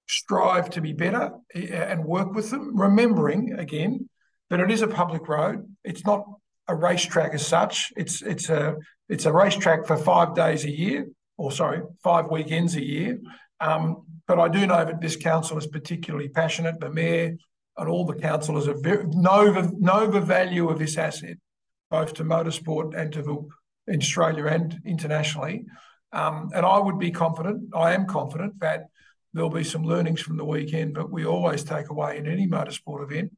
strive 0.10 0.70
to 0.72 0.82
be 0.82 0.92
better 0.92 1.32
eh, 1.54 1.68
and 1.72 2.04
work 2.04 2.34
with 2.34 2.50
them, 2.50 2.78
remembering 2.78 3.54
again 3.54 4.10
that 4.50 4.60
it 4.60 4.72
is 4.72 4.82
a 4.82 4.88
public 4.88 5.28
road. 5.28 5.64
It's 5.84 6.06
not 6.06 6.26
a 6.68 6.76
racetrack 6.76 7.34
as 7.34 7.46
such. 7.46 7.94
It's 7.96 8.22
it's 8.22 8.50
a 8.50 8.76
it's 9.08 9.26
a 9.26 9.34
racetrack 9.34 9.86
for 9.86 9.96
five 9.96 10.36
days 10.36 10.66
a 10.66 10.72
year, 10.72 11.08
or 11.38 11.52
sorry, 11.52 11.82
five 12.04 12.30
weekends 12.30 12.76
a 12.76 12.86
year. 12.86 13.20
Um, 13.62 14.04
but 14.28 14.40
I 14.40 14.48
do 14.48 14.66
know 14.68 14.84
that 14.86 15.02
this 15.02 15.16
council 15.16 15.58
is 15.58 15.68
particularly 15.68 16.30
passionate. 16.30 16.80
The 16.80 16.92
mayor 16.92 17.36
and 17.78 17.90
all 17.90 18.06
the 18.06 18.16
councillors 18.16 18.68
are 18.68 18.80
very, 18.80 19.06
know 19.08 19.52
the 19.54 19.72
know 19.80 20.08
the 20.08 20.22
value 20.22 20.70
of 20.70 20.80
this 20.80 20.98
asset, 20.98 21.38
both 21.90 22.14
to 22.16 22.24
motorsport 22.24 23.00
and 23.00 23.12
to 23.14 23.22
the 23.22 23.48
in 23.88 24.00
Australia 24.00 24.46
and 24.46 24.80
internationally. 24.86 25.66
Um, 26.12 26.50
and 26.56 26.66
I 26.66 26.80
would 26.80 26.98
be 26.98 27.12
confident. 27.12 27.76
I 27.76 27.94
am 27.94 28.08
confident 28.08 28.60
that 28.60 28.86
there'll 29.34 29.50
be 29.50 29.64
some 29.64 29.84
learnings 29.84 30.22
from 30.22 30.38
the 30.38 30.46
weekend, 30.46 30.94
but 30.94 31.12
we 31.12 31.26
always 31.26 31.64
take 31.64 31.90
away 31.90 32.18
in 32.18 32.28
any 32.28 32.48
motorsport 32.48 33.04
event 33.04 33.32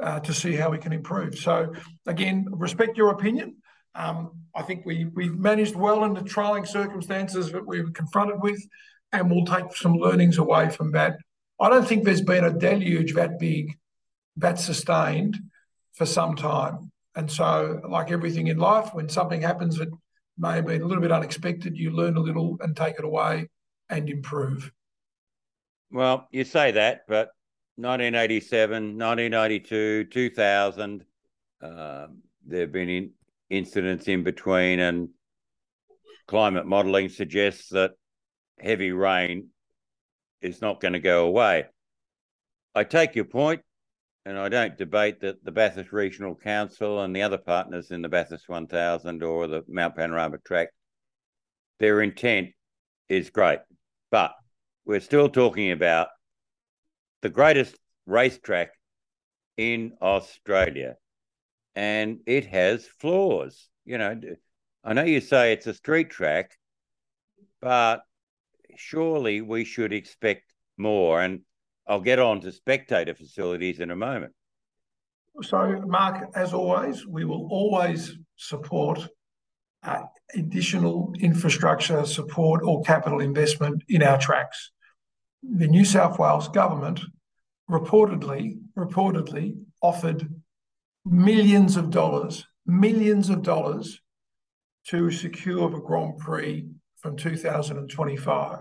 uh, 0.00 0.20
to 0.20 0.34
see 0.34 0.54
how 0.54 0.70
we 0.70 0.78
can 0.78 0.92
improve. 0.92 1.36
So 1.36 1.72
again, 2.06 2.46
respect 2.50 2.96
your 2.96 3.10
opinion. 3.10 3.56
Um, 3.94 4.32
I 4.54 4.62
think 4.62 4.84
we 4.84 5.06
we 5.06 5.30
managed 5.30 5.74
well 5.74 6.04
in 6.04 6.14
the 6.14 6.22
trying 6.22 6.66
circumstances 6.66 7.50
that 7.52 7.66
we 7.66 7.80
were 7.80 7.90
confronted 7.90 8.42
with, 8.42 8.60
and 9.12 9.30
we'll 9.30 9.46
take 9.46 9.74
some 9.74 9.94
learnings 9.94 10.38
away 10.38 10.68
from 10.68 10.92
that. 10.92 11.16
I 11.58 11.70
don't 11.70 11.86
think 11.86 12.04
there's 12.04 12.20
been 12.20 12.44
a 12.44 12.52
deluge 12.52 13.14
that 13.14 13.38
big, 13.38 13.78
that 14.36 14.58
sustained 14.58 15.38
for 15.94 16.04
some 16.04 16.36
time. 16.36 16.92
And 17.14 17.30
so, 17.30 17.80
like 17.88 18.10
everything 18.10 18.48
in 18.48 18.58
life, 18.58 18.90
when 18.92 19.08
something 19.08 19.40
happens 19.40 19.78
that 19.78 19.88
may 20.36 20.56
have 20.56 20.66
been 20.66 20.82
a 20.82 20.86
little 20.86 21.02
bit 21.02 21.12
unexpected, 21.12 21.78
you 21.78 21.90
learn 21.90 22.18
a 22.18 22.20
little 22.20 22.58
and 22.60 22.76
take 22.76 22.98
it 22.98 23.04
away 23.04 23.48
and 23.88 24.10
improve. 24.10 24.70
Well, 25.90 26.28
you 26.30 26.44
say 26.44 26.72
that, 26.72 27.02
but 27.08 27.30
1987, 27.76 28.98
1992, 28.98 30.04
2000. 30.04 31.04
Uh, 31.62 32.06
there 32.46 32.60
have 32.62 32.72
been 32.72 32.88
in, 32.88 33.10
incidents 33.50 34.08
in 34.08 34.24
between, 34.24 34.80
and 34.80 35.10
climate 36.26 36.66
modelling 36.66 37.08
suggests 37.08 37.68
that 37.70 37.92
heavy 38.58 38.92
rain 38.92 39.48
is 40.40 40.60
not 40.60 40.80
going 40.80 40.94
to 40.94 41.00
go 41.00 41.26
away. 41.26 41.66
I 42.74 42.84
take 42.84 43.14
your 43.14 43.24
point, 43.24 43.62
and 44.24 44.38
I 44.38 44.48
don't 44.48 44.76
debate 44.76 45.20
that 45.20 45.44
the 45.44 45.52
Bathurst 45.52 45.92
Regional 45.92 46.34
Council 46.34 47.02
and 47.02 47.14
the 47.14 47.22
other 47.22 47.38
partners 47.38 47.90
in 47.90 48.02
the 48.02 48.08
Bathurst 48.08 48.48
1000 48.48 49.22
or 49.22 49.46
the 49.46 49.62
Mount 49.68 49.96
Panorama 49.96 50.38
track, 50.44 50.68
their 51.78 52.02
intent 52.02 52.48
is 53.08 53.30
great. 53.30 53.60
But 54.10 54.34
we're 54.86 55.00
still 55.00 55.28
talking 55.28 55.72
about 55.72 56.08
the 57.20 57.28
greatest 57.28 57.76
racetrack 58.06 58.70
in 59.56 59.92
Australia, 60.00 60.94
and 61.74 62.20
it 62.26 62.46
has 62.46 62.86
flaws. 63.00 63.68
You 63.84 63.98
know, 63.98 64.20
I 64.84 64.92
know 64.92 65.02
you 65.02 65.20
say 65.20 65.52
it's 65.52 65.66
a 65.66 65.74
street 65.74 66.10
track, 66.10 66.56
but 67.60 68.02
surely 68.76 69.40
we 69.40 69.64
should 69.64 69.92
expect 69.92 70.54
more. 70.76 71.20
And 71.20 71.40
I'll 71.86 72.00
get 72.00 72.20
on 72.20 72.40
to 72.42 72.52
spectator 72.52 73.14
facilities 73.14 73.80
in 73.80 73.90
a 73.90 73.96
moment. 73.96 74.34
So, 75.42 75.82
Mark, 75.86 76.30
as 76.34 76.54
always, 76.54 77.06
we 77.06 77.24
will 77.24 77.48
always 77.50 78.16
support 78.36 79.06
uh, 79.82 80.02
additional 80.34 81.12
infrastructure 81.18 82.04
support 82.06 82.62
or 82.64 82.82
capital 82.82 83.20
investment 83.20 83.82
in 83.88 84.02
our 84.02 84.18
tracks 84.18 84.70
the 85.42 85.68
New 85.68 85.84
South 85.84 86.18
Wales 86.18 86.48
government 86.48 87.00
reportedly 87.70 88.58
reportedly 88.76 89.56
offered 89.80 90.28
millions 91.04 91.76
of 91.76 91.90
dollars, 91.90 92.46
millions 92.66 93.28
of 93.28 93.42
dollars 93.42 94.00
to 94.88 95.10
secure 95.10 95.70
the 95.70 95.80
Grand 95.80 96.18
Prix 96.18 96.66
from 96.96 97.16
2025. 97.16 98.58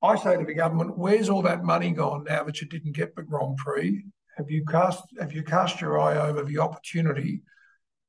I 0.00 0.16
say 0.16 0.36
to 0.36 0.44
the 0.44 0.54
government, 0.54 0.96
where's 0.96 1.28
all 1.28 1.42
that 1.42 1.64
money 1.64 1.90
gone 1.90 2.24
now 2.24 2.44
that 2.44 2.60
you 2.60 2.68
didn't 2.68 2.94
get 2.94 3.14
the 3.16 3.22
Grand 3.22 3.56
Prix? 3.56 4.04
Have 4.36 4.50
you 4.50 4.64
cast 4.64 5.02
have 5.18 5.32
you 5.32 5.42
cast 5.42 5.80
your 5.80 5.98
eye 5.98 6.16
over 6.16 6.44
the 6.44 6.58
opportunity 6.58 7.42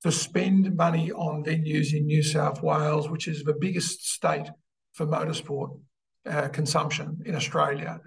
to 0.03 0.11
spend 0.11 0.75
money 0.75 1.11
on 1.11 1.43
venues 1.43 1.93
in 1.93 2.05
New 2.05 2.23
South 2.23 2.61
Wales, 2.61 3.09
which 3.09 3.27
is 3.27 3.43
the 3.43 3.55
biggest 3.59 4.07
state 4.07 4.47
for 4.93 5.05
motorsport 5.07 5.79
uh, 6.25 6.47
consumption 6.49 7.21
in 7.25 7.35
Australia. 7.35 7.99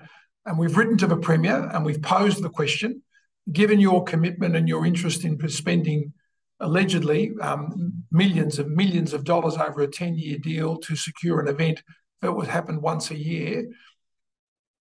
And 0.44 0.58
we've 0.58 0.76
written 0.76 0.98
to 0.98 1.06
the 1.06 1.16
Premier 1.16 1.70
and 1.72 1.84
we've 1.84 2.02
posed 2.02 2.42
the 2.42 2.50
question 2.50 3.02
given 3.50 3.80
your 3.80 4.04
commitment 4.04 4.54
and 4.54 4.68
your 4.68 4.86
interest 4.86 5.24
in 5.24 5.36
spending 5.48 6.12
allegedly 6.60 7.32
um, 7.40 8.04
millions 8.12 8.58
and 8.58 8.74
millions 8.74 9.12
of 9.12 9.24
dollars 9.24 9.56
over 9.56 9.82
a 9.82 9.88
10 9.88 10.16
year 10.16 10.38
deal 10.38 10.76
to 10.76 10.94
secure 10.94 11.40
an 11.40 11.48
event 11.48 11.82
that 12.20 12.32
would 12.32 12.46
happen 12.46 12.80
once 12.80 13.10
a 13.10 13.18
year, 13.18 13.68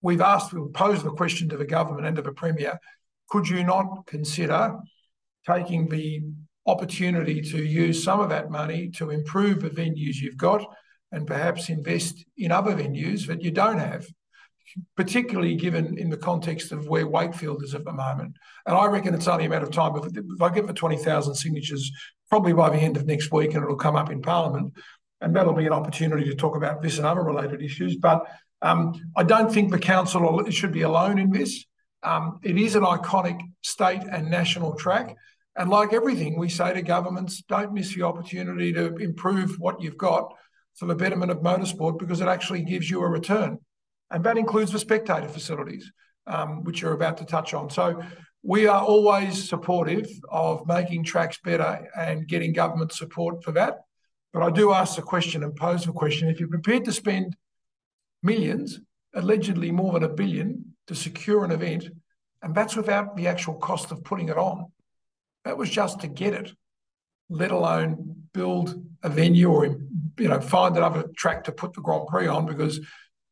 we've 0.01 0.21
asked, 0.21 0.53
we've 0.53 0.73
posed 0.73 1.03
the 1.03 1.11
question 1.11 1.49
to 1.49 1.57
the 1.57 1.65
government 1.65 2.05
and 2.05 2.15
to 2.15 2.21
the 2.21 2.31
Premier 2.31 2.79
could 3.31 3.47
you 3.47 3.63
not 3.63 4.05
consider 4.05 4.77
taking 5.47 5.87
the 5.87 6.21
opportunity 6.67 7.41
to 7.41 7.63
use 7.63 8.03
some 8.03 8.19
of 8.19 8.29
that 8.29 8.51
money 8.51 8.89
to 8.89 9.09
improve 9.09 9.61
the 9.61 9.69
venues 9.69 10.17
you've 10.17 10.37
got 10.37 10.63
and 11.11 11.27
perhaps 11.27 11.69
invest 11.69 12.23
in 12.37 12.51
other 12.51 12.73
venues 12.73 13.27
that 13.27 13.41
you 13.41 13.51
don't 13.51 13.79
have, 13.79 14.05
particularly 14.95 15.55
given 15.55 15.97
in 15.97 16.09
the 16.09 16.17
context 16.17 16.71
of 16.71 16.87
where 16.87 17.07
Wakefield 17.07 17.63
is 17.63 17.75
at 17.75 17.83
the 17.83 17.91
moment. 17.91 18.35
And 18.65 18.75
I 18.77 18.85
reckon 18.85 19.13
it's 19.13 19.27
only 19.27 19.45
a 19.45 19.49
matter 19.49 19.65
of 19.65 19.71
time. 19.71 19.95
If, 19.95 20.15
if 20.15 20.41
I 20.41 20.49
get 20.49 20.67
the 20.67 20.73
20,000 20.73 21.35
signatures, 21.35 21.91
probably 22.29 22.53
by 22.53 22.69
the 22.69 22.77
end 22.77 22.97
of 22.97 23.05
next 23.05 23.31
week, 23.31 23.53
and 23.53 23.63
it'll 23.63 23.75
come 23.75 23.95
up 23.95 24.09
in 24.09 24.21
Parliament, 24.21 24.73
and 25.19 25.35
that'll 25.35 25.53
be 25.53 25.67
an 25.67 25.73
opportunity 25.73 26.25
to 26.25 26.35
talk 26.35 26.55
about 26.55 26.81
this 26.81 26.97
and 26.97 27.05
other 27.05 27.23
related 27.23 27.61
issues. 27.61 27.97
But 27.97 28.25
um, 28.61 28.93
I 29.15 29.23
don't 29.23 29.51
think 29.51 29.71
the 29.71 29.79
council 29.79 30.49
should 30.49 30.71
be 30.71 30.81
alone 30.81 31.19
in 31.19 31.31
this. 31.31 31.65
Um, 32.03 32.39
it 32.41 32.57
is 32.57 32.75
an 32.75 32.83
iconic 32.83 33.39
state 33.61 34.01
and 34.09 34.31
national 34.31 34.75
track. 34.75 35.15
And 35.55 35.69
like 35.69 35.93
everything, 35.93 36.39
we 36.39 36.49
say 36.49 36.73
to 36.73 36.81
governments, 36.81 37.43
don't 37.47 37.73
miss 37.73 37.93
the 37.93 38.03
opportunity 38.03 38.71
to 38.73 38.95
improve 38.95 39.59
what 39.59 39.81
you've 39.81 39.97
got 39.97 40.33
for 40.75 40.85
the 40.85 40.95
betterment 40.95 41.31
of 41.31 41.39
motorsport 41.39 41.99
because 41.99 42.21
it 42.21 42.27
actually 42.27 42.63
gives 42.63 42.89
you 42.89 43.01
a 43.01 43.07
return. 43.07 43.59
And 44.09 44.23
that 44.23 44.37
includes 44.37 44.71
the 44.71 44.79
spectator 44.79 45.27
facilities, 45.27 45.91
um, 46.27 46.63
which 46.63 46.81
you're 46.81 46.93
about 46.93 47.17
to 47.17 47.25
touch 47.25 47.53
on. 47.53 47.69
So 47.69 48.01
we 48.43 48.67
are 48.67 48.81
always 48.81 49.47
supportive 49.47 50.09
of 50.29 50.65
making 50.67 51.03
tracks 51.03 51.37
better 51.43 51.87
and 51.97 52.27
getting 52.27 52.53
government 52.53 52.91
support 52.91 53.43
for 53.43 53.51
that. 53.53 53.81
But 54.33 54.43
I 54.43 54.49
do 54.49 54.73
ask 54.73 54.95
the 54.95 55.01
question 55.01 55.43
and 55.43 55.55
pose 55.55 55.85
the 55.85 55.91
question 55.91 56.29
if 56.29 56.39
you're 56.39 56.49
prepared 56.49 56.85
to 56.85 56.91
spend 56.91 57.35
millions, 58.23 58.79
allegedly 59.13 59.71
more 59.71 59.93
than 59.93 60.03
a 60.03 60.13
billion, 60.13 60.73
to 60.87 60.95
secure 60.95 61.45
an 61.45 61.51
event, 61.51 61.89
and 62.41 62.55
that's 62.55 62.75
without 62.75 63.15
the 63.15 63.27
actual 63.27 63.55
cost 63.55 63.91
of 63.91 64.03
putting 64.03 64.29
it 64.29 64.37
on, 64.37 64.71
that 65.45 65.57
was 65.57 65.69
just 65.69 65.99
to 66.01 66.07
get 66.07 66.33
it 66.33 66.51
let 67.31 67.51
alone 67.51 68.27
build 68.33 68.83
a 69.03 69.09
venue 69.09 69.49
or 69.49 69.65
you 69.65 70.27
know 70.27 70.39
find 70.39 70.77
another 70.77 71.05
track 71.17 71.45
to 71.45 71.51
put 71.51 71.73
the 71.73 71.81
Grand 71.81 72.07
Prix 72.07 72.27
on 72.27 72.45
because 72.45 72.79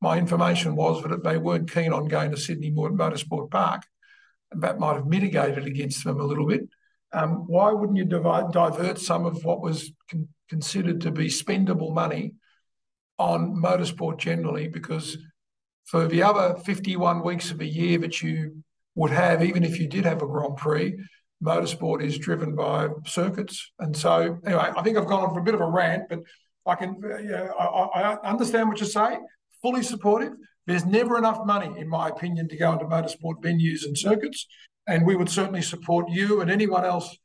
my 0.02 0.18
information 0.18 0.76
was 0.76 1.04
that 1.04 1.24
they 1.24 1.38
weren't 1.38 1.72
keen 1.72 1.92
on 1.92 2.08
going 2.08 2.32
to 2.32 2.38
Sydney 2.38 2.72
Motorsport 2.72 3.52
Park, 3.52 3.84
and 4.52 4.64
that 4.64 4.80
might 4.80 4.96
have 4.96 5.06
mitigated 5.06 5.66
against 5.66 6.04
them 6.06 6.20
a 6.20 6.26
little 6.26 6.48
bit. 6.48 6.62
Um, 7.12 7.46
why 7.48 7.72
wouldn't 7.72 7.98
you 7.98 8.06
divide, 8.06 8.52
divert 8.52 9.00
some 9.00 9.26
of 9.26 9.44
what 9.44 9.62
was 9.62 9.92
con- 10.10 10.30
considered 10.48 11.02
to 11.02 11.12
be 11.12 11.28
spendable 11.28 11.94
money 11.94 12.34
on 13.18 13.56
motorsport 13.56 14.20
generally? 14.20 14.70
Because 14.70 15.18
for 15.86 16.08
the 16.08 16.24
other 16.24 16.56
51 16.60 17.24
weeks 17.24 17.52
of 17.52 17.60
a 17.60 17.66
year 17.66 17.98
that 17.98 18.22
you 18.22 18.64
would 18.96 19.12
have, 19.12 19.44
even 19.44 19.64
if 19.64 19.80
you 19.80 19.88
did 19.88 20.06
have 20.06 20.22
a 20.22 20.28
Grand 20.28 20.56
Prix, 20.56 20.96
motorsport 21.44 22.04
is 22.04 22.18
driven 22.18 22.56
by 22.56 22.90
circuits. 23.06 23.72
And 23.80 23.96
so, 23.96 24.40
anyway, 24.46 24.72
I 24.76 24.82
think 24.82 24.98
I've 24.98 25.08
gone 25.08 25.24
on 25.24 25.34
for 25.34 25.40
a 25.40 25.44
bit 25.44 25.54
of 25.54 25.62
a 25.62 25.70
rant, 25.70 26.04
but 26.10 26.20
I 26.66 26.76
can, 26.76 26.96
you 27.02 27.32
know, 27.32 27.54
I, 27.58 28.14
I 28.14 28.30
understand 28.30 28.68
what 28.68 28.80
you're 28.80 28.90
saying, 28.90 29.26
fully 29.62 29.84
supportive. 29.84 30.34
There's 30.68 30.86
never 30.86 31.18
enough 31.18 31.46
money, 31.46 31.80
in 31.80 31.88
my 31.88 32.10
opinion, 32.10 32.48
to 32.50 32.58
go 32.58 32.74
into 32.74 32.86
motorsport 32.86 33.42
venues 33.42 33.86
and 33.86 33.98
circuits. 33.98 34.46
And 34.88 35.06
we 35.06 35.16
would 35.16 35.30
certainly 35.30 35.62
support 35.62 36.10
you 36.10 36.42
and 36.42 36.52
anyone 36.52 36.86
else 36.86 37.16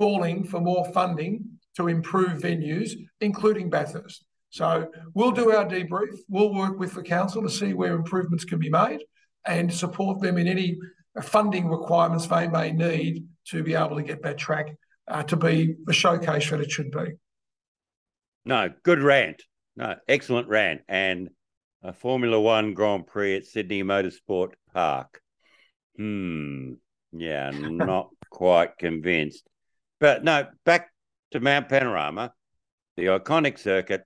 calling 0.00 0.44
for 0.44 0.60
more 0.60 0.84
funding 0.92 1.44
to 1.76 1.88
improve 1.88 2.40
venues, 2.40 2.92
including 3.20 3.70
Bathurst. 3.70 4.24
So 4.50 4.88
we'll 5.14 5.32
do 5.32 5.52
our 5.52 5.64
debrief. 5.64 6.16
We'll 6.28 6.54
work 6.54 6.78
with 6.78 6.94
the 6.94 7.02
council 7.02 7.42
to 7.42 7.50
see 7.50 7.74
where 7.74 7.94
improvements 7.94 8.44
can 8.44 8.58
be 8.58 8.70
made 8.70 9.00
and 9.46 9.72
support 9.72 10.20
them 10.20 10.38
in 10.38 10.46
any 10.48 10.78
funding 11.22 11.68
requirements 11.68 12.26
they 12.26 12.48
may 12.48 12.72
need 12.72 13.26
to 13.48 13.62
be 13.62 13.74
able 13.74 13.96
to 13.96 14.02
get 14.02 14.22
that 14.22 14.38
track 14.38 14.74
uh, 15.08 15.22
to 15.24 15.36
be 15.36 15.74
the 15.84 15.92
showcase 15.92 16.50
that 16.50 16.60
it 16.60 16.70
should 16.70 16.90
be. 16.90 17.12
No, 18.44 18.70
good 18.82 19.00
rant. 19.00 19.42
No, 19.76 19.96
excellent 20.06 20.48
rant. 20.48 20.82
And 20.88 21.30
a 21.82 21.92
Formula 21.92 22.40
One 22.40 22.74
Grand 22.74 23.06
Prix 23.06 23.36
at 23.36 23.46
Sydney 23.46 23.82
Motorsport 23.82 24.52
Park. 24.72 25.20
Hmm. 25.96 26.74
Yeah, 27.12 27.50
not 27.54 28.10
quite 28.30 28.78
convinced. 28.78 29.46
But 30.00 30.24
no, 30.24 30.46
back 30.64 30.90
to 31.32 31.40
Mount 31.40 31.68
Panorama, 31.68 32.32
the 32.96 33.06
iconic 33.06 33.58
circuit. 33.58 34.04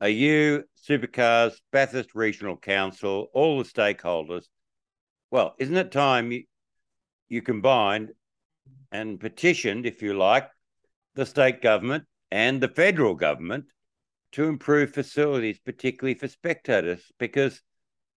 Are 0.00 0.08
you, 0.08 0.64
Supercars, 0.88 1.54
Bathurst 1.72 2.14
Regional 2.14 2.56
Council, 2.56 3.28
all 3.34 3.58
the 3.58 3.68
stakeholders? 3.68 4.44
Well, 5.30 5.54
isn't 5.58 5.76
it 5.76 5.92
time 5.92 6.32
you, 6.32 6.44
you 7.28 7.42
combined 7.42 8.12
and 8.90 9.20
petitioned, 9.20 9.86
if 9.86 10.02
you 10.02 10.14
like, 10.14 10.48
the 11.14 11.26
state 11.26 11.60
government 11.62 12.04
and 12.30 12.60
the 12.60 12.68
federal 12.68 13.14
government 13.14 13.66
to 14.32 14.44
improve 14.44 14.92
facilities, 14.92 15.58
particularly 15.58 16.14
for 16.14 16.28
spectators? 16.28 17.12
Because, 17.18 17.60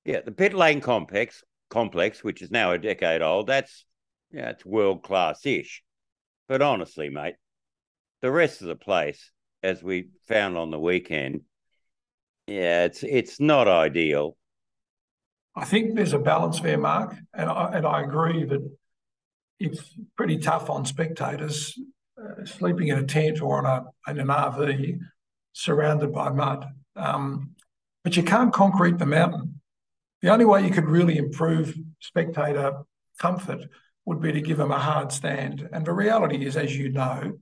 yeah, 0.06 0.22
the 0.22 0.32
pit 0.32 0.54
lane 0.54 0.82
complex, 0.82 1.44
complex, 1.70 2.24
which 2.24 2.42
is 2.42 2.52
now 2.52 2.72
a 2.72 2.78
decade 2.78 3.22
old, 3.22 3.48
that's 3.48 3.86
yeah, 4.32 4.50
it's 4.50 4.66
world 4.66 5.04
class 5.04 5.46
ish. 5.46 5.84
But 6.48 6.62
honestly, 6.62 7.10
mate, 7.10 7.36
the 8.22 8.32
rest 8.32 8.62
of 8.62 8.68
the 8.68 8.76
place, 8.76 9.32
as 9.62 9.84
we 9.84 10.10
found 10.28 10.58
on 10.58 10.72
the 10.72 10.80
weekend, 10.80 11.42
yeah, 12.48 12.86
it's 12.86 13.04
it's 13.04 13.40
not 13.40 13.68
ideal. 13.68 14.38
I 15.56 15.66
think 15.66 15.96
there's 15.96 16.14
a 16.14 16.20
balance 16.20 16.60
there, 16.62 16.78
Mark, 16.78 17.16
and 17.34 17.50
I, 17.50 17.72
and 17.74 17.86
I 17.86 18.02
agree 18.02 18.46
that 18.46 18.62
it's 19.60 19.96
pretty 20.16 20.38
tough 20.38 20.70
on 20.70 20.86
spectators 20.86 21.78
uh, 22.22 22.46
sleeping 22.46 22.88
in 22.88 22.98
a 22.98 23.04
tent 23.04 23.42
or 23.42 23.64
a 23.64 23.86
in 24.08 24.20
an 24.20 24.28
RV 24.28 25.00
surrounded 25.54 26.14
by 26.14 26.30
mud. 26.30 26.66
Um, 26.96 27.52
but 28.04 28.18
you 28.18 28.24
can't 28.24 28.54
concrete 28.54 28.98
the 28.98 29.06
mountain. 29.06 29.62
The 30.22 30.30
only 30.30 30.46
way 30.46 30.66
you 30.66 30.72
could 30.72 30.88
really 30.88 31.18
improve 31.18 31.76
spectator 32.00 32.84
comfort 33.20 33.62
would 34.06 34.22
be 34.22 34.32
to 34.32 34.42
give 34.42 34.58
them 34.58 34.72
a 34.72 34.80
hard 34.80 35.12
stand. 35.12 35.68
And 35.72 35.86
the 35.86 35.94
reality 35.94 36.46
is, 36.46 36.58
as 36.58 36.76
you 36.76 36.90
know, 36.90 37.40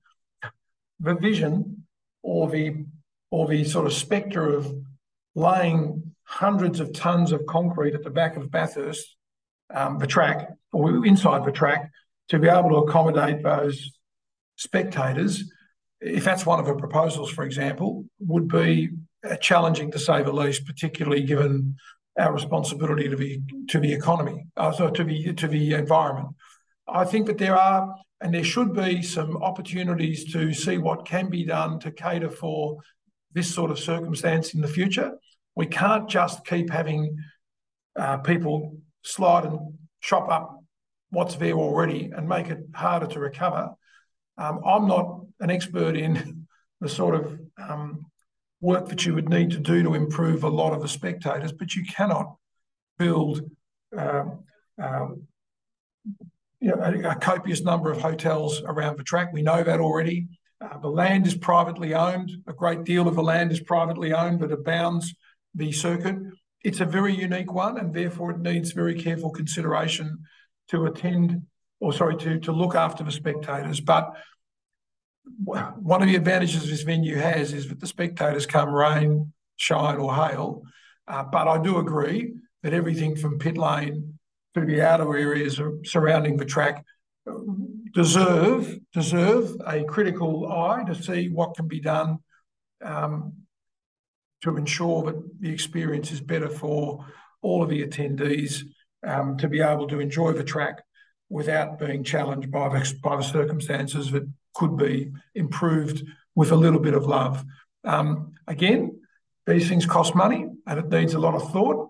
the 1.00 1.16
vision 1.16 1.86
or 2.22 2.50
the 2.50 2.86
or 3.32 3.48
the 3.48 3.64
sort 3.64 3.86
of 3.86 3.94
spectre 3.94 4.50
of 4.50 4.74
laying 5.36 6.16
hundreds 6.30 6.80
of 6.80 6.94
tons 6.94 7.32
of 7.32 7.44
concrete 7.48 7.96
at 7.96 8.04
the 8.04 8.10
back 8.10 8.38
of 8.38 8.52
Bathurst, 8.52 9.16
um, 9.74 9.98
the 9.98 10.06
track, 10.06 10.48
or 10.72 11.04
inside 11.06 11.44
the 11.44 11.52
track, 11.52 11.90
to 12.30 12.38
be 12.38 12.48
able 12.48 12.70
to 12.70 12.76
accommodate 12.78 13.42
those 13.42 13.98
spectators, 14.56 15.52
if 16.00 16.24
that's 16.24 16.46
one 16.46 16.60
of 16.60 16.68
the 16.68 16.76
proposals, 16.76 17.32
for 17.32 17.44
example, 17.44 18.06
would 18.20 18.48
be 18.48 18.90
uh, 19.28 19.36
challenging 19.38 19.92
to 19.92 19.98
say 19.98 20.22
the 20.22 20.32
least, 20.32 20.68
particularly 20.68 21.24
given 21.24 21.76
our 22.18 22.32
responsibility 22.32 23.10
to 23.10 23.16
the 23.16 23.42
to 23.70 23.80
the 23.80 23.92
economy, 23.92 24.46
uh, 24.56 24.72
so 24.72 24.90
to 24.90 25.04
the 25.04 25.34
to 25.34 25.48
the 25.48 25.74
environment. 25.74 26.30
I 26.88 27.06
think 27.06 27.26
that 27.26 27.40
there 27.40 27.58
are 27.58 27.96
and 28.22 28.34
there 28.34 28.44
should 28.44 28.74
be 28.74 29.02
some 29.02 29.38
opportunities 29.38 30.32
to 30.34 30.54
see 30.54 30.78
what 30.78 31.06
can 31.06 31.30
be 31.30 31.44
done 31.44 31.80
to 31.80 31.92
cater 31.92 32.30
for 32.30 32.78
this 33.34 33.54
sort 33.54 33.72
of 33.72 33.80
circumstance 33.80 34.54
in 34.54 34.62
the 34.62 34.68
future. 34.68 35.14
We 35.60 35.66
can't 35.66 36.08
just 36.08 36.46
keep 36.46 36.70
having 36.70 37.18
uh, 37.98 38.20
people 38.20 38.78
slide 39.04 39.44
and 39.44 39.74
chop 40.00 40.32
up 40.32 40.64
what's 41.10 41.36
there 41.36 41.56
already 41.56 42.12
and 42.16 42.30
make 42.30 42.48
it 42.48 42.60
harder 42.74 43.08
to 43.08 43.20
recover. 43.20 43.72
Um, 44.38 44.62
I'm 44.66 44.88
not 44.88 45.20
an 45.42 45.52
expert 45.52 45.98
in 45.98 46.48
the 46.80 46.88
sort 46.88 47.14
of 47.14 47.38
um, 47.62 48.06
work 48.62 48.88
that 48.88 49.06
you 49.06 49.14
would 49.16 49.28
need 49.28 49.52
to 49.52 49.60
do 49.60 49.84
to 49.84 49.96
improve 49.96 50.46
a 50.46 50.50
lot 50.50 50.72
of 50.72 50.82
the 50.82 50.88
spectators, 50.88 51.52
but 51.52 51.76
you 51.76 51.84
cannot 51.84 52.38
build 52.98 53.42
um, 53.98 54.46
um, 54.82 55.24
you 56.62 56.70
know, 56.70 56.82
a, 56.82 57.10
a, 57.10 57.16
copious 57.16 57.64
number 57.64 57.92
of 57.92 58.00
hotels 58.00 58.62
around 58.66 58.98
the 58.98 59.04
track. 59.04 59.34
We 59.34 59.42
know 59.42 59.62
that 59.62 59.82
already. 59.82 60.30
Uh, 60.62 60.78
the 60.78 60.88
land 60.88 61.28
is 61.28 61.36
privately 61.36 61.94
owned. 61.94 62.32
A 62.48 62.54
great 62.54 62.86
deal 62.86 63.10
of 63.10 63.16
the 63.16 63.24
land 63.24 63.52
is 63.52 63.60
privately 63.60 64.14
owned 64.14 64.40
that 64.40 64.54
abounds 64.54 65.14
the 65.60 65.72
circuit. 65.72 66.16
It's 66.64 66.80
a 66.80 66.86
very 66.86 67.16
unique 67.16 67.54
one, 67.54 67.78
and 67.78 67.94
therefore 67.94 68.32
it 68.32 68.40
needs 68.40 68.72
very 68.72 69.00
careful 69.00 69.30
consideration 69.30 70.20
to 70.70 70.86
attend, 70.86 71.44
or 71.80 71.94
sorry, 71.94 72.18
to 72.18 72.40
to 72.40 72.52
look 72.52 72.76
after 72.76 73.04
the 73.04 73.12
spectators. 73.12 73.80
But 73.80 74.12
one 75.46 76.02
of 76.02 76.08
the 76.08 76.16
advantages 76.16 76.68
this 76.68 76.82
venue 76.82 77.18
has 77.18 77.54
is 77.54 77.70
that 77.70 77.80
the 77.80 77.88
spectators 77.88 78.46
come 78.46 78.74
rain, 78.74 79.34
shine, 79.58 79.98
or 79.98 80.14
hail. 80.16 80.64
Uh, 81.08 81.24
but 81.24 81.48
I 81.48 81.62
do 81.62 81.78
agree 81.78 82.34
that 82.64 82.74
everything 82.74 83.16
from 83.16 83.40
pit 83.40 83.58
lane 83.58 84.20
to 84.54 84.66
the 84.66 84.82
outer 84.82 85.16
areas 85.16 85.62
surrounding 85.86 86.38
the 86.38 86.46
track 86.46 86.84
deserve 87.94 88.80
deserve 88.94 89.56
a 89.68 89.84
critical 89.84 90.52
eye 90.52 90.84
to 90.84 90.96
see 90.96 91.30
what 91.30 91.56
can 91.56 91.68
be 91.68 91.80
done 91.80 92.20
um, 92.84 93.34
to 94.42 94.58
ensure 94.58 95.04
that 95.04 95.42
the 95.42 95.52
experience 95.52 96.12
is 96.12 96.22
better 96.22 96.50
for 96.50 97.06
all 97.42 97.64
of 97.64 97.70
the 97.70 97.86
attendees 97.86 98.64
um, 99.06 99.38
to 99.38 99.48
be 99.48 99.62
able 99.62 99.88
to 99.88 100.00
enjoy 100.00 100.34
the 100.34 100.44
track 100.44 100.82
without 101.30 101.80
being 101.80 102.04
challenged 102.04 102.52
by 102.52 102.68
the, 102.70 102.94
by 103.04 103.16
the 103.16 103.24
circumstances 103.24 104.12
that 104.12 104.28
could 104.56 104.78
be 104.78 105.12
improved 105.36 106.04
with 106.36 106.52
a 106.52 106.56
little 106.56 106.80
bit 106.80 106.94
of 106.94 107.06
love. 107.06 107.44
Um, 107.84 108.34
again, 108.48 109.00
these 109.46 109.68
things 109.68 109.86
cost 109.86 110.16
money 110.16 110.48
and 110.68 110.80
it 110.80 110.90
needs 110.90 111.14
a 111.14 111.20
lot 111.20 111.36
of 111.36 111.52
thought. 111.52 111.90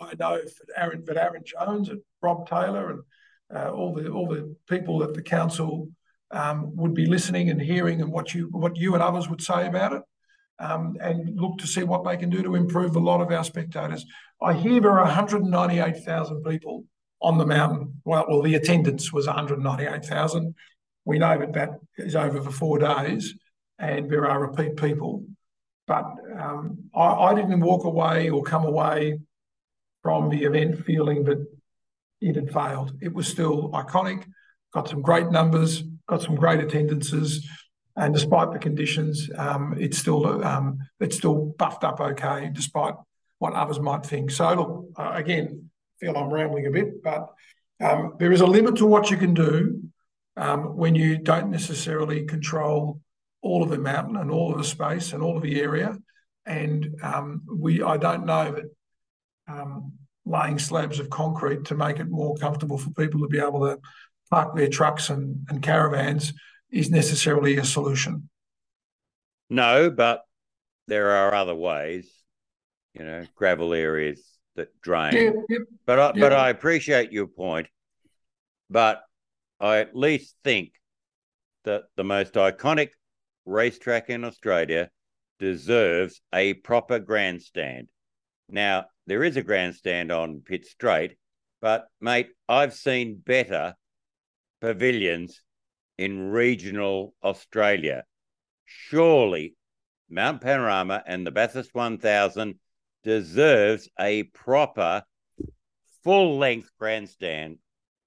I 0.00 0.14
know 0.18 0.36
that 0.36 0.52
Aaron, 0.76 1.04
that 1.06 1.16
Aaron 1.16 1.42
Jones 1.44 1.88
and 1.88 2.00
Rob 2.22 2.48
Taylor 2.48 2.90
and 2.90 3.02
uh, 3.54 3.70
all 3.70 3.94
the 3.94 4.08
all 4.10 4.28
the 4.28 4.54
people 4.68 5.02
at 5.02 5.14
the 5.14 5.22
council 5.22 5.88
um, 6.30 6.76
would 6.76 6.94
be 6.94 7.06
listening 7.06 7.50
and 7.50 7.60
hearing 7.60 8.00
and 8.00 8.12
what 8.12 8.34
you 8.34 8.48
what 8.52 8.76
you 8.76 8.94
and 8.94 9.02
others 9.02 9.28
would 9.28 9.42
say 9.42 9.66
about 9.66 9.92
it, 9.92 10.02
um, 10.58 10.96
and 11.00 11.38
look 11.38 11.58
to 11.58 11.66
see 11.66 11.84
what 11.84 12.04
they 12.04 12.16
can 12.16 12.30
do 12.30 12.42
to 12.42 12.54
improve 12.54 12.96
a 12.96 13.00
lot 13.00 13.20
of 13.20 13.30
our 13.30 13.44
spectators. 13.44 14.04
I 14.42 14.54
hear 14.54 14.80
there 14.80 14.98
are 14.98 15.04
198,000 15.04 16.42
people 16.44 16.84
on 17.20 17.38
the 17.38 17.46
mountain. 17.46 18.00
Well, 18.04 18.26
well, 18.28 18.42
the 18.42 18.54
attendance 18.54 19.12
was 19.12 19.26
198,000. 19.26 20.54
We 21.04 21.18
know 21.18 21.38
that 21.38 21.52
that 21.54 21.70
is 21.96 22.16
over 22.16 22.42
for 22.42 22.50
four 22.50 22.78
days, 22.78 23.34
and 23.78 24.10
there 24.10 24.26
are 24.26 24.40
repeat 24.40 24.76
people. 24.76 25.24
But 25.86 26.04
um, 26.38 26.90
I, 26.94 27.06
I 27.06 27.34
didn't 27.34 27.60
walk 27.60 27.84
away 27.84 28.28
or 28.28 28.42
come 28.42 28.64
away 28.64 29.18
from 30.02 30.28
the 30.28 30.44
event 30.44 30.84
feeling 30.84 31.24
that 31.24 31.44
it 32.20 32.36
had 32.36 32.52
failed. 32.52 32.92
It 33.00 33.12
was 33.12 33.26
still 33.26 33.70
iconic, 33.70 34.24
got 34.72 34.88
some 34.88 35.02
great 35.02 35.30
numbers, 35.30 35.82
got 36.08 36.22
some 36.22 36.34
great 36.34 36.60
attendances, 36.60 37.48
and 37.98 38.14
despite 38.14 38.52
the 38.52 38.60
conditions, 38.60 39.28
um, 39.36 39.74
it's 39.78 39.98
still 39.98 40.44
um, 40.44 40.78
it's 41.00 41.16
still 41.16 41.54
buffed 41.58 41.82
up 41.82 42.00
okay, 42.00 42.48
despite 42.52 42.94
what 43.38 43.54
others 43.54 43.80
might 43.80 44.06
think. 44.06 44.30
So 44.30 44.54
look, 44.54 44.84
uh, 44.96 45.12
again, 45.14 45.70
feel 45.98 46.16
I'm 46.16 46.32
rambling 46.32 46.66
a 46.66 46.70
bit, 46.70 47.02
but 47.02 47.28
um, 47.80 48.14
there 48.18 48.32
is 48.32 48.40
a 48.40 48.46
limit 48.46 48.76
to 48.76 48.86
what 48.86 49.10
you 49.10 49.16
can 49.16 49.34
do 49.34 49.82
um, 50.36 50.76
when 50.76 50.94
you 50.94 51.18
don't 51.18 51.50
necessarily 51.50 52.24
control 52.24 53.00
all 53.42 53.64
of 53.64 53.70
the 53.70 53.78
mountain 53.78 54.16
and 54.16 54.30
all 54.30 54.52
of 54.52 54.58
the 54.58 54.64
space 54.64 55.12
and 55.12 55.22
all 55.22 55.36
of 55.36 55.42
the 55.42 55.60
area. 55.60 55.96
And 56.46 56.96
um, 57.02 57.42
we, 57.52 57.82
I 57.82 57.96
don't 57.96 58.26
know 58.26 58.52
that 58.52 58.64
um, 59.48 59.92
laying 60.24 60.58
slabs 60.60 61.00
of 61.00 61.10
concrete 61.10 61.64
to 61.66 61.74
make 61.74 61.98
it 61.98 62.08
more 62.08 62.36
comfortable 62.36 62.78
for 62.78 62.90
people 62.90 63.20
to 63.20 63.28
be 63.28 63.38
able 63.40 63.60
to 63.60 63.78
park 64.30 64.54
their 64.54 64.68
trucks 64.68 65.10
and, 65.10 65.46
and 65.48 65.62
caravans 65.62 66.32
is 66.70 66.90
necessarily 66.90 67.56
a 67.56 67.64
solution. 67.64 68.28
No, 69.50 69.90
but 69.90 70.22
there 70.86 71.10
are 71.10 71.34
other 71.34 71.54
ways, 71.54 72.10
you 72.94 73.04
know, 73.04 73.24
gravel 73.34 73.72
areas 73.72 74.22
that 74.56 74.68
drain. 74.80 75.14
Yeah, 75.14 75.30
yeah, 75.48 75.58
but 75.86 75.98
I, 75.98 76.06
yeah. 76.14 76.20
but 76.20 76.32
I 76.32 76.50
appreciate 76.50 77.12
your 77.12 77.26
point. 77.26 77.68
But 78.70 79.02
I 79.60 79.78
at 79.78 79.96
least 79.96 80.36
think 80.44 80.72
that 81.64 81.84
the 81.96 82.04
most 82.04 82.34
iconic 82.34 82.90
racetrack 83.46 84.10
in 84.10 84.24
Australia 84.24 84.90
deserves 85.38 86.20
a 86.32 86.54
proper 86.54 86.98
grandstand. 86.98 87.88
Now, 88.48 88.86
there 89.06 89.24
is 89.24 89.36
a 89.36 89.42
grandstand 89.42 90.12
on 90.12 90.42
Pit 90.44 90.66
Straight, 90.66 91.16
but 91.60 91.86
mate, 92.00 92.28
I've 92.48 92.74
seen 92.74 93.22
better 93.24 93.74
pavilions 94.60 95.40
in 95.98 96.30
regional 96.30 97.14
Australia. 97.22 98.04
Surely 98.64 99.54
Mount 100.08 100.40
Panorama 100.40 101.02
and 101.06 101.26
the 101.26 101.30
Bathurst 101.30 101.74
1000 101.74 102.58
deserves 103.04 103.88
a 103.98 104.22
proper 104.24 105.02
full 106.04 106.38
length 106.38 106.70
grandstand, 106.78 107.58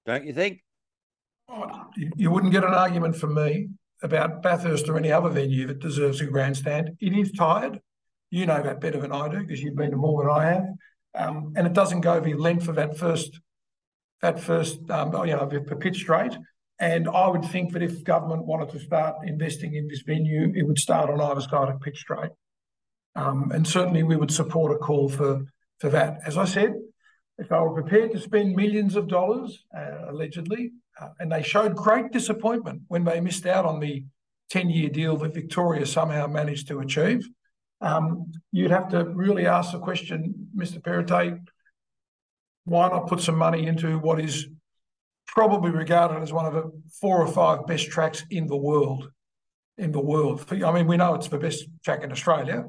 don't 0.06 0.24
you 0.24 0.32
think? 0.32 0.62
You, 1.96 2.10
you 2.16 2.30
wouldn't 2.30 2.52
get 2.52 2.64
an 2.64 2.72
argument 2.72 3.16
from 3.16 3.34
me 3.34 3.68
about 4.02 4.42
Bathurst 4.42 4.88
or 4.88 4.96
any 4.96 5.12
other 5.12 5.28
venue 5.28 5.66
that 5.66 5.78
deserves 5.78 6.20
a 6.20 6.26
grandstand. 6.26 6.90
It 7.00 7.12
is 7.12 7.30
tired. 7.32 7.80
You 8.30 8.46
know 8.46 8.62
that 8.62 8.80
better 8.80 8.98
than 8.98 9.12
I 9.12 9.28
do 9.28 9.40
because 9.40 9.60
you've 9.60 9.76
been 9.76 9.90
to 9.90 9.96
more 9.96 10.22
than 10.22 10.32
I 10.32 10.46
have. 10.46 10.64
Um, 11.14 11.52
and 11.56 11.66
it 11.66 11.74
doesn't 11.74 12.00
go 12.00 12.18
the 12.20 12.34
length 12.34 12.68
of 12.68 12.76
that 12.76 12.96
first, 12.96 13.38
that 14.22 14.40
first, 14.40 14.78
um, 14.90 15.12
you 15.26 15.36
know, 15.36 15.46
the 15.46 15.76
pitch 15.76 15.98
straight. 15.98 16.32
And 16.82 17.08
I 17.08 17.28
would 17.28 17.44
think 17.44 17.72
that 17.74 17.82
if 17.82 18.02
government 18.02 18.44
wanted 18.44 18.70
to 18.70 18.80
start 18.80 19.14
investing 19.24 19.76
in 19.76 19.86
this 19.86 20.02
venue, 20.02 20.52
it 20.52 20.66
would 20.66 20.80
start 20.80 21.08
on 21.08 21.20
either 21.20 21.40
side 21.40 21.68
of 21.68 21.80
pitch 21.80 22.00
straight. 22.00 22.32
Um, 23.14 23.52
and 23.52 23.64
certainly 23.64 24.02
we 24.02 24.16
would 24.16 24.32
support 24.32 24.72
a 24.72 24.78
call 24.78 25.08
for, 25.08 25.44
for 25.78 25.90
that. 25.90 26.18
As 26.26 26.36
I 26.36 26.44
said, 26.44 26.74
if 27.38 27.48
they 27.48 27.56
were 27.56 27.80
prepared 27.80 28.10
to 28.12 28.18
spend 28.18 28.56
millions 28.56 28.96
of 28.96 29.06
dollars, 29.06 29.64
uh, 29.78 30.10
allegedly, 30.10 30.72
uh, 31.00 31.10
and 31.20 31.30
they 31.30 31.44
showed 31.44 31.76
great 31.76 32.10
disappointment 32.10 32.82
when 32.88 33.04
they 33.04 33.20
missed 33.20 33.46
out 33.46 33.64
on 33.64 33.78
the 33.78 34.04
10 34.50 34.68
year 34.68 34.88
deal 34.88 35.16
that 35.18 35.34
Victoria 35.34 35.86
somehow 35.86 36.26
managed 36.26 36.66
to 36.66 36.80
achieve, 36.80 37.24
um, 37.80 38.32
you'd 38.50 38.72
have 38.72 38.88
to 38.88 39.04
really 39.04 39.46
ask 39.46 39.70
the 39.70 39.78
question, 39.78 40.48
Mr. 40.56 40.82
Perrottet, 40.82 41.38
why 42.64 42.88
not 42.88 43.06
put 43.06 43.20
some 43.20 43.36
money 43.36 43.68
into 43.68 44.00
what 44.00 44.20
is 44.20 44.48
probably 45.32 45.70
regarded 45.70 46.22
as 46.22 46.32
one 46.32 46.46
of 46.46 46.54
the 46.54 46.70
four 47.00 47.20
or 47.20 47.26
five 47.26 47.66
best 47.66 47.90
tracks 47.90 48.24
in 48.30 48.46
the 48.46 48.56
world? 48.56 49.10
In 49.78 49.90
the 49.90 50.00
world, 50.00 50.44
I 50.50 50.70
mean, 50.70 50.86
we 50.86 50.98
know 50.98 51.14
it's 51.14 51.28
the 51.28 51.38
best 51.38 51.64
track 51.82 52.04
in 52.04 52.12
Australia, 52.12 52.66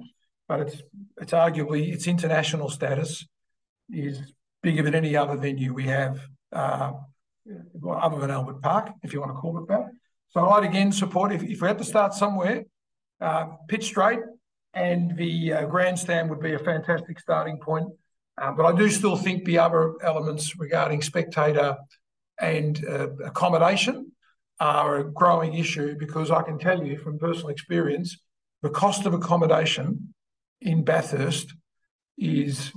but 0.47 0.61
it's 0.61 0.81
it's 1.21 1.33
arguably 1.33 1.93
its 1.93 2.07
international 2.07 2.69
status 2.69 3.27
is 3.91 4.33
bigger 4.63 4.81
than 4.81 4.95
any 4.95 5.15
other 5.15 5.35
venue 5.35 5.73
we 5.73 5.83
have, 5.83 6.21
uh, 6.53 6.93
other 7.91 8.19
than 8.19 8.31
Albert 8.31 8.61
Park, 8.61 8.93
if 9.03 9.11
you 9.11 9.19
want 9.19 9.31
to 9.31 9.35
call 9.35 9.59
it 9.59 9.67
that. 9.67 9.87
So 10.29 10.47
I'd 10.49 10.63
again 10.63 10.91
support 10.93 11.33
if, 11.33 11.43
if 11.43 11.61
we 11.61 11.67
had 11.67 11.77
to 11.77 11.83
start 11.83 12.13
somewhere, 12.13 12.63
uh, 13.19 13.47
pitch 13.67 13.85
straight, 13.87 14.21
and 14.73 15.15
the 15.17 15.53
uh, 15.53 15.65
grandstand 15.65 16.29
would 16.29 16.39
be 16.39 16.53
a 16.53 16.59
fantastic 16.59 17.19
starting 17.19 17.57
point. 17.59 17.89
Uh, 18.41 18.51
but 18.53 18.65
I 18.65 18.75
do 18.75 18.89
still 18.89 19.17
think 19.17 19.43
the 19.43 19.59
other 19.59 19.93
elements 20.01 20.57
regarding 20.57 21.01
spectator 21.01 21.77
and 22.43 22.85
uh, 22.87 23.09
accommodation 23.25 24.11
are 24.59 24.97
a 24.97 25.11
growing 25.11 25.53
issue 25.53 25.95
because 25.97 26.29
I 26.29 26.41
can 26.43 26.59
tell 26.59 26.83
you 26.83 26.97
from 26.97 27.19
personal 27.19 27.49
experience, 27.49 28.17
the 28.61 28.69
cost 28.69 29.05
of 29.05 29.13
accommodation 29.13 30.13
in 30.61 30.83
Bathurst 30.83 31.53
is 32.17 32.71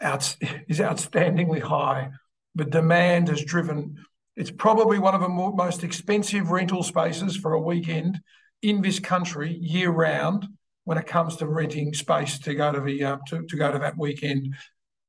out, 0.00 0.36
is 0.68 0.80
outstandingly 0.80 1.62
high. 1.62 2.10
The 2.54 2.64
demand 2.64 3.28
has 3.28 3.44
driven. 3.44 3.96
It's 4.36 4.50
probably 4.50 4.98
one 4.98 5.14
of 5.14 5.20
the 5.20 5.28
more, 5.28 5.52
most 5.54 5.84
expensive 5.84 6.50
rental 6.50 6.82
spaces 6.82 7.36
for 7.36 7.52
a 7.52 7.60
weekend 7.60 8.20
in 8.62 8.82
this 8.82 8.98
country 8.98 9.56
year 9.60 9.90
round 9.90 10.46
when 10.84 10.98
it 10.98 11.06
comes 11.06 11.36
to 11.36 11.46
renting 11.46 11.92
space 11.92 12.38
to 12.40 12.54
go 12.54 12.72
to 12.72 12.80
the 12.80 13.04
uh, 13.04 13.16
to, 13.28 13.44
to 13.44 13.56
go 13.56 13.70
to 13.70 13.78
that 13.78 13.98
weekend. 13.98 14.54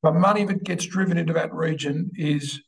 The 0.03 0.11
money 0.11 0.45
that 0.45 0.63
gets 0.63 0.85
driven 0.85 1.17
into 1.17 1.33
that 1.33 1.53
region 1.53 2.11
is 2.15 2.61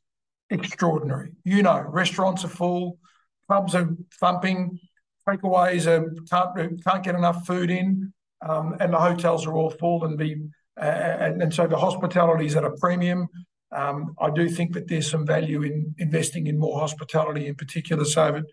extraordinary. 0.51 1.31
You 1.43 1.63
know, 1.63 1.79
restaurants 1.87 2.45
are 2.45 2.49
full, 2.49 2.99
pubs 3.47 3.73
are 3.73 3.89
thumping, 4.19 4.79
takeaways 5.27 5.87
are 5.87 6.13
can't 6.29 6.83
can't 6.83 7.03
get 7.03 7.15
enough 7.15 7.45
food 7.45 7.71
in, 7.71 8.13
um, 8.47 8.75
and 8.79 8.93
the 8.93 8.99
hotels 8.99 9.45
are 9.45 9.53
all 9.53 9.69
full, 9.69 10.05
and 10.05 10.19
the 10.19 10.35
uh, 10.79 10.83
and, 10.83 11.41
and 11.41 11.53
so 11.53 11.67
the 11.67 11.77
hospitality 11.77 12.45
is 12.45 12.55
at 12.55 12.63
a 12.63 12.71
premium. 12.71 13.27
Um, 13.71 14.15
I 14.19 14.29
do 14.29 14.49
think 14.49 14.73
that 14.73 14.87
there's 14.87 15.09
some 15.09 15.25
value 15.25 15.63
in 15.63 15.95
investing 15.97 16.47
in 16.47 16.59
more 16.59 16.79
hospitality, 16.79 17.47
in 17.47 17.55
particular, 17.55 18.03
so 18.03 18.31
that 18.33 18.43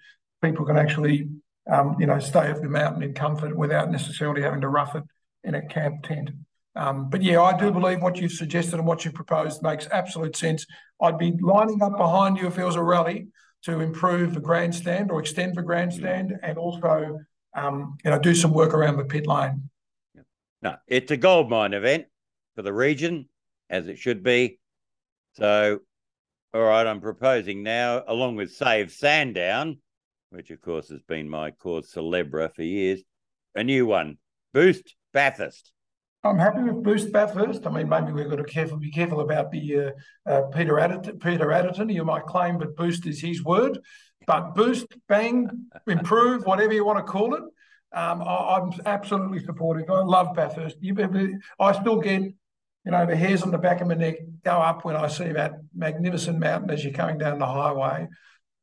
people 0.42 0.64
can 0.64 0.78
actually, 0.78 1.28
um, 1.70 1.96
you 1.98 2.06
know, 2.06 2.20
stay 2.20 2.50
up 2.50 2.60
the 2.60 2.68
mountain 2.68 3.02
in 3.02 3.14
comfort 3.14 3.56
without 3.56 3.90
necessarily 3.90 4.42
having 4.42 4.60
to 4.60 4.68
rough 4.68 4.94
it 4.94 5.02
in 5.42 5.54
a 5.54 5.66
camp 5.66 6.04
tent. 6.04 6.30
Um, 6.78 7.10
but 7.10 7.22
yeah, 7.22 7.42
I 7.42 7.58
do 7.58 7.72
believe 7.72 8.00
what 8.00 8.18
you've 8.18 8.30
suggested 8.32 8.74
and 8.74 8.86
what 8.86 9.04
you've 9.04 9.12
proposed 9.12 9.64
makes 9.64 9.88
absolute 9.90 10.36
sense. 10.36 10.64
I'd 11.02 11.18
be 11.18 11.32
lining 11.40 11.82
up 11.82 11.96
behind 11.96 12.38
you 12.38 12.46
if 12.46 12.54
there 12.54 12.66
was 12.66 12.76
a 12.76 12.82
rally 12.82 13.26
to 13.62 13.80
improve 13.80 14.32
the 14.32 14.40
grandstand 14.40 15.10
or 15.10 15.18
extend 15.18 15.56
the 15.56 15.62
grandstand, 15.62 16.38
and 16.44 16.56
also, 16.56 17.18
um, 17.56 17.98
you 18.04 18.12
know, 18.12 18.18
do 18.20 18.32
some 18.32 18.52
work 18.52 18.74
around 18.74 18.96
the 18.96 19.04
pit 19.04 19.26
lane. 19.26 19.68
No, 20.62 20.76
it's 20.86 21.10
a 21.10 21.16
goldmine 21.16 21.74
event 21.74 22.06
for 22.54 22.62
the 22.62 22.72
region, 22.72 23.28
as 23.68 23.88
it 23.88 23.98
should 23.98 24.22
be. 24.22 24.60
So, 25.32 25.80
all 26.54 26.62
right, 26.62 26.86
I'm 26.86 27.00
proposing 27.00 27.64
now, 27.64 28.04
along 28.06 28.36
with 28.36 28.52
Save 28.52 28.92
Sandown, 28.92 29.78
which 30.30 30.52
of 30.52 30.60
course 30.60 30.88
has 30.90 31.02
been 31.02 31.28
my 31.28 31.50
cause 31.50 31.90
celebre 31.90 32.48
for 32.48 32.62
years, 32.62 33.02
a 33.56 33.64
new 33.64 33.84
one, 33.84 34.18
Boost 34.54 34.94
Bathurst. 35.12 35.72
I'm 36.24 36.38
happy 36.38 36.62
with 36.62 36.82
Boost 36.82 37.12
Bathurst. 37.12 37.66
I 37.66 37.70
mean, 37.70 37.88
maybe 37.88 38.12
we've 38.12 38.28
got 38.28 38.36
to 38.36 38.44
careful, 38.44 38.76
be 38.76 38.90
careful 38.90 39.20
about 39.20 39.52
the 39.52 39.76
uh, 39.76 39.90
uh, 40.30 40.42
Peter 40.54 40.74
Adderton. 40.74 41.20
Peter 41.22 41.46
Adderton, 41.46 41.92
you 41.92 42.04
might 42.04 42.26
claim, 42.26 42.58
but 42.58 42.76
Boost 42.76 43.06
is 43.06 43.20
his 43.20 43.44
word. 43.44 43.78
But 44.26 44.54
Boost, 44.54 44.86
bang, 45.08 45.48
improve, 45.86 46.44
whatever 46.44 46.72
you 46.72 46.84
want 46.84 46.98
to 46.98 47.10
call 47.10 47.34
it. 47.34 47.42
Um, 47.92 48.22
I, 48.22 48.58
am 48.58 48.72
absolutely 48.84 49.40
supportive. 49.44 49.88
I 49.88 50.00
love 50.00 50.34
Bathurst. 50.34 50.76
You, 50.80 51.40
I 51.58 51.72
still 51.72 52.00
get, 52.00 52.20
you 52.20 52.34
know, 52.84 53.06
the 53.06 53.16
hairs 53.16 53.42
on 53.42 53.50
the 53.50 53.58
back 53.58 53.80
of 53.80 53.86
my 53.86 53.94
neck 53.94 54.16
go 54.44 54.52
up 54.52 54.84
when 54.84 54.96
I 54.96 55.06
see 55.08 55.32
that 55.32 55.52
magnificent 55.74 56.38
mountain 56.38 56.70
as 56.70 56.84
you're 56.84 56.92
coming 56.92 57.18
down 57.18 57.38
the 57.38 57.46
highway. 57.46 58.08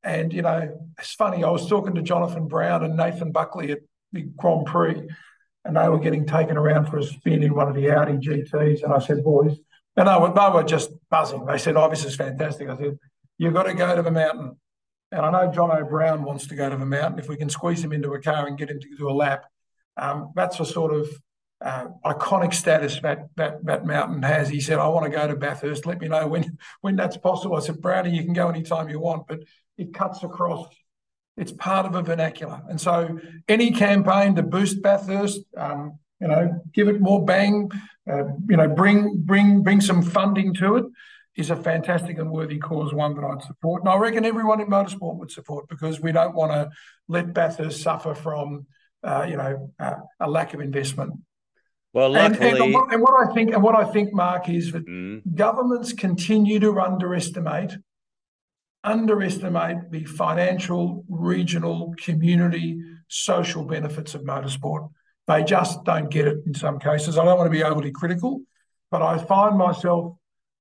And 0.03 0.31
you 0.31 0.43
know, 0.43 0.89
it's 0.99 1.13
funny. 1.13 1.43
I 1.43 1.49
was 1.49 1.67
talking 1.67 1.95
to 1.95 2.03
Jonathan 2.03 2.47
Brown 2.47 2.83
and 2.83 2.95
Nathan 2.95 3.31
Buckley 3.31 3.71
at 3.71 3.79
the 4.11 4.21
Grand 4.21 4.67
Prix, 4.67 5.01
and 5.65 5.75
they 5.75 5.89
were 5.89 5.99
getting 5.99 6.25
taken 6.25 6.57
around 6.57 6.85
for 6.85 6.99
a 6.99 7.03
spin 7.03 7.43
in 7.43 7.53
one 7.53 7.67
of 7.67 7.75
the 7.75 7.89
Audi 7.91 8.13
GTs. 8.13 8.83
And 8.83 8.93
I 8.93 8.99
said, 8.99 9.23
boys, 9.23 9.57
and 9.97 10.07
they 10.07 10.17
were, 10.17 10.33
they 10.33 10.49
were 10.53 10.63
just 10.63 10.91
buzzing. 11.09 11.45
They 11.45 11.57
said, 11.57 11.75
oh, 11.75 11.89
this 11.89 12.05
is 12.05 12.15
fantastic. 12.15 12.69
I 12.69 12.77
said, 12.77 12.99
you've 13.37 13.53
got 13.53 13.63
to 13.63 13.73
go 13.73 13.95
to 13.95 14.01
the 14.01 14.11
mountain. 14.11 14.57
And 15.11 15.25
I 15.25 15.31
know 15.31 15.51
John 15.51 15.71
O'Brown 15.71 16.23
wants 16.23 16.47
to 16.47 16.55
go 16.55 16.69
to 16.69 16.77
the 16.77 16.85
mountain. 16.85 17.19
If 17.19 17.27
we 17.27 17.35
can 17.35 17.49
squeeze 17.49 17.83
him 17.83 17.93
into 17.93 18.13
a 18.13 18.21
car 18.21 18.47
and 18.47 18.57
get 18.57 18.69
him 18.69 18.79
to 18.79 18.95
do 18.95 19.09
a 19.09 19.11
lap, 19.11 19.45
um, 19.97 20.31
that's 20.35 20.57
the 20.57 20.65
sort 20.65 20.93
of 20.93 21.09
uh, 21.61 21.87
iconic 22.05 22.53
status 22.53 22.99
that, 23.01 23.29
that 23.37 23.63
that 23.65 23.85
mountain 23.85 24.21
has. 24.23 24.49
He 24.49 24.59
said, 24.59 24.77
"I 24.77 24.87
want 24.89 25.05
to 25.05 25.17
go 25.17 25.25
to 25.25 25.35
Bathurst. 25.37 25.85
Let 25.85 26.01
me 26.01 26.09
know 26.09 26.27
when 26.27 26.57
when 26.81 26.97
that's 26.97 27.15
possible." 27.15 27.55
I 27.55 27.61
said, 27.61 27.81
"Brownie, 27.81 28.09
you 28.09 28.23
can 28.23 28.33
go 28.33 28.49
anytime 28.49 28.89
you 28.89 28.99
want, 28.99 29.27
but 29.27 29.39
it 29.77 29.93
cuts 29.93 30.21
across. 30.23 30.67
It's 31.37 31.51
part 31.51 31.85
of 31.85 31.95
a 31.95 32.01
vernacular, 32.01 32.61
and 32.69 32.79
so 32.79 33.19
any 33.47 33.71
campaign 33.71 34.35
to 34.35 34.43
boost 34.43 34.81
Bathurst, 34.81 35.41
um, 35.57 35.99
you 36.21 36.27
know, 36.27 36.61
give 36.73 36.87
it 36.87 37.01
more 37.01 37.25
bang, 37.25 37.69
uh, 38.09 38.23
you 38.49 38.55
know, 38.55 38.69
bring 38.69 39.17
bring 39.17 39.61
bring 39.61 39.81
some 39.81 40.01
funding 40.01 40.53
to 40.55 40.77
it 40.77 40.85
is 41.35 41.49
a 41.49 41.55
fantastic 41.55 42.17
and 42.17 42.31
worthy 42.31 42.57
cause, 42.57 42.93
one 42.93 43.15
that 43.15 43.25
I'd 43.25 43.43
support. 43.43 43.81
And 43.83 43.89
I 43.89 43.97
reckon 43.97 44.25
everyone 44.25 44.61
in 44.61 44.67
motorsport 44.67 45.17
would 45.17 45.31
support 45.31 45.67
because 45.67 45.99
we 45.99 46.11
don't 46.11 46.35
want 46.35 46.51
to 46.51 46.69
let 47.07 47.33
Bathurst 47.33 47.81
suffer 47.81 48.15
from, 48.15 48.65
uh, 49.03 49.25
you 49.29 49.35
know, 49.35 49.71
uh, 49.79 49.95
a 50.19 50.29
lack 50.29 50.53
of 50.53 50.61
investment. 50.61 51.13
Well, 51.93 52.11
luckily, 52.11 52.49
and, 52.49 52.57
and, 52.57 52.73
what, 52.73 52.93
and, 52.93 53.01
what 53.01 53.29
I 53.29 53.33
think, 53.33 53.53
and 53.53 53.63
what 53.63 53.75
I 53.75 53.85
think, 53.85 54.13
Mark, 54.13 54.49
is 54.49 54.71
that 54.73 54.85
mm. 54.87 55.21
governments 55.33 55.93
continue 55.93 56.59
to 56.59 56.79
underestimate, 56.79 57.71
underestimate 58.85 59.91
the 59.91 60.05
financial, 60.05 61.03
regional, 61.09 61.93
community, 61.97 62.79
social 63.07 63.65
benefits 63.65 64.13
of 64.15 64.21
motorsport. 64.21 64.89
They 65.27 65.43
just 65.43 65.83
don't 65.83 66.09
get 66.09 66.27
it 66.27 66.37
in 66.45 66.53
some 66.53 66.79
cases. 66.79 67.17
I 67.17 67.25
don't 67.25 67.37
want 67.37 67.47
to 67.47 67.57
be 67.57 67.63
overly 67.63 67.91
critical, 67.91 68.41
but 68.91 69.01
I 69.01 69.17
find 69.17 69.57
myself 69.57 70.15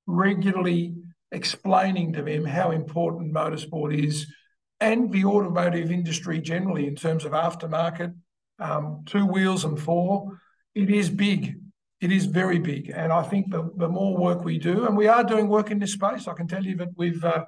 regularly 0.06 0.94
explaining 1.30 2.14
to 2.14 2.22
them 2.22 2.44
how 2.44 2.70
important 2.70 3.34
motorsport 3.34 3.96
is 3.96 4.26
and 4.80 5.12
the 5.12 5.24
automotive 5.24 5.90
industry 5.90 6.40
generally 6.40 6.86
in 6.86 6.96
terms 6.96 7.24
of 7.24 7.32
aftermarket, 7.32 8.14
um, 8.58 9.02
two 9.06 9.26
wheels 9.26 9.64
and 9.64 9.80
four. 9.80 10.40
It 10.74 10.90
is 10.90 11.10
big. 11.10 11.60
It 12.00 12.12
is 12.12 12.26
very 12.26 12.58
big. 12.58 12.90
And 12.94 13.12
I 13.12 13.22
think 13.22 13.50
the, 13.50 13.70
the 13.76 13.88
more 13.88 14.16
work 14.16 14.44
we 14.44 14.58
do, 14.58 14.86
and 14.86 14.96
we 14.96 15.08
are 15.08 15.24
doing 15.24 15.48
work 15.48 15.70
in 15.70 15.78
this 15.78 15.92
space, 15.92 16.26
I 16.28 16.34
can 16.34 16.48
tell 16.48 16.64
you 16.64 16.76
that 16.76 16.88
we've 16.96 17.24
uh, 17.24 17.44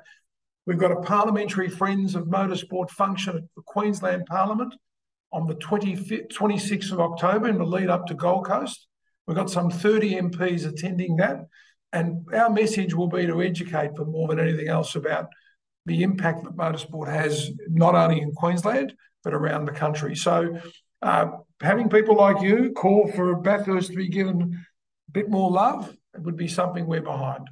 we've 0.66 0.78
got 0.78 0.92
a 0.92 1.00
parliamentary 1.00 1.68
Friends 1.68 2.14
of 2.14 2.24
Motorsport 2.24 2.90
function 2.90 3.36
at 3.36 3.44
the 3.54 3.62
Queensland 3.64 4.26
Parliament 4.26 4.74
on 5.32 5.46
the 5.46 5.54
26th 5.54 6.92
of 6.92 7.00
October 7.00 7.48
in 7.48 7.58
the 7.58 7.64
lead 7.64 7.88
up 7.88 8.06
to 8.06 8.14
Gold 8.14 8.46
Coast. 8.46 8.86
We've 9.26 9.36
got 9.36 9.50
some 9.50 9.70
30 9.70 10.14
MPs 10.14 10.66
attending 10.66 11.16
that. 11.16 11.46
And 11.92 12.26
our 12.34 12.50
message 12.50 12.94
will 12.94 13.08
be 13.08 13.26
to 13.26 13.42
educate 13.42 13.94
them 13.94 14.10
more 14.10 14.28
than 14.28 14.40
anything 14.40 14.68
else 14.68 14.96
about 14.96 15.28
the 15.86 16.02
impact 16.02 16.44
that 16.44 16.56
motorsport 16.56 17.08
has, 17.08 17.50
not 17.68 17.94
only 17.94 18.20
in 18.20 18.32
Queensland, 18.32 18.92
but 19.22 19.32
around 19.34 19.64
the 19.64 19.72
country. 19.72 20.14
So, 20.16 20.58
uh, 21.02 21.28
having 21.60 21.88
people 21.88 22.16
like 22.16 22.42
you 22.42 22.72
call 22.72 23.10
for 23.12 23.36
Bathurst 23.36 23.90
to 23.90 23.96
be 23.96 24.08
given 24.08 24.64
a 25.08 25.12
bit 25.12 25.30
more 25.30 25.50
love 25.50 25.96
would 26.18 26.36
be 26.36 26.48
something 26.48 26.86
we're 26.86 27.02
behind. 27.02 27.48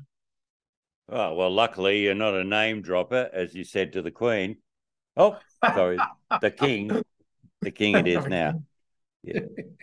Oh, 1.09 1.34
well, 1.34 1.50
luckily 1.50 2.02
you're 2.02 2.14
not 2.14 2.34
a 2.34 2.44
name 2.44 2.82
dropper, 2.82 3.28
as 3.32 3.55
you 3.55 3.64
said 3.64 3.92
to 3.92 4.02
the 4.02 4.11
Queen. 4.11 4.57
Oh, 5.16 5.38
sorry, 5.62 5.98
the 6.40 6.50
King. 6.50 7.02
The 7.61 7.70
King 7.70 7.96
it 7.96 8.07
is 8.07 8.26
now. 8.26 8.62
Yeah. 9.22 9.40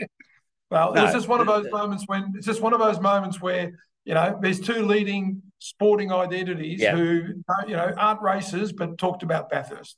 well, 0.70 0.94
no, 0.94 1.04
it's 1.06 1.14
just 1.14 1.28
one 1.28 1.42
of 1.42 1.48
those 1.48 1.72
moments 1.72 2.04
when 2.08 2.34
it's 2.36 2.46
just 2.46 2.62
one 2.62 2.74
of 2.74 2.80
those 2.80 3.00
moments 3.00 3.42
where 3.42 3.74
you 4.04 4.14
know, 4.14 4.38
there's 4.42 4.60
two 4.60 4.86
leading 4.86 5.42
sporting 5.60 6.12
identities 6.12 6.82
yeah. 6.82 6.96
who, 6.96 7.22
you 7.68 7.76
know, 7.76 7.94
aren't 7.98 8.22
racers 8.22 8.74
but 8.74 8.98
talked 8.98 9.24
about 9.24 9.50
Bathurst. 9.50 9.98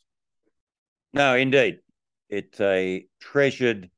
No, 1.13 1.35
indeed. 1.35 1.79
It's 2.29 2.59
a 2.59 3.05
treasured 3.21 3.89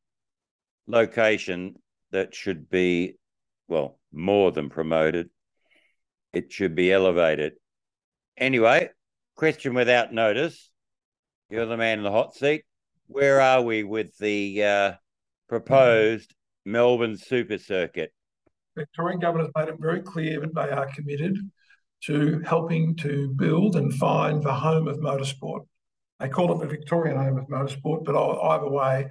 location 0.87 1.75
that 2.11 2.35
should 2.35 2.69
be, 2.69 3.15
well, 3.67 3.97
more 4.11 4.51
than 4.51 4.69
promoted. 4.69 5.29
It 6.35 6.51
should 6.51 6.75
be 6.75 6.91
elevated. 6.91 7.53
Anyway, 8.37 8.89
question 9.37 9.73
without 9.73 10.13
notice. 10.13 10.69
You're 11.49 11.65
the 11.65 11.77
man 11.77 11.99
in 11.99 12.03
the 12.03 12.11
hot 12.11 12.35
seat. 12.35 12.65
Where 13.07 13.39
are 13.39 13.61
we 13.61 13.83
with 13.83 14.17
the 14.17 14.63
uh, 14.63 14.91
proposed 15.47 16.35
Melbourne 16.65 17.17
Super 17.17 17.57
Circuit? 17.57 18.11
Victorian 18.75 19.21
government 19.21 19.49
has 19.55 19.65
made 19.65 19.73
it 19.73 19.79
very 19.79 20.01
clear 20.01 20.41
that 20.41 20.53
they 20.53 20.69
are 20.69 20.87
committed 20.87 21.37
to 22.03 22.41
helping 22.41 22.97
to 22.97 23.29
build 23.29 23.77
and 23.77 23.93
find 23.93 24.43
the 24.43 24.53
home 24.53 24.89
of 24.89 24.97
motorsport. 24.97 25.65
They 26.19 26.27
call 26.27 26.51
it 26.51 26.59
the 26.59 26.67
Victorian 26.67 27.15
home 27.15 27.37
of 27.37 27.47
motorsport, 27.47 28.03
but 28.03 28.15
either 28.15 28.69
way, 28.69 29.07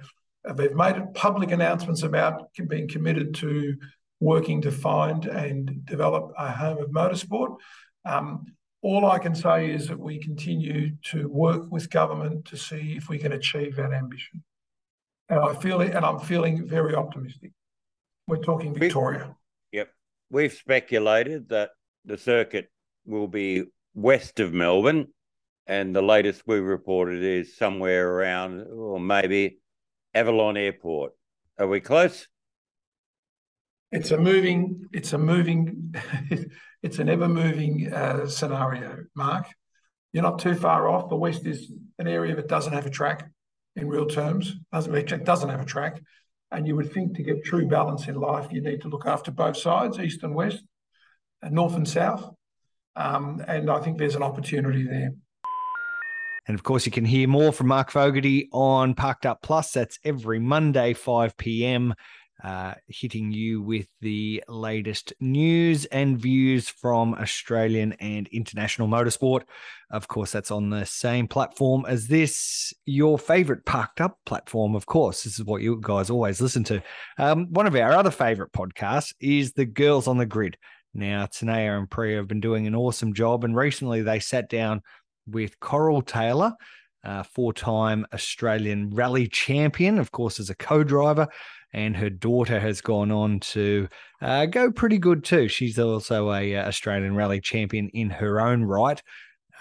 they've 0.55 0.75
made 0.75 1.13
public 1.15 1.49
announcements 1.49 2.03
about 2.03 2.53
being 2.67 2.87
committed 2.87 3.33
to 3.35 3.75
working 4.19 4.61
to 4.61 4.71
find 4.71 5.25
and 5.25 5.85
develop 5.85 6.31
a 6.37 6.51
home 6.51 6.77
of 6.77 6.89
motorsport. 6.89 7.57
Um, 8.05 8.45
all 8.81 9.09
I 9.09 9.17
can 9.17 9.33
say 9.33 9.71
is 9.71 9.87
that 9.87 9.99
we 9.99 10.19
continue 10.19 10.91
to 11.05 11.27
work 11.27 11.71
with 11.71 11.89
government 11.89 12.45
to 12.45 12.57
see 12.57 12.93
if 12.95 13.09
we 13.09 13.17
can 13.17 13.31
achieve 13.31 13.75
that 13.75 13.91
ambition. 13.91 14.43
And 15.27 15.39
I 15.39 15.55
feel 15.55 15.81
it, 15.81 15.95
and 15.95 16.05
I'm 16.05 16.19
feeling 16.19 16.67
very 16.67 16.93
optimistic. 16.93 17.51
We're 18.27 18.37
talking 18.37 18.73
Victoria. 18.73 19.35
Yep. 19.71 19.89
We've 20.29 20.53
speculated 20.53 21.49
that 21.49 21.71
the 22.05 22.17
circuit 22.17 22.69
will 23.05 23.27
be 23.27 23.63
west 23.95 24.39
of 24.39 24.53
Melbourne, 24.53 25.07
and 25.65 25.95
the 25.95 26.03
latest 26.03 26.43
we 26.45 26.59
reported 26.59 27.23
is 27.23 27.57
somewhere 27.57 28.07
around, 28.07 28.67
or 28.71 28.99
maybe 28.99 29.57
Avalon 30.13 30.57
Airport. 30.57 31.13
Are 31.57 31.67
we 31.67 31.79
close? 31.79 32.27
It's 33.95 34.11
a 34.11 34.17
moving, 34.17 34.89
it's 34.91 35.13
a 35.13 35.17
moving, 35.17 35.95
it's 36.83 36.99
an 36.99 37.07
ever 37.07 37.29
moving 37.29 37.93
uh, 37.93 38.27
scenario, 38.27 39.05
Mark. 39.15 39.47
You're 40.11 40.21
not 40.21 40.39
too 40.39 40.53
far 40.53 40.89
off. 40.89 41.07
The 41.07 41.15
West 41.15 41.45
is 41.45 41.71
an 41.97 42.05
area 42.05 42.35
that 42.35 42.49
doesn't 42.49 42.73
have 42.73 42.85
a 42.85 42.89
track 42.89 43.29
in 43.77 43.87
real 43.87 44.05
terms, 44.05 44.53
doesn't, 44.73 45.23
doesn't 45.23 45.49
have 45.49 45.61
a 45.61 45.65
track. 45.65 46.01
And 46.51 46.67
you 46.67 46.75
would 46.75 46.91
think 46.91 47.15
to 47.15 47.23
get 47.23 47.45
true 47.45 47.69
balance 47.69 48.09
in 48.09 48.15
life, 48.15 48.51
you 48.51 48.59
need 48.59 48.81
to 48.81 48.89
look 48.89 49.05
after 49.05 49.31
both 49.31 49.55
sides, 49.55 49.97
east 49.97 50.23
and 50.23 50.35
west, 50.35 50.61
and 51.41 51.55
north 51.55 51.75
and 51.75 51.87
south. 51.87 52.29
Um, 52.97 53.45
and 53.47 53.71
I 53.71 53.79
think 53.79 53.97
there's 53.97 54.15
an 54.15 54.23
opportunity 54.23 54.83
there. 54.83 55.11
And 56.49 56.53
of 56.53 56.63
course, 56.63 56.85
you 56.85 56.91
can 56.91 57.05
hear 57.05 57.29
more 57.29 57.53
from 57.53 57.67
Mark 57.67 57.91
Fogarty 57.91 58.49
on 58.51 58.93
Parked 58.93 59.25
Up 59.25 59.41
Plus. 59.41 59.71
That's 59.71 59.99
every 60.03 60.39
Monday, 60.39 60.93
5 60.93 61.37
p.m 61.37 61.93
uh, 62.43 62.73
hitting 62.87 63.31
you 63.31 63.61
with 63.61 63.87
the 64.01 64.43
latest 64.47 65.13
news 65.19 65.85
and 65.85 66.19
views 66.19 66.69
from 66.69 67.13
Australian 67.15 67.93
and 67.93 68.27
international 68.27 68.87
motorsport. 68.87 69.43
Of 69.89 70.07
course, 70.07 70.31
that's 70.31 70.51
on 70.51 70.69
the 70.69 70.85
same 70.85 71.27
platform 71.27 71.85
as 71.87 72.07
this, 72.07 72.73
your 72.85 73.17
favorite 73.17 73.65
parked 73.65 74.01
up 74.01 74.19
platform, 74.25 74.75
of 74.75 74.85
course. 74.85 75.23
This 75.23 75.39
is 75.39 75.45
what 75.45 75.61
you 75.61 75.79
guys 75.81 76.09
always 76.09 76.41
listen 76.41 76.63
to. 76.65 76.81
Um, 77.17 77.47
one 77.51 77.67
of 77.67 77.75
our 77.75 77.93
other 77.93 78.11
favorite 78.11 78.51
podcasts 78.51 79.13
is 79.19 79.53
The 79.53 79.65
Girls 79.65 80.07
on 80.07 80.17
the 80.17 80.25
Grid. 80.25 80.57
Now, 80.93 81.25
Tanea 81.25 81.77
and 81.77 81.89
Priya 81.89 82.17
have 82.17 82.27
been 82.27 82.39
doing 82.39 82.67
an 82.67 82.75
awesome 82.75 83.13
job, 83.13 83.43
and 83.43 83.55
recently 83.55 84.01
they 84.01 84.19
sat 84.19 84.49
down 84.49 84.81
with 85.27 85.59
Coral 85.59 86.01
Taylor. 86.01 86.53
Uh, 87.03 87.21
four 87.21 87.53
time 87.53 88.03
Australian 88.13 88.89
rally 88.89 89.27
champion, 89.27 89.99
of 89.99 90.11
course, 90.11 90.39
as 90.39 90.49
a 90.49 90.55
co 90.55 90.83
driver, 90.83 91.27
and 91.75 91.95
her 91.97 92.09
daughter 92.09 92.57
has 92.57 92.79
gone 92.79 93.11
on 93.11 93.37
to 93.41 93.87
uh, 94.21 94.45
go 94.45 94.71
pretty 94.71 94.97
good 94.97 95.25
too. 95.25 95.49
She's 95.49 95.77
also 95.77 96.31
a 96.31 96.55
uh, 96.55 96.67
Australian 96.67 97.15
rally 97.15 97.41
champion 97.41 97.89
in 97.89 98.09
her 98.09 98.39
own 98.39 98.63
right. 98.63 98.99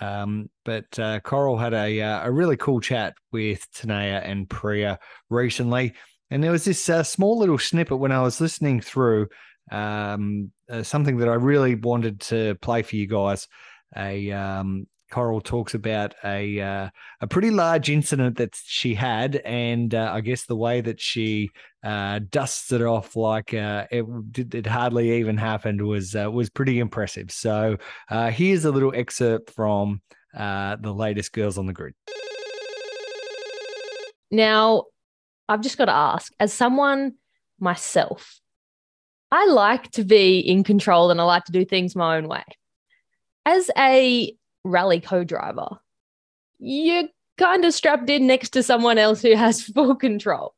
Um, 0.00 0.48
but 0.64 0.96
uh, 0.98 1.20
Coral 1.20 1.58
had 1.58 1.74
a 1.74 2.00
uh, 2.00 2.26
a 2.26 2.30
really 2.30 2.56
cool 2.56 2.80
chat 2.80 3.14
with 3.32 3.66
Tanea 3.72 4.22
and 4.24 4.48
Priya 4.48 4.98
recently, 5.28 5.94
and 6.30 6.42
there 6.42 6.52
was 6.52 6.64
this 6.64 6.88
uh, 6.88 7.02
small 7.02 7.38
little 7.38 7.58
snippet 7.58 7.98
when 7.98 8.12
I 8.12 8.22
was 8.22 8.40
listening 8.40 8.80
through 8.80 9.26
um, 9.72 10.52
uh, 10.70 10.84
something 10.84 11.16
that 11.18 11.28
I 11.28 11.34
really 11.34 11.74
wanted 11.74 12.20
to 12.22 12.54
play 12.56 12.82
for 12.82 12.94
you 12.94 13.08
guys. 13.08 13.48
A 13.96 14.30
um, 14.30 14.86
Coral 15.14 15.40
talks 15.40 15.74
about 15.74 16.12
a 16.24 16.60
uh, 16.60 16.90
a 17.20 17.26
pretty 17.28 17.52
large 17.52 17.88
incident 17.88 18.36
that 18.38 18.58
she 18.64 18.94
had, 18.94 19.36
and 19.44 19.94
uh, 19.94 20.10
I 20.12 20.20
guess 20.20 20.44
the 20.44 20.56
way 20.56 20.80
that 20.80 21.00
she 21.00 21.50
uh, 21.84 22.18
dusts 22.30 22.72
it 22.72 22.82
off 22.82 23.14
like 23.14 23.54
uh, 23.54 23.86
it, 23.92 24.04
it 24.52 24.66
hardly 24.66 25.18
even 25.20 25.36
happened 25.36 25.86
was 25.86 26.16
uh, 26.16 26.28
was 26.32 26.50
pretty 26.50 26.80
impressive. 26.80 27.30
So 27.30 27.76
uh, 28.10 28.32
here's 28.32 28.64
a 28.64 28.72
little 28.72 28.92
excerpt 28.92 29.52
from 29.52 30.02
the 30.32 30.92
latest 30.92 31.32
Girls 31.32 31.58
on 31.58 31.66
the 31.66 31.72
Grid. 31.72 31.94
Now, 34.32 34.86
I've 35.48 35.60
just 35.60 35.78
got 35.78 35.84
to 35.84 35.92
ask, 35.92 36.32
as 36.40 36.52
someone 36.52 37.14
myself, 37.60 38.40
I 39.30 39.46
like 39.46 39.92
to 39.92 40.02
be 40.02 40.40
in 40.40 40.64
control 40.64 41.12
and 41.12 41.20
I 41.20 41.24
like 41.24 41.44
to 41.44 41.52
do 41.52 41.64
things 41.64 41.94
my 41.94 42.16
own 42.16 42.26
way. 42.26 42.42
As 43.46 43.70
a 43.78 44.34
rally 44.64 45.00
co-driver, 45.00 45.68
you're 46.58 47.04
kind 47.38 47.64
of 47.64 47.74
strapped 47.74 48.10
in 48.10 48.26
next 48.26 48.50
to 48.50 48.62
someone 48.62 48.98
else 48.98 49.22
who 49.22 49.34
has 49.34 49.62
full 49.74 49.94
control. 49.94 50.54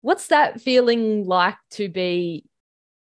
What's 0.00 0.28
that 0.28 0.60
feeling 0.60 1.26
like 1.26 1.56
to 1.72 1.88
be, 1.88 2.44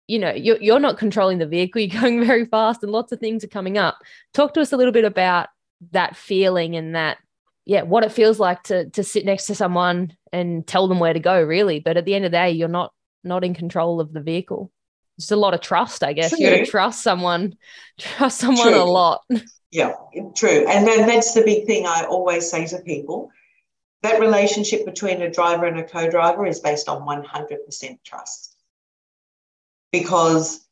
you 0.09 0.19
know, 0.19 0.33
you're, 0.33 0.61
you're 0.61 0.81
not 0.81 0.99
controlling 0.99 1.39
the 1.39 1.47
vehicle, 1.47 1.81
you're 1.83 2.01
going 2.01 2.25
very 2.25 2.47
fast 2.47 2.83
and 2.83 2.93
lots 2.93 3.13
of 3.13 3.21
things 3.21 3.45
are 3.45 3.49
coming 3.49 3.79
up. 3.79 3.99
Talk 4.35 4.55
to 4.55 4.61
us 4.61 4.73
a 4.73 4.77
little 4.77 4.93
bit 4.93 5.05
about 5.05 5.49
that 5.93 6.17
feeling 6.17 6.77
and 6.77 6.95
that, 6.95 7.19
yeah, 7.65 7.83
what 7.83 8.03
it 8.03 8.11
feels 8.11 8.41
like 8.41 8.65
to 8.65 8.91
to 8.91 9.05
sit 9.05 9.25
next 9.25 9.47
to 9.47 9.55
someone 9.55 10.17
and 10.33 10.67
tell 10.67 10.89
them 10.89 10.99
where 10.99 11.13
to 11.13 11.21
go, 11.21 11.41
really. 11.41 11.79
But 11.79 11.97
at 11.97 12.05
the 12.05 12.15
end 12.17 12.25
of 12.25 12.33
the 12.33 12.37
day, 12.39 12.51
you're 12.51 12.67
not 12.67 12.93
not 13.23 13.45
in 13.45 13.55
control 13.55 14.01
of 14.01 14.13
the 14.13 14.21
vehicle. 14.21 14.73
Just 15.19 15.31
a 15.31 15.37
lot 15.37 15.55
of 15.55 15.61
trust, 15.61 16.03
I 16.03 16.13
guess. 16.13 16.31
True. 16.31 16.41
You 16.41 16.51
got 16.51 16.57
to 16.65 16.67
trust 16.67 17.03
someone, 17.03 17.55
trust 17.99 18.39
someone 18.39 18.73
True. 18.73 18.83
a 18.83 18.85
lot. 18.85 19.23
Yeah, 19.73 19.95
true. 20.37 20.67
And 20.69 20.87
then 20.87 21.09
that's 21.09 21.33
the 21.33 21.43
big 21.43 21.67
thing 21.67 21.87
I 21.87 22.05
always 22.05 22.49
say 22.49 22.67
to 22.67 22.79
people. 22.81 23.31
That 24.03 24.21
relationship 24.21 24.85
between 24.85 25.23
a 25.23 25.31
driver 25.31 25.65
and 25.65 25.79
a 25.79 25.85
co-driver 25.85 26.47
is 26.47 26.61
based 26.61 26.89
on 26.89 27.07
100% 27.07 27.99
trust. 28.05 28.57
Because, 29.91 30.67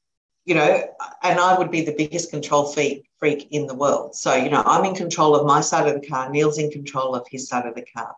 you 0.44 0.54
know, 0.54 0.84
and 1.22 1.40
I 1.40 1.58
would 1.58 1.70
be 1.70 1.82
the 1.82 1.94
biggest 1.96 2.30
control 2.30 2.66
freak, 2.66 3.08
freak 3.18 3.48
in 3.52 3.66
the 3.66 3.74
world. 3.74 4.14
So, 4.14 4.34
you 4.34 4.50
know, 4.50 4.62
I'm 4.66 4.84
in 4.84 4.94
control 4.94 5.34
of 5.34 5.46
my 5.46 5.62
side 5.62 5.88
of 5.88 5.98
the 5.98 6.06
car, 6.06 6.28
Neil's 6.28 6.58
in 6.58 6.70
control 6.70 7.14
of 7.14 7.26
his 7.30 7.48
side 7.48 7.66
of 7.66 7.74
the 7.74 7.86
car. 7.96 8.14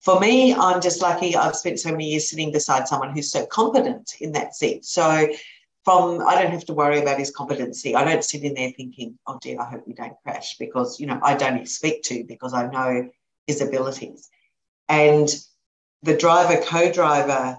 For 0.00 0.18
me, 0.18 0.54
I'm 0.54 0.80
just 0.80 1.02
lucky 1.02 1.36
I've 1.36 1.54
spent 1.54 1.78
so 1.78 1.92
many 1.92 2.10
years 2.10 2.28
sitting 2.28 2.50
beside 2.50 2.88
someone 2.88 3.12
who's 3.14 3.30
so 3.30 3.46
competent 3.46 4.14
in 4.20 4.32
that 4.32 4.56
seat. 4.56 4.84
So 4.84 5.28
from 5.90 6.24
I 6.24 6.40
don't 6.40 6.52
have 6.52 6.64
to 6.66 6.72
worry 6.72 7.00
about 7.00 7.18
his 7.18 7.32
competency. 7.32 7.96
I 7.96 8.04
don't 8.04 8.22
sit 8.22 8.44
in 8.44 8.54
there 8.54 8.70
thinking, 8.70 9.18
oh 9.26 9.40
dear, 9.42 9.60
I 9.60 9.64
hope 9.64 9.82
we 9.88 9.94
don't 9.94 10.14
crash 10.22 10.56
because 10.56 11.00
you 11.00 11.06
know 11.06 11.18
I 11.20 11.34
don't 11.34 11.58
expect 11.58 12.04
to 12.06 12.22
because 12.24 12.54
I 12.54 12.68
know 12.68 13.10
his 13.48 13.60
abilities. 13.60 14.30
And 14.88 15.28
the 16.02 16.16
driver 16.16 16.62
co-driver 16.62 17.58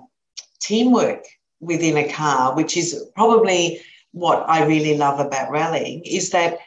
teamwork 0.62 1.26
within 1.60 1.98
a 1.98 2.10
car, 2.10 2.56
which 2.56 2.78
is 2.78 3.06
probably 3.16 3.82
what 4.14 4.50
I 4.50 4.66
really 4.66 4.98
love 4.98 5.20
about 5.20 5.52
rallying, 5.52 6.04
is 6.06 6.30
that 6.30 6.60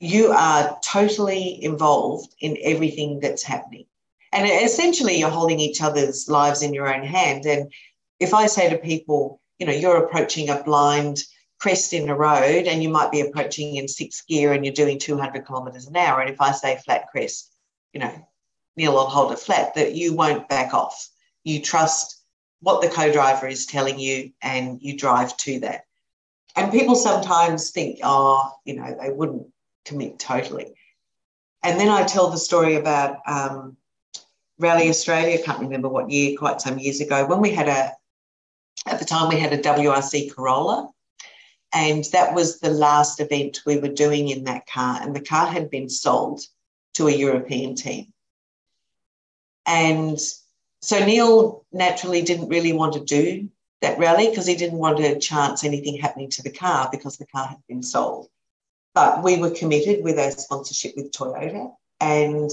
you 0.00 0.30
are 0.30 0.78
totally 0.84 1.64
involved 1.64 2.34
in 2.40 2.58
everything 2.62 3.20
that's 3.20 3.42
happening. 3.42 3.86
And 4.30 4.46
essentially, 4.46 5.18
you're 5.18 5.30
holding 5.30 5.60
each 5.60 5.80
other's 5.80 6.28
lives 6.28 6.60
in 6.62 6.74
your 6.74 6.94
own 6.94 7.04
hand. 7.04 7.46
And 7.46 7.72
if 8.20 8.34
I 8.34 8.46
say 8.46 8.68
to 8.68 8.76
people, 8.76 9.40
you 9.58 9.66
know, 9.66 9.72
you're 9.72 10.04
approaching 10.04 10.50
a 10.50 10.62
blind 10.62 11.22
crest 11.58 11.92
in 11.92 12.08
a 12.08 12.14
road 12.14 12.66
and 12.66 12.82
you 12.82 12.88
might 12.88 13.10
be 13.10 13.20
approaching 13.20 13.76
in 13.76 13.88
sixth 13.88 14.26
gear 14.26 14.52
and 14.52 14.64
you're 14.64 14.74
doing 14.74 14.98
200 14.98 15.46
kilometers 15.46 15.86
an 15.86 15.96
hour. 15.96 16.20
And 16.20 16.30
if 16.30 16.40
I 16.40 16.52
say 16.52 16.78
flat 16.84 17.06
crest, 17.10 17.54
you 17.92 18.00
know, 18.00 18.12
Neil 18.76 18.92
will 18.92 19.06
hold 19.06 19.32
it 19.32 19.38
flat, 19.38 19.74
that 19.74 19.94
you 19.94 20.14
won't 20.14 20.48
back 20.48 20.74
off. 20.74 21.08
You 21.44 21.62
trust 21.62 22.20
what 22.60 22.82
the 22.82 22.88
co 22.88 23.12
driver 23.12 23.46
is 23.46 23.66
telling 23.66 23.98
you 23.98 24.32
and 24.42 24.80
you 24.82 24.96
drive 24.96 25.36
to 25.38 25.60
that. 25.60 25.82
And 26.56 26.72
people 26.72 26.94
sometimes 26.94 27.70
think, 27.70 28.00
oh, 28.02 28.52
you 28.64 28.76
know, 28.76 28.96
they 29.00 29.10
wouldn't 29.10 29.46
commit 29.84 30.18
totally. 30.18 30.74
And 31.62 31.80
then 31.80 31.88
I 31.88 32.04
tell 32.04 32.30
the 32.30 32.38
story 32.38 32.76
about 32.76 33.18
um, 33.26 33.76
Rally 34.58 34.88
Australia, 34.88 35.38
I 35.38 35.42
can't 35.42 35.60
remember 35.60 35.88
what 35.88 36.10
year, 36.10 36.36
quite 36.38 36.60
some 36.60 36.78
years 36.78 37.00
ago, 37.00 37.26
when 37.26 37.40
we 37.40 37.50
had 37.50 37.68
a, 37.68 37.92
at 38.86 38.98
the 38.98 39.04
time, 39.04 39.28
we 39.28 39.40
had 39.40 39.52
a 39.52 39.58
WRC 39.58 40.34
Corolla. 40.34 40.90
And 41.72 42.04
that 42.12 42.34
was 42.34 42.60
the 42.60 42.70
last 42.70 43.20
event 43.20 43.60
we 43.66 43.78
were 43.78 43.88
doing 43.88 44.28
in 44.28 44.44
that 44.44 44.66
car. 44.66 45.00
And 45.02 45.14
the 45.14 45.20
car 45.20 45.46
had 45.46 45.70
been 45.70 45.88
sold 45.88 46.42
to 46.94 47.08
a 47.08 47.12
European 47.12 47.74
team. 47.74 48.12
And 49.66 50.18
so 50.82 51.04
Neil 51.04 51.64
naturally 51.72 52.22
didn't 52.22 52.48
really 52.48 52.72
want 52.72 52.92
to 52.92 53.00
do 53.00 53.48
that 53.80 53.98
rally 53.98 54.28
because 54.28 54.46
he 54.46 54.54
didn't 54.54 54.78
want 54.78 54.98
to 54.98 55.18
chance 55.18 55.64
anything 55.64 55.96
happening 55.96 56.30
to 56.30 56.42
the 56.42 56.50
car 56.50 56.88
because 56.92 57.16
the 57.16 57.26
car 57.26 57.46
had 57.46 57.66
been 57.68 57.82
sold. 57.82 58.28
But 58.94 59.24
we 59.24 59.38
were 59.38 59.50
committed 59.50 60.04
with 60.04 60.18
our 60.18 60.30
sponsorship 60.30 60.94
with 60.96 61.10
Toyota 61.10 61.72
and 62.00 62.50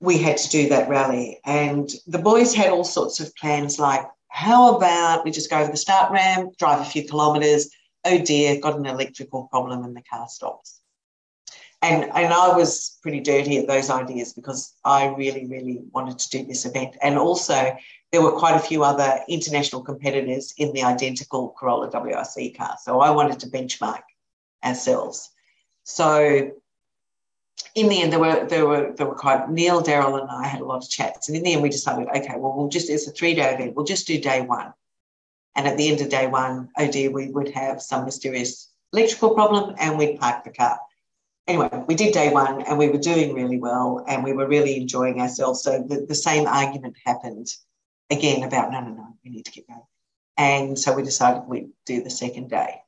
we 0.00 0.18
had 0.18 0.36
to 0.36 0.48
do 0.50 0.68
that 0.68 0.88
rally. 0.88 1.40
And 1.44 1.88
the 2.06 2.18
boys 2.18 2.54
had 2.54 2.70
all 2.70 2.84
sorts 2.84 3.20
of 3.20 3.34
plans 3.36 3.78
like, 3.78 4.04
how 4.32 4.76
about 4.76 5.24
we 5.24 5.30
just 5.30 5.50
go 5.50 5.58
over 5.58 5.70
the 5.70 5.76
start 5.76 6.10
ramp, 6.10 6.56
drive 6.56 6.80
a 6.80 6.84
few 6.84 7.04
kilometres? 7.04 7.70
Oh 8.04 8.18
dear, 8.18 8.60
got 8.60 8.76
an 8.76 8.86
electrical 8.86 9.44
problem 9.44 9.84
and 9.84 9.96
the 9.96 10.02
car 10.02 10.28
stops 10.28 10.82
and 11.82 12.04
and 12.04 12.32
I 12.32 12.56
was 12.56 12.98
pretty 13.02 13.20
dirty 13.20 13.58
at 13.58 13.66
those 13.66 13.90
ideas 13.90 14.32
because 14.32 14.74
I 14.84 15.06
really 15.06 15.46
really 15.46 15.80
wanted 15.90 16.18
to 16.20 16.30
do 16.30 16.46
this 16.46 16.64
event, 16.64 16.96
and 17.02 17.18
also 17.18 17.76
there 18.12 18.22
were 18.22 18.38
quite 18.38 18.56
a 18.56 18.60
few 18.60 18.84
other 18.84 19.20
international 19.28 19.82
competitors 19.82 20.54
in 20.56 20.72
the 20.72 20.84
identical 20.84 21.50
Corolla 21.50 21.90
WRC 21.90 22.56
car, 22.56 22.76
so 22.80 23.00
I 23.00 23.10
wanted 23.10 23.40
to 23.40 23.48
benchmark 23.48 24.02
ourselves. 24.64 25.30
So 25.82 26.52
in 27.74 27.88
the 27.88 28.02
end, 28.02 28.12
there 28.12 28.20
were 28.20 28.46
there 28.46 28.66
were 28.66 28.92
there 28.96 29.06
were 29.06 29.14
quite 29.14 29.50
Neil, 29.50 29.82
Daryl, 29.82 30.20
and 30.20 30.30
I 30.30 30.46
had 30.46 30.60
a 30.60 30.64
lot 30.64 30.82
of 30.84 30.90
chats, 30.90 31.28
and 31.28 31.36
in 31.36 31.42
the 31.42 31.52
end, 31.52 31.62
we 31.62 31.68
decided, 31.70 32.08
okay, 32.08 32.34
well, 32.36 32.54
we'll 32.56 32.68
just 32.68 32.90
it's 32.90 33.06
a 33.06 33.12
three 33.12 33.34
day 33.34 33.54
event, 33.54 33.74
we'll 33.74 33.86
just 33.86 34.06
do 34.06 34.20
day 34.20 34.42
one, 34.42 34.72
and 35.56 35.66
at 35.66 35.76
the 35.76 35.88
end 35.88 36.00
of 36.00 36.08
day 36.08 36.26
one, 36.26 36.68
oh 36.78 36.90
dear, 36.90 37.10
we 37.10 37.28
would 37.28 37.48
have 37.50 37.80
some 37.80 38.04
mysterious 38.04 38.70
electrical 38.92 39.34
problem, 39.34 39.74
and 39.78 39.98
we'd 39.98 40.20
park 40.20 40.44
the 40.44 40.50
car 40.50 40.78
anyway, 41.46 41.70
we 41.86 41.94
did 41.94 42.14
day 42.14 42.32
one 42.32 42.62
and 42.62 42.78
we 42.78 42.88
were 42.88 42.98
doing 42.98 43.34
really 43.34 43.58
well 43.58 44.04
and 44.06 44.22
we 44.22 44.32
were 44.32 44.46
really 44.46 44.76
enjoying 44.76 45.20
ourselves. 45.20 45.62
So 45.62 45.84
the, 45.86 46.06
the 46.06 46.14
same 46.14 46.46
argument 46.46 46.96
happened 47.04 47.48
again 48.10 48.42
about 48.44 48.70
no, 48.70 48.80
no, 48.80 48.90
no, 48.90 49.16
we 49.24 49.30
need 49.30 49.44
to 49.44 49.50
keep 49.50 49.68
going. 49.68 49.80
And 50.36 50.78
so 50.78 50.94
we 50.94 51.02
decided 51.02 51.46
we'd 51.46 51.70
do 51.86 52.02
the 52.02 52.10
second 52.10 52.50
day. 52.50 52.80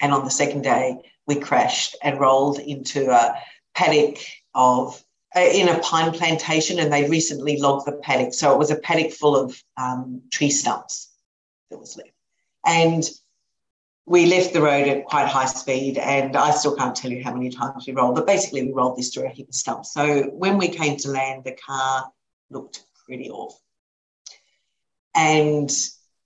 And 0.00 0.12
on 0.12 0.24
the 0.24 0.30
second 0.30 0.62
day, 0.62 0.98
we 1.26 1.36
crashed 1.36 1.96
and 2.02 2.20
rolled 2.20 2.58
into 2.58 3.10
a 3.10 3.34
paddock 3.74 4.18
of 4.54 5.02
uh, 5.36 5.40
in 5.40 5.68
a 5.68 5.78
pine 5.80 6.12
plantation, 6.12 6.78
and 6.78 6.92
they 6.92 7.08
recently 7.08 7.58
logged 7.58 7.86
the 7.86 7.92
paddock. 7.92 8.32
So 8.32 8.52
it 8.52 8.58
was 8.58 8.70
a 8.70 8.76
paddock 8.76 9.12
full 9.12 9.36
of 9.36 9.60
um, 9.76 10.22
tree 10.30 10.50
stumps 10.50 11.12
that 11.70 11.78
was 11.78 11.96
left. 11.96 12.10
And 12.64 13.04
we 14.06 14.26
left 14.26 14.52
the 14.52 14.60
road 14.60 14.86
at 14.86 15.06
quite 15.06 15.26
high 15.26 15.46
speed, 15.46 15.98
and 15.98 16.36
I 16.36 16.50
still 16.50 16.76
can't 16.76 16.94
tell 16.94 17.10
you 17.10 17.24
how 17.24 17.34
many 17.34 17.50
times 17.50 17.86
we 17.86 17.94
rolled, 17.94 18.14
but 18.14 18.26
basically 18.26 18.62
we 18.62 18.72
rolled 18.72 18.96
this 18.96 19.12
through 19.12 19.26
a 19.26 19.30
heap 19.30 19.48
of 19.48 19.54
stumps. 19.54 19.92
So 19.92 20.24
when 20.24 20.58
we 20.58 20.68
came 20.68 20.96
to 20.98 21.10
land, 21.10 21.44
the 21.44 21.52
car 21.52 22.10
looked 22.50 22.84
pretty 23.06 23.30
awful. 23.30 23.60
And 25.16 25.70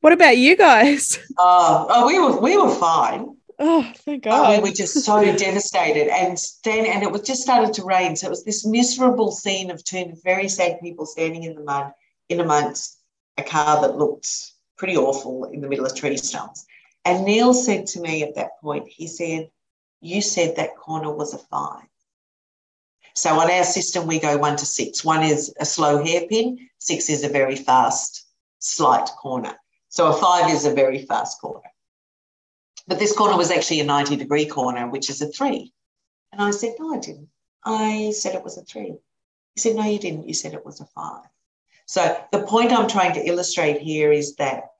what 0.01 0.13
about 0.13 0.37
you 0.39 0.57
guys? 0.57 1.19
Uh, 1.39 1.87
oh, 1.89 2.07
we 2.07 2.19
were 2.19 2.41
we 2.41 2.57
were 2.57 2.75
fine. 2.75 3.38
Oh, 3.61 3.83
thank 3.97 4.25
oh, 4.27 4.31
God. 4.31 4.63
we 4.63 4.71
were 4.71 4.75
just 4.75 5.05
so 5.05 5.25
devastated. 5.37 6.09
And 6.09 6.39
stand, 6.39 6.87
and 6.87 7.03
it 7.03 7.11
was 7.11 7.23
just 7.23 7.43
started 7.43 7.75
to 7.75 7.85
rain. 7.85 8.15
So 8.15 8.29
it 8.29 8.31
was 8.31 8.45
this 8.45 8.65
miserable 8.65 9.33
scene 9.33 9.71
of 9.71 9.83
two 9.83 10.13
very 10.23 10.49
sad 10.49 10.81
people 10.81 11.07
standing 11.07 11.43
in 11.43 11.55
the 11.55 11.63
mud 11.63 11.93
in 12.29 12.41
amongst 12.41 12.99
a 13.37 13.43
car 13.43 13.81
that 13.81 13.97
looked 13.97 14.29
pretty 14.77 14.97
awful 14.97 15.45
in 15.45 15.61
the 15.61 15.69
middle 15.69 15.87
of 15.87 15.95
tree 15.95 16.17
stumps. 16.17 16.65
And 17.05 17.25
Neil 17.25 17.53
said 17.55 17.87
to 17.89 18.01
me 18.01 18.23
at 18.23 18.37
that 18.37 18.61
point, 18.63 18.87
he 18.89 19.07
said, 19.07 19.51
You 20.01 20.23
said 20.23 20.57
that 20.57 20.77
corner 20.77 21.13
was 21.13 21.35
a 21.35 21.39
five. 21.39 21.85
So 23.15 23.41
on 23.41 23.51
our 23.51 23.65
system, 23.65 24.07
we 24.07 24.21
go 24.21 24.39
one 24.39 24.57
to 24.57 24.67
six. 24.67 25.05
One 25.05 25.25
is 25.25 25.53
a 25.59 25.65
slow 25.65 26.05
hairpin, 26.05 26.69
six 26.79 27.11
is 27.11 27.25
a 27.25 27.29
very 27.29 27.57
fast, 27.57 28.27
slight 28.61 29.09
corner. 29.21 29.57
So 29.89 30.07
a 30.07 30.13
five 30.13 30.53
is 30.53 30.65
a 30.65 30.75
very 30.75 31.03
fast 31.03 31.41
corner. 31.41 31.69
But 32.89 32.99
this 32.99 33.15
corner 33.15 33.37
was 33.37 33.51
actually 33.51 33.81
a 33.81 33.85
90 33.85 34.17
degree 34.17 34.47
corner, 34.47 34.89
which 34.89 35.11
is 35.11 35.21
a 35.21 35.29
three. 35.29 35.73
And 36.33 36.41
I 36.41 36.51
said, 36.51 36.75
No, 36.79 36.95
I 36.95 36.99
didn't. 36.99 37.29
I 37.65 38.13
said 38.17 38.35
it 38.35 38.43
was 38.43 38.57
a 38.57 38.63
three. 38.63 38.95
He 39.55 39.61
said, 39.61 39.77
No, 39.77 39.85
you 39.85 39.99
didn't. 39.99 40.27
You 40.27 40.35
said 40.35 40.55
it 40.55 40.65
was 40.65 40.81
a 40.81 40.87
five. 40.87 41.27
So 41.87 42.19
the 42.33 42.43
point 42.43 42.73
I'm 42.73 42.89
trying 42.89 43.13
to 43.15 43.27
illustrate 43.27 43.81
here 43.81 44.11
is 44.11 44.37
that 44.37 44.73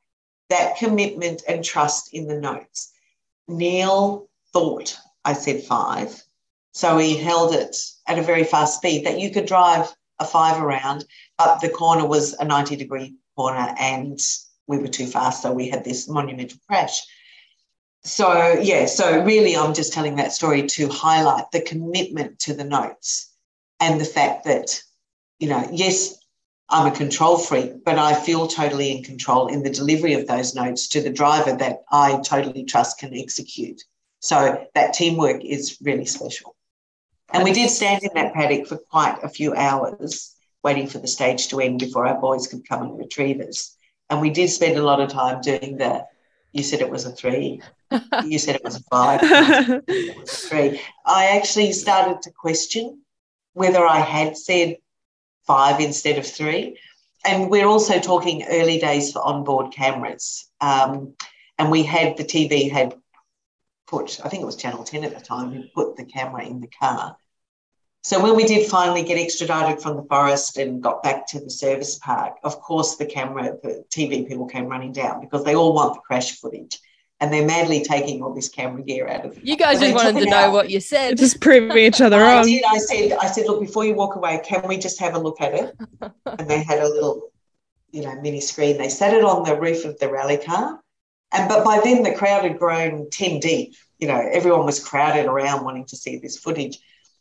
that 0.49 0.79
commitment 0.79 1.43
and 1.47 1.63
trust 1.63 2.15
in 2.15 2.27
the 2.27 2.41
notes. 2.41 2.91
Neil 3.47 4.29
thought 4.55 4.97
I 5.25 5.35
said 5.35 5.63
five. 5.63 6.23
So 6.73 6.97
he 6.97 7.17
held 7.17 7.55
it 7.55 7.77
at 8.07 8.19
a 8.19 8.23
very 8.23 8.45
fast 8.45 8.77
speed 8.77 9.05
that 9.05 9.21
you 9.21 9.31
could 9.31 9.47
drive 9.47 9.93
a 10.19 10.25
five 10.25 10.63
around, 10.63 11.05
but 11.37 11.61
the 11.61 11.69
corner 11.69 12.07
was 12.07 12.33
a 12.35 12.45
90 12.45 12.77
degree 12.77 13.17
corner 13.37 13.75
and 13.79 14.19
we 14.67 14.79
were 14.79 14.89
too 14.89 15.07
fast. 15.07 15.43
So 15.43 15.53
we 15.53 15.69
had 15.69 15.85
this 15.85 16.09
monumental 16.09 16.59
crash. 16.67 17.03
So, 18.09 18.59
yeah, 18.63 18.87
so 18.87 19.23
really, 19.23 19.55
I'm 19.55 19.75
just 19.75 19.93
telling 19.93 20.17
that 20.17 20.33
story 20.33 20.67
to 20.67 20.89
highlight 20.89 21.51
the 21.53 21.61
commitment 21.61 22.39
to 22.41 22.55
the 22.55 22.65
notes 22.65 23.31
and 23.81 24.01
the 24.01 24.07
fact 24.07 24.45
that, 24.47 24.83
you 25.39 25.49
know, 25.49 25.69
yes, 25.71 26.19
I'm 26.71 26.91
a 26.91 26.97
control 26.97 27.37
freak, 27.37 27.85
but 27.85 27.99
I 27.99 28.15
feel 28.15 28.49
totally 28.49 28.97
in 28.97 29.05
control 29.05 29.49
in 29.49 29.63
the 29.63 29.71
delivery 29.71 30.15
of 30.15 30.27
those 30.27 30.55
notes 30.55 30.89
to 30.89 31.03
the 31.03 31.11
driver 31.11 31.55
that 31.57 31.83
I 31.93 32.19
totally 32.25 32.65
trust 32.65 32.99
can 32.99 33.15
execute. 33.15 33.85
So 34.21 34.67
that 34.75 34.95
teamwork 34.95 35.45
is 35.45 35.77
really 35.83 36.07
special. 36.07 36.57
And 37.35 37.45
we 37.45 37.53
did 37.53 37.69
stand 37.69 38.03
in 38.05 38.11
that 38.15 38.33
paddock 38.33 38.67
for 38.69 38.79
quite 38.79 39.19
a 39.23 39.29
few 39.29 39.55
hours 39.55 40.35
waiting 40.65 40.87
for 40.87 40.99
the 40.99 41.07
stage 41.07 41.49
to 41.49 41.61
end 41.61 41.81
before 41.81 42.07
our 42.07 42.19
boys 42.19 42.47
could 42.47 42.67
come 42.67 42.83
and 42.83 42.99
retrieve 42.99 43.41
us. 43.41 43.77
And 44.09 44.23
we 44.23 44.31
did 44.31 44.49
spend 44.49 44.79
a 44.79 44.83
lot 44.83 45.01
of 45.01 45.11
time 45.11 45.43
doing 45.43 45.77
the 45.77 46.07
you 46.53 46.63
said 46.63 46.81
it 46.81 46.91
was 46.91 47.05
a 47.05 47.13
three. 47.13 47.61
you 48.25 48.39
said 48.39 48.57
it 48.57 48.65
was 48.65 48.77
a 48.77 48.83
five. 48.85 49.21
it 49.23 50.17
was 50.19 50.31
a 50.31 50.37
three. 50.49 50.81
I 51.05 51.37
actually 51.37 51.73
started 51.73 52.23
to 52.23 52.31
question 52.31 53.03
whether 53.53 53.85
I 53.85 53.99
had 53.99 54.37
said 54.37 54.77
five 55.47 55.81
instead 55.81 56.19
of 56.19 56.27
three. 56.27 56.79
And 57.25 57.51
we're 57.51 57.67
also 57.67 57.99
talking 57.99 58.45
early 58.49 58.79
days 58.79 59.13
for 59.13 59.21
onboard 59.23 59.73
cameras. 59.73 60.49
Um, 60.61 61.15
and 61.59 61.71
we 61.71 61.83
had 61.83 62.17
the 62.17 62.25
TV 62.25 62.71
had 62.71 62.95
put, 63.89 64.21
I 64.25 64.29
think 64.29 64.43
it 64.43 64.47
was 64.47 64.57
Channel 64.57 64.85
10 64.85 65.05
at 65.05 65.15
the 65.15 65.25
time, 65.25 65.51
who 65.51 65.65
put 65.75 65.97
the 65.97 66.05
camera 66.05 66.45
in 66.45 66.61
the 66.61 66.69
car. 66.69 67.17
So 68.03 68.23
when 68.23 68.37
we 68.37 68.45
did 68.45 68.69
finally 68.71 69.03
get 69.03 69.19
extradited 69.19 69.83
from 69.83 69.97
the 69.97 70.03
forest 70.05 70.57
and 70.57 70.83
got 70.83 71.03
back 71.03 71.27
to 71.29 71.41
the 71.41 71.51
service 71.51 71.99
park, 71.99 72.37
of 72.45 72.61
course 72.61 72.97
the 72.97 73.05
camera, 73.07 73.57
the 73.63 73.85
TV 73.91 74.27
people 74.27 74.47
came 74.47 74.67
running 74.67 74.93
down 74.93 75.21
because 75.21 75.45
they 75.45 75.55
all 75.55 75.75
want 75.75 75.95
the 75.95 76.01
crash 76.01 76.39
footage. 76.41 76.79
and 77.21 77.33
they're 77.33 77.45
madly 77.47 77.83
taking 77.83 78.23
all 78.23 78.33
this 78.33 78.49
camera 78.49 78.81
gear 78.83 79.09
out 79.09 79.27
of 79.27 79.37
You 79.43 79.57
guys 79.57 79.81
But 79.81 79.87
just 79.91 79.95
wanted 80.05 80.21
to 80.25 80.31
know 80.31 80.37
out. 80.37 80.53
what 80.53 80.71
you 80.71 80.79
said. 80.81 81.19
Just 81.19 81.41
proving 81.41 81.77
each 81.77 82.01
other 82.01 82.17
I 82.25 82.37
wrong. 82.37 82.45
did. 82.47 82.63
I 82.65 82.79
said, 82.79 83.13
I 83.15 83.27
said, 83.27 83.47
look, 83.47 83.61
before 83.61 83.85
you 83.85 83.95
walk 83.95 84.15
away, 84.15 84.41
can 84.45 84.67
we 84.69 84.79
just 84.79 85.01
have 85.01 85.15
a 85.17 85.19
look 85.19 85.41
at 85.41 85.53
it? 85.55 85.77
And 86.39 86.49
they 86.49 86.63
had 86.63 86.79
a 86.79 86.89
little, 86.89 87.33
you 87.91 88.03
know, 88.05 88.15
mini 88.23 88.41
screen. 88.41 88.79
They 88.79 88.89
sat 88.89 89.13
it 89.15 89.25
on 89.25 89.43
the 89.43 89.61
roof 89.61 89.85
of 89.85 89.99
the 89.99 90.09
rally 90.09 90.37
car. 90.39 90.81
And 91.33 91.49
but 91.49 91.65
by 91.65 91.81
then 91.83 92.05
the 92.05 92.15
crowd 92.15 92.45
had 92.45 92.57
grown 92.59 93.11
10 93.11 93.41
deep. 93.41 93.75
You 93.99 94.07
know, 94.07 94.21
everyone 94.33 94.65
was 94.65 94.79
crowded 94.83 95.27
around 95.27 95.65
wanting 95.65 95.87
to 95.87 95.97
see 95.97 96.19
this 96.19 96.39
footage. 96.39 96.79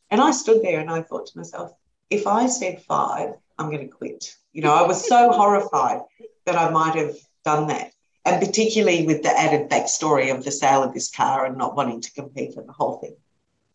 And 0.09 0.21
I 0.21 0.31
stood 0.31 0.61
there 0.61 0.79
and 0.79 0.89
I 0.89 1.01
thought 1.01 1.27
to 1.27 1.37
myself, 1.37 1.73
if 2.09 2.27
I 2.27 2.47
said 2.47 2.81
five, 2.83 3.35
I'm 3.59 3.69
going 3.69 3.87
to 3.87 3.93
quit. 3.93 4.35
You 4.53 4.61
know, 4.61 4.73
I 4.73 4.83
was 4.87 5.07
so 5.07 5.31
horrified 5.39 6.01
that 6.45 6.55
I 6.55 6.69
might 6.69 6.95
have 6.95 7.15
done 7.43 7.67
that. 7.67 7.91
And 8.25 8.45
particularly 8.45 9.05
with 9.05 9.23
the 9.23 9.29
added 9.37 9.69
backstory 9.69 10.33
of 10.35 10.43
the 10.43 10.51
sale 10.51 10.83
of 10.83 10.93
this 10.93 11.09
car 11.09 11.45
and 11.45 11.57
not 11.57 11.75
wanting 11.75 12.01
to 12.01 12.11
compete 12.13 12.55
in 12.55 12.65
the 12.65 12.73
whole 12.73 12.97
thing. 12.97 13.15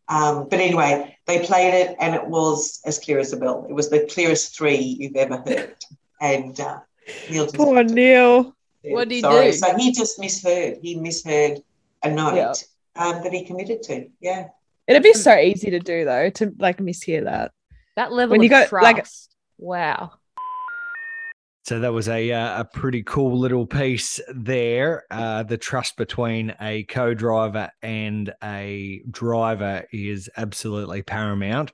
Um, 0.09 0.47
but 0.49 0.61
anyway, 0.61 1.17
they 1.27 1.45
played 1.47 1.73
it 1.75 1.97
and 1.99 2.15
it 2.15 2.27
was 2.27 2.81
as 2.85 2.99
clear 2.99 3.19
as 3.19 3.33
a 3.33 3.37
bell. 3.39 3.67
It 3.69 3.73
was 3.73 3.89
the 3.89 4.07
clearest 4.13 4.55
three 4.57 4.77
you've 4.77 5.17
ever 5.17 5.39
heard. 5.39 5.77
And 6.21 6.59
uh, 6.61 6.81
Neil 7.31 7.45
just 7.45 7.57
Poor 7.57 7.83
Neil. 7.83 8.55
What 8.85 9.09
did 9.09 9.15
he 9.17 9.21
sorry. 9.23 9.47
do? 9.47 9.57
So 9.57 9.77
he 9.77 9.93
just 9.93 10.19
misheard. 10.19 10.79
He 10.83 10.97
misheard 10.97 11.63
a 12.03 12.11
note 12.11 12.35
Yeah. 12.37 12.53
um, 12.97 13.23
that 13.23 13.33
he 13.33 13.45
committed 13.45 13.83
to. 13.85 14.09
Yeah. 14.21 14.49
It'd 14.89 15.03
be 15.03 15.13
so 15.13 15.37
easy 15.37 15.71
to 15.71 15.79
do 15.79 16.05
though, 16.05 16.31
to 16.31 16.53
like 16.59 16.79
mishear 16.79 17.25
that. 17.25 17.53
That 17.97 18.13
level 18.13 18.33
When 18.33 18.41
of 18.41 18.45
you 18.45 18.51
go- 18.51 18.67
trust. 18.67 18.83
like- 18.83 19.07
wow. 19.59 20.13
So 21.65 21.79
that 21.79 21.93
was 21.93 22.09
a 22.09 22.33
uh, 22.33 22.61
a 22.63 22.65
pretty 22.65 23.05
cool 23.05 23.39
little 23.39 23.67
piece 23.67 24.19
there. 24.35 25.05
Uh, 25.13 25.45
the 25.45 25.57
trust 25.57 25.97
between 25.97 26.55
a 26.61 26.83
co-driver 26.85 27.71
and 27.83 28.33
a 28.43 29.01
driver 29.09 29.85
is 29.93 30.29
absolutely 30.37 31.03
paramount, 31.03 31.71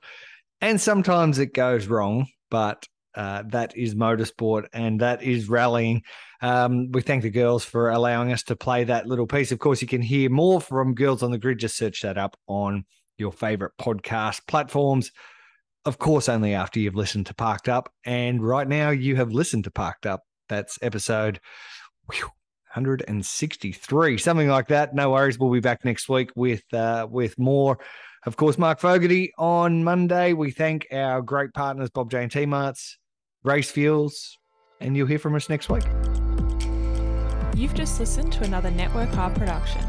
and 0.61 0.79
sometimes 0.79 1.39
it 1.39 1.55
goes 1.55 1.87
wrong, 1.87 2.27
but 2.51 2.87
uh, 3.15 3.41
that 3.47 3.75
is 3.75 3.95
motorsport 3.95 4.67
and 4.73 5.01
that 5.01 5.23
is 5.23 5.49
rallying. 5.49 6.03
Um, 6.43 6.91
we 6.91 7.01
thank 7.01 7.23
the 7.23 7.31
girls 7.31 7.65
for 7.65 7.89
allowing 7.89 8.31
us 8.31 8.43
to 8.43 8.55
play 8.55 8.83
that 8.83 9.07
little 9.07 9.25
piece. 9.25 9.51
Of 9.51 9.57
course, 9.57 9.81
you 9.81 9.87
can 9.87 10.03
hear 10.03 10.29
more 10.29 10.61
from 10.61 10.93
Girls 10.93 11.23
on 11.23 11.31
the 11.31 11.39
Grid. 11.39 11.57
Just 11.57 11.75
search 11.75 12.03
that 12.03 12.19
up 12.19 12.37
on 12.45 12.85
your 13.19 13.31
favorite 13.31 13.73
podcast 13.79 14.47
platforms 14.47 15.11
of 15.85 15.97
course, 15.97 16.29
only 16.29 16.53
after 16.53 16.79
you've 16.79 16.95
listened 16.95 17.25
to 17.27 17.33
Parked 17.33 17.69
Up. 17.69 17.91
And 18.05 18.43
right 18.43 18.67
now, 18.67 18.89
you 18.89 19.15
have 19.15 19.31
listened 19.31 19.63
to 19.65 19.71
Parked 19.71 20.05
Up. 20.05 20.23
That's 20.47 20.77
episode 20.81 21.39
whew, 22.11 22.25
163, 22.73 24.17
something 24.17 24.47
like 24.47 24.67
that. 24.67 24.93
No 24.93 25.11
worries. 25.11 25.39
We'll 25.39 25.51
be 25.51 25.59
back 25.59 25.85
next 25.85 26.09
week 26.09 26.31
with 26.35 26.63
uh, 26.73 27.07
with 27.09 27.37
more. 27.37 27.79
Of 28.25 28.35
course, 28.35 28.57
Mark 28.57 28.79
Fogarty 28.79 29.31
on 29.37 29.83
Monday. 29.83 30.33
We 30.33 30.51
thank 30.51 30.87
our 30.91 31.21
great 31.21 31.53
partners, 31.53 31.89
Bob 31.89 32.11
Jane 32.11 32.29
T 32.29 32.45
Marts, 32.45 32.97
Race 33.43 33.71
Fuels, 33.71 34.37
and 34.81 34.97
you'll 34.97 35.07
hear 35.07 35.19
from 35.19 35.35
us 35.35 35.49
next 35.49 35.69
week. 35.69 35.85
You've 37.55 37.73
just 37.73 37.99
listened 37.99 38.33
to 38.33 38.43
another 38.43 38.71
Network 38.71 39.15
R 39.17 39.29
production. 39.29 39.83